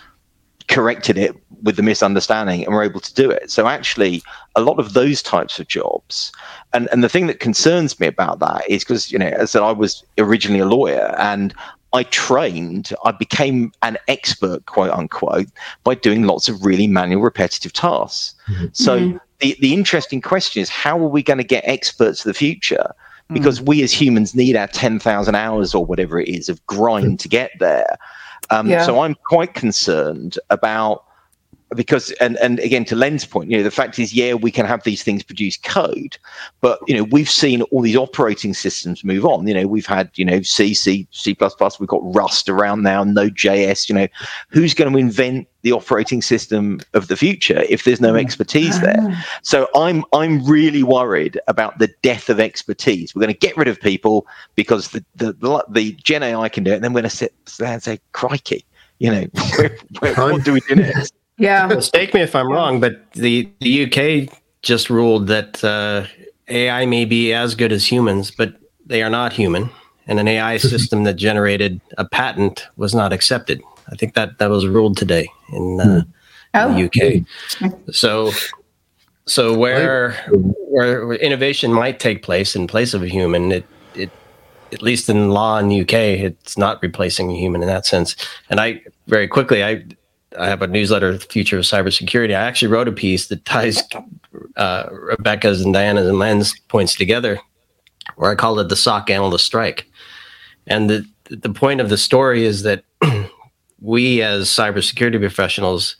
corrected 0.68 1.16
it 1.16 1.34
with 1.62 1.76
the 1.76 1.82
misunderstanding 1.82 2.64
and 2.64 2.74
were 2.74 2.82
able 2.82 3.00
to 3.00 3.14
do 3.14 3.30
it. 3.30 3.50
So 3.50 3.66
actually, 3.66 4.22
a 4.54 4.60
lot 4.60 4.78
of 4.78 4.92
those 4.92 5.22
types 5.22 5.58
of 5.58 5.68
jobs, 5.68 6.32
and 6.74 6.86
and 6.92 7.02
the 7.02 7.08
thing 7.08 7.28
that 7.28 7.40
concerns 7.40 7.98
me 7.98 8.06
about 8.06 8.40
that 8.40 8.68
is 8.68 8.84
because 8.84 9.10
you 9.10 9.18
know, 9.18 9.28
as 9.28 9.40
I 9.40 9.44
said, 9.46 9.62
I 9.62 9.72
was 9.72 10.04
originally 10.18 10.60
a 10.60 10.66
lawyer 10.66 11.14
and 11.18 11.54
I 11.94 12.02
trained, 12.04 12.92
I 13.04 13.12
became 13.12 13.72
an 13.82 13.96
expert, 14.08 14.66
quote 14.66 14.90
unquote, 14.90 15.48
by 15.84 15.94
doing 15.94 16.24
lots 16.24 16.48
of 16.48 16.64
really 16.64 16.86
manual, 16.86 17.22
repetitive 17.22 17.72
tasks. 17.72 18.34
Mm-hmm. 18.48 18.66
So 18.72 18.98
mm-hmm 18.98 19.16
the, 19.42 19.56
the 19.60 19.74
interesting 19.74 20.20
question 20.20 20.62
is 20.62 20.70
how 20.70 20.98
are 20.98 21.08
we 21.08 21.22
going 21.22 21.38
to 21.38 21.44
get 21.44 21.64
experts 21.66 22.20
of 22.20 22.24
the 22.24 22.34
future? 22.34 22.94
Hmm. 23.28 23.34
Because 23.34 23.60
mm. 23.60 23.66
we 23.66 23.82
as 23.82 23.92
humans 23.92 24.34
need 24.34 24.56
our 24.56 24.68
10,000 24.68 25.34
hours 25.34 25.74
or 25.74 25.84
whatever 25.84 26.18
it 26.18 26.28
is 26.28 26.48
of 26.48 26.64
grind 26.66 27.20
to 27.20 27.28
get 27.28 27.50
there. 27.58 27.98
Um, 28.50 28.68
yeah. 28.68 28.84
So 28.84 29.00
I'm 29.00 29.16
quite 29.26 29.54
concerned 29.54 30.38
about 30.50 31.04
because 31.74 32.10
and 32.12 32.36
and 32.38 32.58
again 32.60 32.84
to 32.86 32.96
Len's 32.96 33.24
point, 33.24 33.50
you 33.50 33.56
know, 33.56 33.62
the 33.62 33.70
fact 33.70 33.98
is, 33.98 34.12
yeah, 34.12 34.34
we 34.34 34.50
can 34.50 34.66
have 34.66 34.82
these 34.84 35.02
things 35.02 35.22
produce 35.22 35.56
code, 35.56 36.16
but 36.60 36.80
you 36.86 36.96
know, 36.96 37.04
we've 37.04 37.30
seen 37.30 37.62
all 37.62 37.82
these 37.82 37.96
operating 37.96 38.54
systems 38.54 39.04
move 39.04 39.24
on. 39.24 39.46
You 39.46 39.54
know, 39.54 39.66
we've 39.66 39.86
had 39.86 40.10
you 40.14 40.24
know 40.24 40.42
C, 40.42 40.74
C, 40.74 41.06
C 41.10 41.36
we've 41.78 41.88
got 41.88 42.14
Rust 42.14 42.48
around 42.48 42.82
now, 42.82 43.04
Node.js. 43.04 43.88
You 43.88 43.94
know, 43.94 44.08
who's 44.48 44.74
going 44.74 44.92
to 44.92 44.98
invent 44.98 45.48
the 45.62 45.72
operating 45.72 46.22
system 46.22 46.80
of 46.94 47.08
the 47.08 47.16
future 47.16 47.62
if 47.68 47.84
there's 47.84 48.00
no 48.00 48.14
mm. 48.14 48.20
expertise 48.20 48.80
there? 48.80 48.96
Ah. 48.98 49.26
So 49.42 49.68
I'm 49.74 50.04
I'm 50.12 50.44
really 50.44 50.82
worried 50.82 51.40
about 51.48 51.78
the 51.78 51.88
death 52.02 52.28
of 52.28 52.40
expertise. 52.40 53.14
We're 53.14 53.20
going 53.20 53.34
to 53.34 53.38
get 53.38 53.56
rid 53.56 53.68
of 53.68 53.80
people 53.80 54.26
because 54.54 54.88
the 54.88 55.04
the 55.16 55.32
the, 55.32 55.64
the 55.70 55.92
Gen 55.92 56.22
AI 56.22 56.48
can 56.48 56.64
do 56.64 56.72
it, 56.72 56.76
and 56.76 56.84
then 56.84 56.92
we're 56.92 57.02
going 57.02 57.10
to 57.10 57.16
sit 57.16 57.34
there 57.58 57.72
and 57.72 57.82
say, 57.82 58.00
"Crikey." 58.12 58.64
You 58.98 59.10
know, 59.10 59.26
where, 59.58 59.78
where, 59.98 60.14
what 60.14 60.44
do 60.44 60.52
we 60.52 60.60
do 60.60 60.76
next? 60.76 61.12
Yeah. 61.42 61.66
Mistake 61.74 62.14
me 62.14 62.20
if 62.20 62.36
I'm 62.36 62.50
wrong, 62.50 62.78
but 62.78 63.12
the, 63.14 63.50
the 63.60 63.84
UK 63.84 64.32
just 64.62 64.88
ruled 64.88 65.26
that 65.26 65.62
uh, 65.64 66.06
AI 66.48 66.86
may 66.86 67.04
be 67.04 67.32
as 67.32 67.56
good 67.56 67.72
as 67.72 67.84
humans, 67.84 68.30
but 68.30 68.54
they 68.86 69.02
are 69.02 69.10
not 69.10 69.32
human. 69.32 69.68
And 70.06 70.20
an 70.20 70.28
AI 70.28 70.56
system 70.72 71.02
that 71.02 71.14
generated 71.14 71.80
a 71.98 72.04
patent 72.04 72.68
was 72.76 72.94
not 72.94 73.12
accepted. 73.12 73.60
I 73.90 73.96
think 73.96 74.14
that 74.14 74.38
that 74.38 74.50
was 74.50 74.68
ruled 74.68 74.96
today 74.96 75.28
in, 75.52 75.80
uh, 75.80 76.02
oh. 76.54 76.74
the 76.74 77.26
UK. 77.66 77.72
So, 77.92 78.30
so 79.26 79.56
where 79.56 80.12
where 80.68 81.12
innovation 81.14 81.72
might 81.72 81.98
take 81.98 82.22
place 82.22 82.54
in 82.54 82.68
place 82.68 82.94
of 82.94 83.02
a 83.02 83.08
human, 83.08 83.50
it 83.50 83.66
it 83.94 84.10
at 84.72 84.82
least 84.82 85.08
in 85.08 85.30
law 85.30 85.58
in 85.58 85.68
the 85.68 85.80
UK, 85.80 85.94
it's 85.94 86.56
not 86.56 86.80
replacing 86.82 87.30
a 87.30 87.36
human 87.36 87.62
in 87.62 87.68
that 87.68 87.84
sense. 87.86 88.14
And 88.48 88.60
I 88.60 88.82
very 89.08 89.26
quickly 89.26 89.64
I 89.64 89.84
I 90.38 90.48
have 90.48 90.62
a 90.62 90.66
newsletter, 90.66 91.18
Future 91.18 91.58
of 91.58 91.64
Cybersecurity. 91.64 92.30
I 92.30 92.42
actually 92.42 92.68
wrote 92.68 92.88
a 92.88 92.92
piece 92.92 93.28
that 93.28 93.44
ties 93.44 93.82
uh, 94.56 94.88
Rebecca's 94.90 95.62
and 95.62 95.74
Diana's 95.74 96.08
and 96.08 96.18
Len's 96.18 96.58
points 96.68 96.94
together, 96.94 97.38
where 98.16 98.30
I 98.30 98.34
called 98.34 98.60
it 98.60 98.68
the 98.68 98.76
SOC 98.76 99.10
analyst 99.10 99.46
strike. 99.46 99.86
And 100.66 100.88
the 100.88 101.06
the 101.28 101.50
point 101.50 101.80
of 101.80 101.88
the 101.88 101.96
story 101.96 102.44
is 102.44 102.62
that 102.62 102.84
we 103.80 104.22
as 104.22 104.48
cybersecurity 104.48 105.18
professionals 105.18 105.96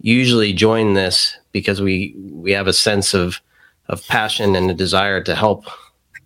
usually 0.00 0.52
join 0.52 0.94
this 0.94 1.36
because 1.52 1.80
we 1.80 2.14
we 2.18 2.52
have 2.52 2.66
a 2.66 2.72
sense 2.72 3.14
of 3.14 3.40
of 3.88 4.06
passion 4.08 4.56
and 4.56 4.70
a 4.70 4.74
desire 4.74 5.22
to 5.22 5.34
help 5.34 5.64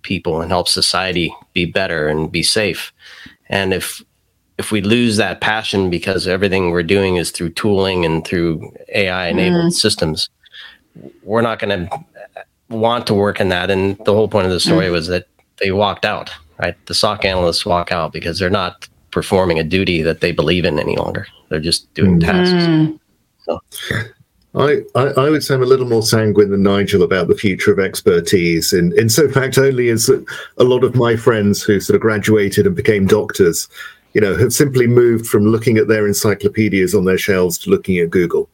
people 0.03 0.41
and 0.41 0.51
help 0.51 0.69
society 0.69 1.35
be 1.53 1.65
better 1.65 2.09
and 2.09 2.31
be 2.31 2.43
safe. 2.43 2.93
And 3.49 3.75
if 3.75 4.03
if 4.59 4.73
we 4.73 4.81
lose 4.81 5.17
that 5.17 5.41
passion 5.41 5.89
because 5.89 6.27
everything 6.27 6.71
we're 6.71 6.83
doing 6.83 7.17
is 7.17 7.31
through 7.31 7.51
tooling 7.51 8.05
and 8.05 8.27
through 8.27 8.73
AI 8.95 9.29
enabled 9.29 9.67
mm. 9.67 9.73
systems, 9.73 10.29
we're 11.23 11.43
not 11.43 11.61
going 11.61 11.89
to 11.89 12.05
want 12.69 13.07
to 13.07 13.15
work 13.15 13.41
in 13.41 13.49
that. 13.51 13.71
And 13.71 13.97
the 14.05 14.13
whole 14.13 14.29
point 14.29 14.47
of 14.47 14.53
the 14.53 14.61
story 14.61 14.87
mm. 14.87 14.93
was 14.93 15.07
that 15.07 15.29
they 15.61 15.71
walked 15.71 16.05
out, 16.05 16.31
right? 16.59 16.75
The 16.87 16.95
SOC 16.95 17.25
analysts 17.25 17.65
walk 17.65 17.93
out 17.93 18.13
because 18.13 18.39
they're 18.39 18.51
not 18.51 18.89
performing 19.13 19.59
a 19.59 19.65
duty 19.65 20.03
that 20.03 20.21
they 20.21 20.33
believe 20.33 20.65
in 20.65 20.79
any 20.79 20.97
longer. 20.97 21.27
They're 21.49 21.61
just 21.61 21.93
doing 21.95 22.21
mm. 22.21 22.25
tasks. 22.25 23.01
So. 23.45 23.61
I, 24.55 24.83
I, 24.97 25.03
I, 25.09 25.31
would 25.31 25.45
say 25.45 25.55
I'm 25.55 25.63
a 25.63 25.67
little 25.67 25.87
more 25.87 26.03
sanguine 26.03 26.51
than 26.51 26.63
Nigel 26.63 27.03
about 27.03 27.29
the 27.29 27.37
future 27.37 27.71
of 27.71 27.79
expertise. 27.79 28.73
In, 28.73 28.99
in 28.99 29.09
so 29.09 29.29
fact, 29.29 29.57
only 29.57 29.89
as 29.89 30.09
a 30.09 30.65
lot 30.65 30.85
of 30.85 30.97
my 30.97 31.17
friends 31.17 31.63
who 31.63 31.81
sort 31.81 31.95
of 31.95 32.03
graduated 32.03 32.67
and 32.67 32.75
became 32.75 33.07
doctors 33.07 33.69
you 34.15 34.21
know, 34.21 34.37
have 34.37 34.53
simply 34.53 34.87
moved 34.87 35.27
from 35.27 35.47
looking 35.47 35.77
at 35.77 35.89
their 35.89 36.07
encyclopedias 36.07 36.95
on 36.95 37.05
their 37.05 37.19
shelves 37.19 37.59
to 37.59 37.71
looking 37.71 37.99
at 37.99 38.11
Google. 38.11 38.49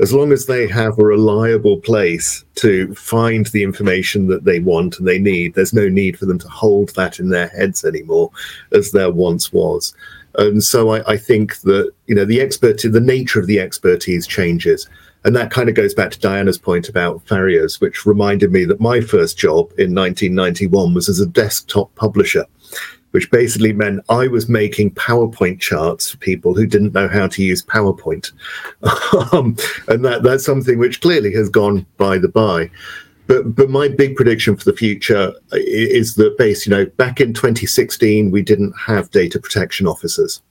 As 0.00 0.12
long 0.12 0.32
as 0.32 0.46
they 0.46 0.66
have 0.66 0.98
a 0.98 1.04
reliable 1.04 1.78
place 1.78 2.44
to 2.56 2.94
find 2.94 3.46
the 3.46 3.62
information 3.62 4.26
that 4.28 4.44
they 4.44 4.60
want 4.60 4.98
and 4.98 5.06
they 5.06 5.18
need, 5.18 5.54
there's 5.54 5.72
no 5.72 5.88
need 5.88 6.18
for 6.18 6.26
them 6.26 6.38
to 6.38 6.48
hold 6.48 6.94
that 6.94 7.18
in 7.18 7.30
their 7.30 7.48
heads 7.48 7.84
anymore, 7.84 8.30
as 8.72 8.92
there 8.92 9.10
once 9.10 9.52
was. 9.52 9.94
And 10.38 10.62
so 10.62 10.90
I, 10.90 11.12
I 11.12 11.16
think 11.16 11.60
that 11.60 11.90
you 12.06 12.14
know 12.14 12.24
the 12.24 12.40
expert, 12.40 12.82
the 12.82 13.00
nature 13.00 13.40
of 13.40 13.46
the 13.46 13.60
expertise 13.60 14.26
changes. 14.26 14.88
And 15.24 15.34
that 15.34 15.50
kind 15.50 15.68
of 15.68 15.74
goes 15.74 15.92
back 15.92 16.12
to 16.12 16.20
Diana's 16.20 16.58
point 16.58 16.88
about 16.88 17.26
farriers, 17.26 17.80
which 17.80 18.06
reminded 18.06 18.52
me 18.52 18.64
that 18.66 18.80
my 18.80 19.00
first 19.00 19.36
job 19.36 19.72
in 19.76 19.92
1991 19.92 20.94
was 20.94 21.08
as 21.08 21.18
a 21.18 21.26
desktop 21.26 21.92
publisher 21.96 22.44
which 23.16 23.30
basically 23.30 23.72
meant 23.72 24.04
I 24.10 24.26
was 24.26 24.46
making 24.46 24.90
PowerPoint 24.90 25.58
charts 25.58 26.10
for 26.10 26.18
people 26.18 26.52
who 26.52 26.66
didn't 26.66 26.92
know 26.92 27.08
how 27.08 27.26
to 27.28 27.42
use 27.42 27.64
PowerPoint. 27.64 28.30
um, 29.32 29.56
and 29.88 30.04
that, 30.04 30.22
that's 30.22 30.44
something 30.44 30.78
which 30.78 31.00
clearly 31.00 31.32
has 31.32 31.48
gone 31.48 31.86
by 31.96 32.18
the 32.18 32.28
by. 32.28 32.70
But, 33.26 33.54
but 33.54 33.70
my 33.70 33.88
big 33.88 34.16
prediction 34.16 34.54
for 34.54 34.64
the 34.64 34.76
future 34.76 35.32
is 35.52 36.16
that 36.16 36.36
base, 36.36 36.66
you 36.66 36.70
know, 36.70 36.84
back 36.98 37.18
in 37.18 37.32
2016, 37.32 38.30
we 38.30 38.42
didn't 38.42 38.74
have 38.78 39.10
data 39.12 39.40
protection 39.40 39.86
officers. 39.86 40.42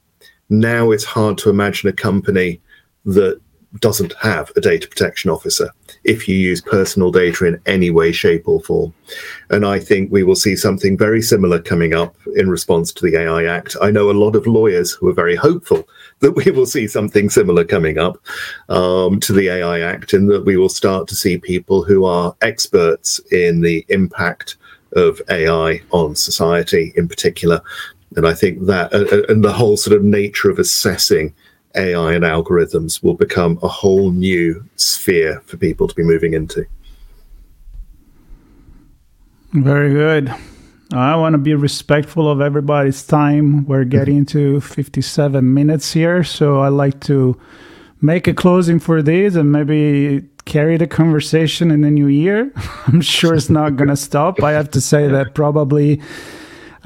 Now 0.50 0.90
it's 0.90 1.06
hard 1.06 1.38
to 1.38 1.52
imagine 1.52 1.88
a 1.88 1.94
company 1.94 2.60
that 3.06 3.40
doesn't 3.80 4.14
have 4.24 4.52
a 4.56 4.62
data 4.62 4.88
protection 4.88 5.30
officer 5.30 5.70
if 6.06 6.28
you 6.28 6.36
use 6.36 6.62
personal 6.62 7.12
data 7.12 7.46
in 7.46 7.60
any 7.66 7.90
way, 7.90 8.12
shape, 8.12 8.48
or 8.48 8.62
form. 8.62 8.94
And 9.50 9.66
I 9.66 9.80
think 9.80 10.12
we 10.12 10.24
will 10.24 10.36
see 10.36 10.56
something 10.56 10.98
very 10.98 11.22
similar 11.22 11.60
coming 11.60 11.94
up 11.94 12.16
in 12.36 12.50
response 12.50 12.94
to 12.94 13.06
the 13.06 13.18
AI 13.18 13.46
Act. 13.46 13.76
I 13.82 13.92
know 13.92 14.10
a 14.10 14.14
lot 14.14 14.36
of 14.36 14.48
lawyers 14.48 14.92
who 14.92 15.10
are 15.10 15.14
very 15.14 15.36
hopeful 15.36 15.88
that 16.20 16.34
we 16.34 16.52
will 16.52 16.68
see 16.68 16.88
something 16.88 17.30
similar 17.30 17.66
coming 17.66 17.98
up 17.98 18.18
um, 18.70 19.20
to 19.22 19.34
the 19.34 19.50
AI 19.50 19.82
Act, 19.82 20.14
and 20.14 20.30
that 20.30 20.46
we 20.46 20.58
will 20.58 20.70
start 20.70 21.08
to 21.10 21.16
see 21.16 21.38
people 21.38 21.84
who 21.84 22.06
are 22.06 22.36
experts 22.42 23.20
in 23.32 23.62
the 23.62 23.86
impact 23.90 24.58
of 24.94 25.22
AI 25.30 25.82
on 25.92 26.16
society 26.16 26.94
in 26.96 27.08
particular. 27.08 27.62
And 28.16 28.26
I 28.26 28.34
think 28.34 28.66
that, 28.68 28.94
uh, 28.94 29.06
uh 29.12 29.24
and 29.28 29.44
the 29.44 29.52
whole 29.52 29.76
sort 29.76 29.98
of 29.98 30.04
nature 30.04 30.50
of 30.50 30.60
assessing 30.60 31.34
AI 31.76 32.14
and 32.14 32.24
algorithms 32.24 33.04
will 33.04 33.14
become 33.14 33.60
a 33.62 33.68
whole 33.68 34.12
new 34.12 34.64
sphere 34.76 35.42
for 35.46 35.58
people 35.58 35.88
to 35.88 35.96
be 35.96 36.04
moving 36.04 36.34
into. 36.34 36.66
Very 39.54 39.94
good. 39.94 40.34
I 40.94 41.16
want 41.16 41.34
to 41.34 41.38
be 41.38 41.56
respectful 41.56 42.30
of 42.30 42.42
everybody's 42.42 43.06
time. 43.06 43.66
We're 43.66 43.86
getting 43.86 44.26
to 44.28 44.62
57 44.62 45.54
minutes 45.54 45.94
here, 45.94 46.24
so 46.24 46.60
I 46.60 46.68
like 46.68 47.00
to 47.02 47.40
make 48.02 48.28
a 48.28 48.34
closing 48.34 48.80
for 48.80 49.02
these 49.02 49.36
and 49.36 49.52
maybe 49.52 50.24
carry 50.46 50.78
the 50.78 50.88
conversation 50.88 51.72
in 51.72 51.82
the 51.82 51.90
new 51.90 52.08
year. 52.08 52.52
I'm 52.88 53.02
sure 53.02 53.34
it's 53.34 53.50
not 53.50 53.76
going 53.78 53.90
to 53.90 53.96
stop. 53.96 54.44
I 54.44 54.52
have 54.52 54.70
to 54.72 54.82
say 54.82 55.08
that 55.08 55.34
probably 55.34 56.02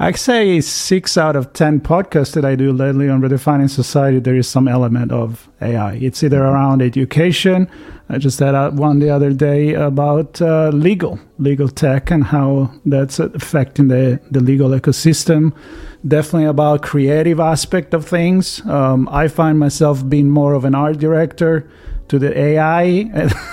I 0.02 0.12
say 0.12 0.62
six 0.62 1.18
out 1.18 1.36
of 1.36 1.52
10 1.52 1.82
podcasts 1.82 2.32
that 2.32 2.42
I 2.42 2.54
do 2.54 2.72
lately 2.72 3.10
on 3.10 3.20
redefining 3.20 3.68
society, 3.68 4.18
there 4.18 4.34
is 4.34 4.48
some 4.48 4.66
element 4.66 5.12
of 5.12 5.50
AI. 5.60 5.96
It's 5.96 6.22
either 6.22 6.42
around 6.42 6.80
education. 6.80 7.68
I 8.08 8.16
just 8.16 8.38
had 8.38 8.78
one 8.78 9.00
the 9.00 9.10
other 9.10 9.34
day 9.34 9.74
about 9.74 10.40
uh, 10.40 10.70
legal, 10.70 11.20
legal 11.38 11.68
tech, 11.68 12.10
and 12.10 12.24
how 12.24 12.72
that's 12.86 13.18
affecting 13.18 13.88
the, 13.88 14.18
the 14.30 14.40
legal 14.40 14.70
ecosystem. 14.70 15.54
Definitely 16.08 16.46
about 16.46 16.80
creative 16.80 17.38
aspect 17.38 17.92
of 17.92 18.06
things. 18.08 18.64
Um, 18.64 19.06
I 19.12 19.28
find 19.28 19.58
myself 19.58 20.08
being 20.08 20.30
more 20.30 20.54
of 20.54 20.64
an 20.64 20.74
art 20.74 20.96
director 20.96 21.68
to 22.10 22.18
the 22.18 22.36
AI 22.36 23.08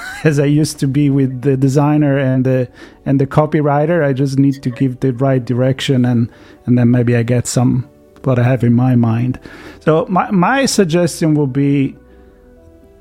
as 0.24 0.40
I 0.40 0.46
used 0.46 0.80
to 0.80 0.88
be 0.88 1.12
with 1.12 1.44
the 1.44 1.56
designer 1.56 2.18
and 2.18 2.44
the 2.44 2.68
and 3.06 3.22
the 3.22 3.28
copywriter. 3.28 4.04
I 4.04 4.14
just 4.14 4.40
need 4.40 4.62
to 4.64 4.72
give 4.72 5.00
the 5.00 5.14
right 5.14 5.44
direction 5.44 6.06
and 6.06 6.30
and 6.66 6.78
then 6.78 6.90
maybe 6.90 7.16
I 7.16 7.24
get 7.24 7.48
some 7.48 7.88
what 8.24 8.40
I 8.40 8.44
have 8.44 8.64
in 8.64 8.74
my 8.74 8.96
mind. 8.96 9.40
So 9.82 10.08
my 10.10 10.32
my 10.32 10.66
suggestion 10.66 11.36
will 11.36 11.54
be 11.66 11.96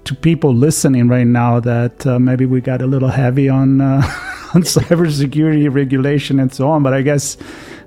to 0.04 0.14
people 0.14 0.54
listening 0.54 1.08
right 1.08 1.26
now 1.26 1.58
that 1.60 2.06
uh, 2.06 2.18
maybe 2.18 2.44
we 2.44 2.60
got 2.60 2.82
a 2.82 2.86
little 2.86 3.08
heavy 3.08 3.48
on 3.48 3.80
uh, 3.80 4.02
on 4.54 4.62
cybersecurity 4.62 5.72
regulation 5.72 6.38
and 6.38 6.52
so 6.52 6.68
on, 6.68 6.82
but 6.82 6.92
I 6.92 7.00
guess 7.00 7.38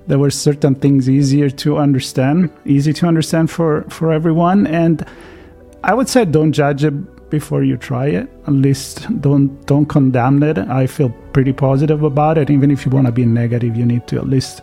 there 0.08 0.18
were 0.18 0.32
certain 0.32 0.74
things 0.74 1.08
easier 1.08 1.52
to 1.52 1.78
understand, 1.78 2.50
easy 2.66 2.94
to 2.94 3.06
understand 3.06 3.52
for 3.52 3.84
for 3.90 4.12
everyone 4.12 4.66
and 4.66 5.06
I 5.84 5.94
would 5.94 6.10
say 6.10 6.26
don't 6.26 6.52
judge 6.52 6.84
it 6.84 6.94
before 7.30 7.64
you 7.64 7.78
try 7.78 8.08
it. 8.08 8.30
At 8.48 8.54
least 8.54 9.08
don't 9.22 9.66
don't 9.66 9.86
condemn 9.86 10.44
it. 10.44 10.58
I 10.58 10.88
feel 10.88 11.10
pretty 11.34 11.54
positive 11.54 12.04
about 12.04 12.38
it. 12.38 12.50
Even 12.50 12.72
if 12.72 12.86
you 12.86 12.92
want 12.92 13.08
to 13.08 13.12
be 13.12 13.26
negative, 13.26 13.76
you 13.76 13.86
need 13.86 14.08
to 14.08 14.18
at 14.18 14.28
least 14.28 14.62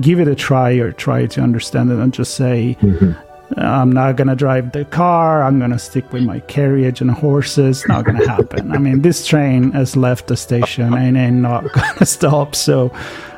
give 0.00 0.20
it 0.20 0.28
a 0.28 0.34
try 0.34 0.72
or 0.72 0.92
try 0.92 1.26
to 1.26 1.40
understand 1.40 1.90
it 1.90 1.98
and 1.98 2.12
just 2.12 2.34
say, 2.34 2.76
mm-hmm. 2.80 3.12
I'm 3.58 3.92
not 3.92 4.16
gonna 4.16 4.36
drive 4.36 4.72
the 4.72 4.84
car. 4.86 5.42
I'm 5.42 5.58
gonna 5.58 5.78
stick 5.78 6.12
with 6.12 6.22
my 6.22 6.40
carriage 6.40 7.00
and 7.00 7.10
horses. 7.10 7.84
Not 7.86 8.04
gonna 8.04 8.26
happen. 8.26 8.72
I 8.72 8.78
mean, 8.78 9.02
this 9.02 9.26
train 9.26 9.72
has 9.72 9.96
left 9.96 10.26
the 10.28 10.36
station 10.36 10.94
and 10.94 11.16
ain't 11.16 11.36
not 11.36 11.72
gonna 11.72 12.06
stop. 12.06 12.54
So 12.54 12.90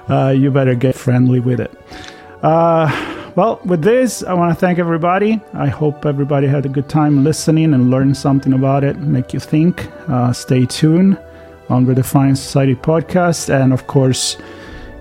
uh, 0.09 0.35
you 0.37 0.51
better 0.51 0.74
get 0.74 0.95
friendly 0.95 1.41
with 1.41 1.61
it. 1.61 1.72
Uh, 2.43 3.16
well, 3.37 3.61
with 3.66 3.82
this, 3.82 4.22
I 4.22 4.32
want 4.32 4.51
to 4.55 4.59
thank 4.59 4.78
everybody. 4.78 5.39
I 5.53 5.66
hope 5.66 6.07
everybody 6.07 6.47
had 6.47 6.64
a 6.64 6.70
good 6.70 6.89
time 6.89 7.22
listening 7.22 7.74
and 7.74 7.91
learned 7.91 8.16
something 8.16 8.55
about 8.55 8.82
it, 8.82 8.97
make 8.97 9.34
you 9.34 9.41
think. 9.41 9.91
Uh, 10.09 10.32
stay 10.32 10.64
tuned 10.64 11.18
on 11.68 11.84
the 11.84 11.93
Redefining 11.93 12.39
Society 12.39 12.74
podcast. 12.74 13.51
And 13.51 13.74
of 13.74 13.87
course, 13.89 14.39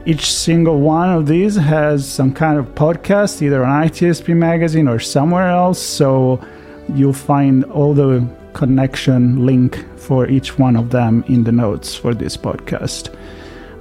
each 0.06 0.34
single 0.34 0.82
one 0.82 1.10
of 1.10 1.28
these 1.28 1.56
has 1.56 2.06
some 2.06 2.34
kind 2.34 2.60
of 2.60 2.66
podcast, 2.76 3.42
either 3.42 3.64
on 3.64 3.88
ITSP 3.88 4.36
magazine 4.36 4.90
or 4.90 5.00
somewhere 5.00 5.48
else. 5.48 5.82
So 5.82 6.46
you'll 6.94 7.14
find 7.14 7.64
all 7.66 7.94
the 7.94 8.28
connection 8.52 9.46
link 9.46 9.78
for 9.98 10.28
each 10.28 10.60
one 10.60 10.76
of 10.76 10.90
them 10.90 11.24
in 11.30 11.46
the 11.46 11.54
notes 11.54 11.96
for 11.96 12.14
this 12.14 12.36
podcast. 12.36 13.16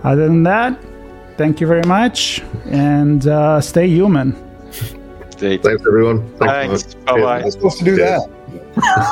Other 0.04 0.28
than 0.28 0.44
that, 0.44 0.80
thank 1.36 1.60
you 1.60 1.66
very 1.66 1.82
much 1.88 2.40
and 2.66 3.26
uh, 3.26 3.60
stay 3.60 3.88
human. 3.88 4.43
Thanks, 5.36 5.66
everyone. 5.66 6.36
Thanks. 6.38 6.82
Thanks. 6.82 6.94
Bye 7.04 7.20
bye. 7.20 7.42
I'm 7.42 7.50
supposed 7.50 7.78
to 7.78 7.84
do 7.84 7.96
that. 7.96 8.28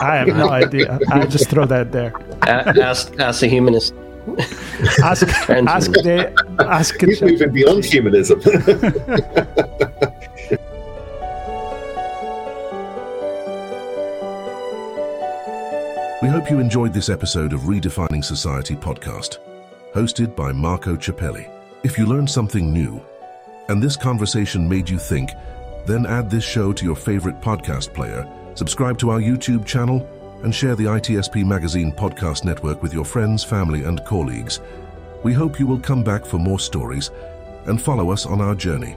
I 0.01 0.17
have 0.17 0.29
no 0.29 0.51
idea. 0.51 0.99
I 1.11 1.27
just 1.27 1.51
throw 1.51 1.67
that 1.67 1.93
there. 1.93 2.13
ask, 2.43 3.19
ask 3.19 3.41
the 3.41 3.49
humanist. 3.49 3.95
ask, 5.03 5.27
ask 5.51 5.93
the 5.93 6.33
ask. 6.61 7.01
He's 7.01 7.23
moving 7.23 7.53
beyond 7.53 7.85
humanism. 7.85 8.39
we 16.23 16.29
hope 16.29 16.51
you 16.51 16.61
enjoyed 16.61 16.93
this 16.93 17.09
episode 17.09 17.53
of 17.53 17.63
Redefining 17.63 18.25
Society 18.25 18.77
podcast, 18.77 19.39
hosted 19.95 20.35
by 20.35 20.53
Marco 20.53 20.97
Ciappelli. 20.97 21.51
If 21.83 21.99
you 21.99 22.07
learned 22.07 22.31
something 22.31 22.73
new, 22.73 23.05
and 23.69 23.83
this 23.83 23.97
conversation 23.97 24.69
made 24.69 24.89
you 24.89 24.99
think 24.99 25.31
then 25.87 26.07
add 26.07 26.31
this 26.31 26.45
show 26.45 26.73
to 26.73 26.85
your 26.85 26.97
favorite 26.97 27.41
podcast 27.41 27.93
player, 27.93 28.29
subscribe 28.55 28.99
to 28.99 29.11
our 29.11 29.21
YouTube 29.21 29.67
channel, 29.67 30.09
and 30.43 30.55
share 30.55 30.75
the 30.75 30.85
ITSP 30.85 31.45
Magazine 31.45 31.93
podcast 31.93 32.45
network 32.45 32.83
with 32.83 32.93
your 32.93 33.05
friends, 33.05 33.45
family, 33.45 33.85
and 33.85 34.05
colleagues. 34.05 34.61
We 35.23 35.33
hope 35.33 35.61
you 35.61 35.67
will 35.67 35.79
come 35.79 36.03
back 36.03 36.25
for 36.25 36.39
more 36.39 36.59
stories 36.59 37.11
and 37.67 37.81
follow 37.81 38.11
us 38.11 38.27
on 38.27 38.41
our 38.41 38.55
journey. 38.55 38.97